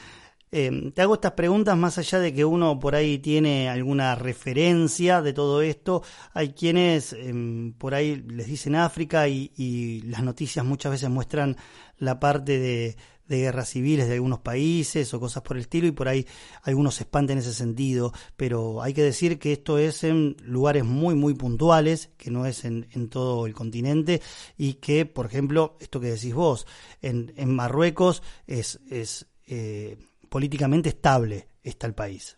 Eh, 0.53 0.91
te 0.93 1.03
hago 1.03 1.15
estas 1.15 1.33
preguntas 1.33 1.77
más 1.77 1.97
allá 1.99 2.19
de 2.19 2.35
que 2.35 2.45
uno 2.45 2.81
por 2.81 2.97
ahí 2.97 3.19
tiene 3.19 3.69
alguna 3.69 4.17
referencia 4.17 5.23
de 5.23 5.33
todo 5.33 5.63
esto. 5.63 6.03
Hay 6.35 6.55
quienes 6.55 7.13
em, 7.13 7.73
por 7.75 7.95
ahí 7.95 8.17
les 8.17 8.47
dicen 8.47 8.75
África 8.75 9.29
y, 9.29 10.03
las 10.07 10.23
noticias 10.23 10.65
muchas 10.65 10.93
veces 10.93 11.09
muestran 11.09 11.57
la 11.99 12.19
parte 12.19 12.59
de, 12.59 12.97
de 13.31 13.39
guerras 13.39 13.69
civiles 13.69 14.09
de 14.09 14.15
algunos 14.15 14.41
países 14.41 15.15
o 15.15 15.21
cosas 15.21 15.45
por 15.45 15.57
el 15.57 15.63
estilo 15.63 15.87
y 15.87 15.93
por 15.93 16.09
ahí 16.09 16.27
algunos 16.65 16.97
se 16.97 17.05
espantan 17.05 17.39
en 17.39 17.45
ese 17.45 17.55
sentido, 17.55 18.13
pero 18.37 18.83
hay 18.83 18.93
que 18.93 19.05
decir 19.05 19.39
que 19.39 19.53
esto 19.53 19.79
es 19.79 20.03
en 20.03 20.37
lugares 20.43 20.85
muy 20.85 21.15
muy 21.15 21.35
puntuales, 21.35 22.11
que 22.19 22.33
no 22.33 22.45
es 22.45 22.65
en, 22.65 22.89
en 22.91 23.09
todo 23.09 23.47
el 23.47 23.55
continente 23.55 24.21
y 24.59 24.75
que, 24.75 25.07
por 25.07 25.27
ejemplo, 25.27 25.77
esto 25.79 26.01
que 26.01 26.09
decís 26.09 26.35
vos, 26.35 26.67
en, 27.03 27.33
en 27.37 27.55
Marruecos 27.55 28.23
es, 28.49 28.81
es 28.91 29.27
eh, 29.47 29.97
políticamente 30.29 30.89
estable 30.89 31.49
está 31.63 31.87
el 31.87 31.95
país. 31.95 32.37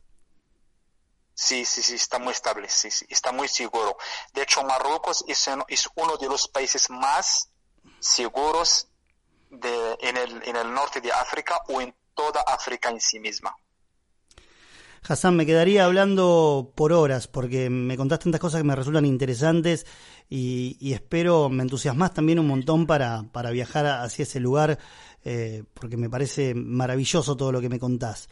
Sí, 1.35 1.65
sí, 1.65 1.83
sí, 1.83 1.95
está 1.95 2.19
muy 2.19 2.33
estable, 2.33 2.69
sí, 2.69 2.91
sí, 2.91 3.07
está 3.09 3.33
muy 3.33 3.49
seguro. 3.49 3.97
De 4.35 4.43
hecho, 4.43 4.63
Marruecos 4.63 5.25
es, 5.27 5.49
es 5.69 5.89
uno 5.97 6.19
de 6.19 6.29
los 6.29 6.49
países 6.49 6.91
más 6.91 7.49
seguros 7.99 8.92
en, 9.53 10.17
el, 10.17 10.43
en 10.45 10.57
el 10.57 10.73
norte 10.73 11.01
de 11.01 11.13
África 11.13 11.61
o 11.69 11.81
en 11.81 11.95
toda 12.15 12.43
África 12.47 12.91
en 12.91 13.01
sí 13.01 13.21
misma. 13.21 13.55
Hassan, 15.05 15.35
me 15.35 15.47
quedaría 15.47 15.85
hablando 15.85 16.73
por 16.77 16.93
horas 16.93 17.27
porque 17.27 17.69
me 17.69 17.97
contás 17.97 18.21
tantas 18.21 18.41
cosas 18.41 18.61
que 18.61 18.67
me 18.67 18.77
resultan 18.77 19.05
interesantes 19.05 19.85
y, 20.29 20.93
espero, 20.93 21.49
me 21.51 21.65
entusiasmas 21.65 22.15
también 22.15 22.39
un 22.39 22.47
montón 22.47 22.87
para, 22.87 23.25
para 23.33 23.51
viajar 23.51 23.85
hacia 23.85 24.23
ese 24.23 24.39
lugar 24.39 24.79
eh, 25.25 25.65
porque 25.75 25.97
me 25.97 26.09
parece 26.09 26.55
maravilloso 26.55 27.37
todo 27.37 27.51
lo 27.51 27.61
que 27.61 27.69
me 27.69 27.81
contás. 27.81 28.29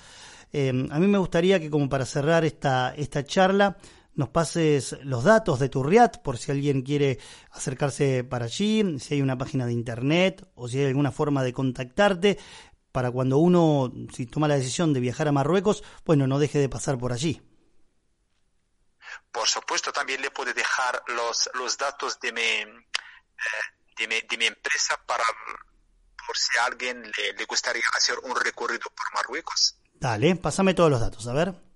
Eh, 0.53 0.71
a 0.71 0.99
mí 0.99 1.07
me 1.09 1.19
gustaría 1.19 1.59
que 1.61 1.71
como 1.71 1.89
para 1.89 2.07
cerrar 2.07 2.45
esta, 2.45 2.95
esta 2.97 3.25
charla 3.25 3.77
nos 4.15 4.29
pases 4.29 4.97
los 5.03 5.25
datos 5.25 5.59
de 5.59 5.69
tu 5.69 5.83
RIAT 5.83 6.23
por 6.23 6.39
si 6.39 6.51
alguien 6.51 6.83
quiere 6.83 7.19
acercarse 7.51 8.25
para 8.25 8.47
allí, 8.47 8.99
si 8.99 9.15
hay 9.15 9.23
una 9.23 9.39
página 9.39 9.67
de 9.67 9.73
internet 9.73 10.49
o 10.55 10.69
si 10.69 10.79
hay 10.79 10.87
alguna 10.87 11.13
forma 11.13 11.43
de 11.43 11.53
contactarte 11.53 12.39
para 12.93 13.11
cuando 13.11 13.39
uno, 13.39 13.93
si 14.15 14.27
toma 14.27 14.49
la 14.49 14.57
decisión 14.57 14.93
de 14.93 15.01
viajar 15.01 15.29
a 15.29 15.33
Marruecos, 15.33 15.85
bueno, 16.05 16.27
no 16.27 16.39
deje 16.39 16.59
de 16.59 16.69
pasar 16.69 16.99
por 16.99 17.13
allí. 17.13 17.41
Por 19.31 19.47
supuesto, 19.47 19.93
también 19.93 20.21
le 20.21 20.31
puedo 20.31 20.53
dejar 20.53 21.03
los, 21.07 21.49
los 21.55 21.79
datos 21.79 22.19
de 22.21 22.33
mi, 22.33 22.41
eh, 22.43 22.67
de 23.97 24.09
mi, 24.09 24.21
de 24.29 24.37
mi 24.37 24.47
empresa 24.47 25.01
para 25.07 25.25
por 26.27 26.37
si 26.37 26.59
a 26.59 26.67
alguien 26.67 27.03
le, 27.03 27.33
le 27.33 27.45
gustaría 27.45 27.83
hacer 27.97 28.19
un 28.23 28.35
recorrido 28.37 28.91
por 28.91 29.15
Marruecos. 29.15 29.77
Dale, 29.95 30.37
pásame 30.37 30.75
todos 30.75 30.91
los 30.91 31.01
datos, 31.01 31.27
a 31.27 31.33
ver. 31.33 31.70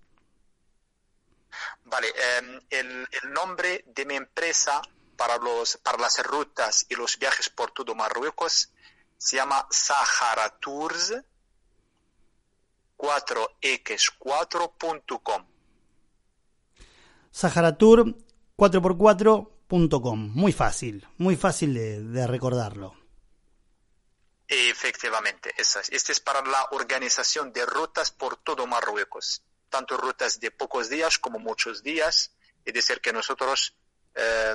Vale, 1.95 2.09
eh, 2.09 2.61
el, 2.71 3.09
el, 3.09 3.33
nombre 3.33 3.85
de 3.87 4.05
mi 4.05 4.17
empresa 4.17 4.83
para, 5.17 5.39
los, 5.39 5.77
para 5.77 5.97
las 5.97 6.21
rutas 6.25 6.87
y 6.89 6.97
los 6.97 7.17
viajes 7.21 7.51
por 7.51 7.71
todo 7.71 7.95
Marruecos 7.95 8.73
se 9.17 9.37
llama 9.37 9.65
Sahara 9.71 10.59
Tours 10.59 11.15
4x4.com. 12.99 15.47
Tour 17.79 18.17
4x4.com. 18.59 20.33
Muy 20.35 20.53
fácil, 20.53 21.07
muy 21.19 21.37
fácil 21.37 21.75
de, 21.75 22.03
de 22.03 22.27
recordarlo. 22.27 22.97
Efectivamente, 24.49 25.55
es, 25.57 25.77
este 25.93 26.11
es 26.11 26.19
para 26.19 26.43
la 26.43 26.71
organización 26.73 27.53
de 27.53 27.65
rutas 27.65 28.11
por 28.11 28.39
todo 28.39 28.67
Marruecos, 28.67 29.45
tanto 29.75 29.97
rutas 29.97 30.39
de 30.39 30.53
pocos 30.53 30.89
días 30.89 31.19
como 31.19 31.41
muchos 31.41 31.83
días, 31.83 32.31
es 32.65 32.73
decir, 32.73 33.01
que 33.01 33.13
nosotros 33.13 33.75
eh, 34.15 34.55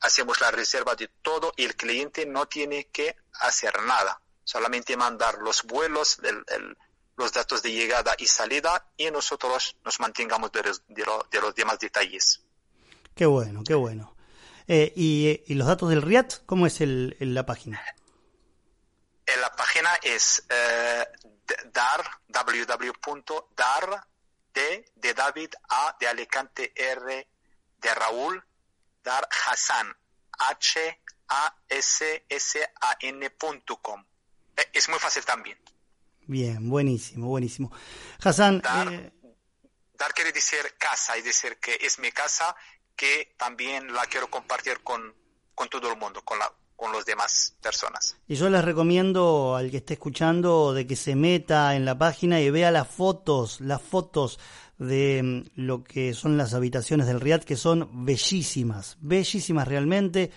hacemos 0.00 0.40
la 0.40 0.52
reserva 0.52 0.94
de 0.94 1.08
todo 1.20 1.52
y 1.56 1.64
el 1.64 1.74
cliente 1.74 2.24
no 2.26 2.46
tiene 2.46 2.84
que 2.84 3.16
hacer 3.40 3.82
nada, 3.82 4.20
solamente 4.44 4.96
mandar 4.96 5.38
los 5.38 5.64
vuelos, 5.64 6.20
el, 6.22 6.44
el, 6.46 6.76
los 7.16 7.32
datos 7.32 7.60
de 7.64 7.72
llegada 7.72 8.14
y 8.16 8.26
salida 8.28 8.86
y 8.96 9.10
nosotros 9.10 9.74
nos 9.84 9.98
mantengamos 9.98 10.52
de 10.52 10.62
los, 10.62 10.82
de 10.86 11.04
lo, 11.04 11.26
de 11.28 11.40
los 11.40 11.52
demás 11.56 11.80
detalles. 11.80 12.40
Qué 13.16 13.26
bueno, 13.26 13.64
qué 13.66 13.74
bueno. 13.74 14.14
Eh, 14.68 14.92
y, 14.94 15.42
y, 15.44 15.54
los 15.54 15.66
datos 15.66 15.88
del 15.88 16.02
RIAT, 16.02 16.46
¿cómo 16.46 16.68
es 16.68 16.80
el, 16.80 17.16
el 17.18 17.34
la 17.34 17.44
página? 17.44 17.82
la 19.40 19.50
página 19.56 19.90
es 20.02 20.44
eh, 20.48 21.04
dar, 21.72 22.04
www.dar, 22.28 24.06
de, 24.54 24.84
de 24.96 25.14
David, 25.14 25.50
A 25.68 25.96
de 25.98 26.08
Alicante, 26.08 26.72
R 26.74 27.28
de 27.78 27.94
Raúl, 27.94 28.44
dar 29.02 29.28
Hassan, 29.46 29.96
H 30.38 31.00
A 31.28 31.56
S 31.68 32.24
S 32.28 32.72
A 32.80 32.96
N.com. 33.00 34.04
Eh, 34.56 34.68
es 34.72 34.88
muy 34.88 34.98
fácil 34.98 35.24
también. 35.24 35.58
Bien, 36.26 36.68
buenísimo, 36.68 37.28
buenísimo. 37.28 37.72
Hassan. 38.22 38.60
Dar, 38.60 38.92
eh... 38.92 39.12
dar 39.94 40.14
quiere 40.14 40.32
decir 40.32 40.76
casa, 40.78 41.16
es 41.16 41.24
decir, 41.24 41.58
que 41.58 41.78
es 41.80 41.98
mi 41.98 42.12
casa 42.12 42.54
que 42.94 43.34
también 43.36 43.92
la 43.92 44.06
quiero 44.06 44.30
compartir 44.30 44.82
con, 44.82 45.14
con 45.54 45.68
todo 45.68 45.90
el 45.90 45.98
mundo, 45.98 46.24
con 46.24 46.38
la, 46.38 46.52
con 46.82 46.90
las 46.90 47.04
demás 47.06 47.54
personas. 47.62 48.16
Y 48.26 48.34
yo 48.34 48.50
les 48.50 48.64
recomiendo 48.64 49.54
al 49.54 49.70
que 49.70 49.76
esté 49.76 49.94
escuchando 49.94 50.74
de 50.74 50.84
que 50.84 50.96
se 50.96 51.14
meta 51.14 51.76
en 51.76 51.84
la 51.84 51.96
página 51.96 52.40
y 52.40 52.50
vea 52.50 52.72
las 52.72 52.88
fotos, 52.88 53.60
las 53.60 53.80
fotos 53.80 54.40
de 54.78 55.22
mm, 55.22 55.60
lo 55.60 55.84
que 55.84 56.12
son 56.12 56.36
las 56.36 56.54
habitaciones 56.54 57.06
del 57.06 57.20
Riad, 57.20 57.44
que 57.44 57.54
son 57.54 58.04
bellísimas, 58.04 58.98
bellísimas 59.00 59.68
realmente. 59.68 60.32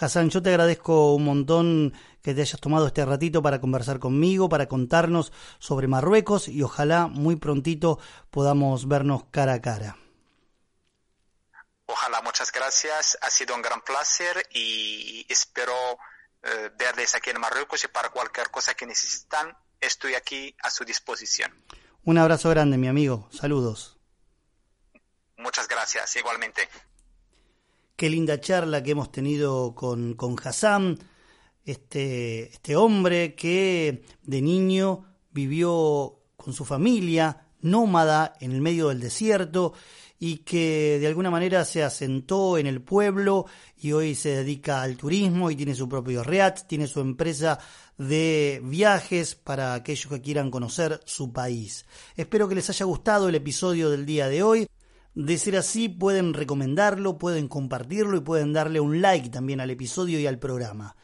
Hassan, 0.00 0.30
yo 0.30 0.40
te 0.40 0.48
agradezco 0.48 1.14
un 1.14 1.26
montón 1.26 1.92
que 2.22 2.32
te 2.32 2.40
hayas 2.40 2.58
tomado 2.58 2.86
este 2.86 3.04
ratito 3.04 3.42
para 3.42 3.60
conversar 3.60 3.98
conmigo, 3.98 4.48
para 4.48 4.68
contarnos 4.68 5.30
sobre 5.58 5.88
Marruecos 5.88 6.48
y 6.48 6.62
ojalá 6.62 7.06
muy 7.06 7.36
prontito 7.36 7.98
podamos 8.30 8.88
vernos 8.88 9.24
cara 9.30 9.52
a 9.52 9.60
cara. 9.60 9.98
Ojalá, 11.92 12.22
muchas 12.22 12.50
gracias. 12.50 13.18
Ha 13.20 13.28
sido 13.28 13.54
un 13.54 13.60
gran 13.60 13.82
placer 13.82 14.48
y 14.54 15.26
espero 15.28 15.74
eh, 16.42 16.70
verles 16.78 17.14
aquí 17.14 17.28
en 17.28 17.38
Marruecos 17.38 17.84
y 17.84 17.88
para 17.88 18.08
cualquier 18.08 18.50
cosa 18.50 18.72
que 18.72 18.86
necesitan, 18.86 19.54
estoy 19.78 20.14
aquí 20.14 20.56
a 20.62 20.70
su 20.70 20.86
disposición. 20.86 21.52
Un 22.04 22.16
abrazo 22.16 22.48
grande, 22.48 22.78
mi 22.78 22.88
amigo. 22.88 23.28
Saludos. 23.30 23.98
Muchas 25.36 25.68
gracias, 25.68 26.16
igualmente. 26.16 26.66
Qué 27.94 28.08
linda 28.08 28.40
charla 28.40 28.82
que 28.82 28.92
hemos 28.92 29.12
tenido 29.12 29.74
con, 29.74 30.14
con 30.14 30.34
Hassan, 30.42 30.98
este, 31.66 32.44
este 32.54 32.74
hombre 32.74 33.34
que 33.34 34.06
de 34.22 34.40
niño 34.40 35.14
vivió 35.30 36.22
con 36.38 36.54
su 36.54 36.64
familia, 36.64 37.48
nómada 37.60 38.32
en 38.40 38.52
el 38.52 38.62
medio 38.62 38.88
del 38.88 39.00
desierto 39.00 39.74
y 40.24 40.36
que 40.44 40.98
de 41.00 41.08
alguna 41.08 41.32
manera 41.32 41.64
se 41.64 41.82
asentó 41.82 42.56
en 42.56 42.68
el 42.68 42.80
pueblo 42.80 43.46
y 43.76 43.90
hoy 43.90 44.14
se 44.14 44.28
dedica 44.28 44.80
al 44.80 44.96
turismo 44.96 45.50
y 45.50 45.56
tiene 45.56 45.74
su 45.74 45.88
propio 45.88 46.22
REAT, 46.22 46.68
tiene 46.68 46.86
su 46.86 47.00
empresa 47.00 47.58
de 47.98 48.60
viajes 48.62 49.34
para 49.34 49.74
aquellos 49.74 50.06
que 50.06 50.20
quieran 50.20 50.52
conocer 50.52 51.00
su 51.06 51.32
país. 51.32 51.86
Espero 52.14 52.48
que 52.48 52.54
les 52.54 52.70
haya 52.70 52.86
gustado 52.86 53.28
el 53.28 53.34
episodio 53.34 53.90
del 53.90 54.06
día 54.06 54.28
de 54.28 54.44
hoy. 54.44 54.68
De 55.12 55.36
ser 55.38 55.56
así, 55.56 55.88
pueden 55.88 56.34
recomendarlo, 56.34 57.18
pueden 57.18 57.48
compartirlo 57.48 58.16
y 58.16 58.20
pueden 58.20 58.52
darle 58.52 58.78
un 58.78 59.02
like 59.02 59.28
también 59.28 59.60
al 59.60 59.70
episodio 59.70 60.20
y 60.20 60.28
al 60.28 60.38
programa. 60.38 60.94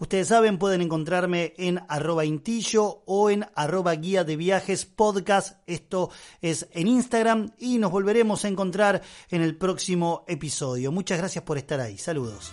Ustedes 0.00 0.28
saben, 0.28 0.58
pueden 0.58 0.80
encontrarme 0.80 1.52
en 1.58 1.78
arroba 1.86 2.24
intillo 2.24 3.02
o 3.04 3.28
en 3.28 3.44
arroba 3.54 3.92
guía 3.92 4.24
de 4.24 4.36
viajes 4.36 4.86
podcast. 4.86 5.58
Esto 5.66 6.10
es 6.40 6.68
en 6.72 6.88
Instagram 6.88 7.50
y 7.58 7.76
nos 7.76 7.92
volveremos 7.92 8.46
a 8.46 8.48
encontrar 8.48 9.02
en 9.30 9.42
el 9.42 9.58
próximo 9.58 10.24
episodio. 10.26 10.90
Muchas 10.90 11.18
gracias 11.18 11.44
por 11.44 11.58
estar 11.58 11.80
ahí. 11.80 11.98
Saludos. 11.98 12.50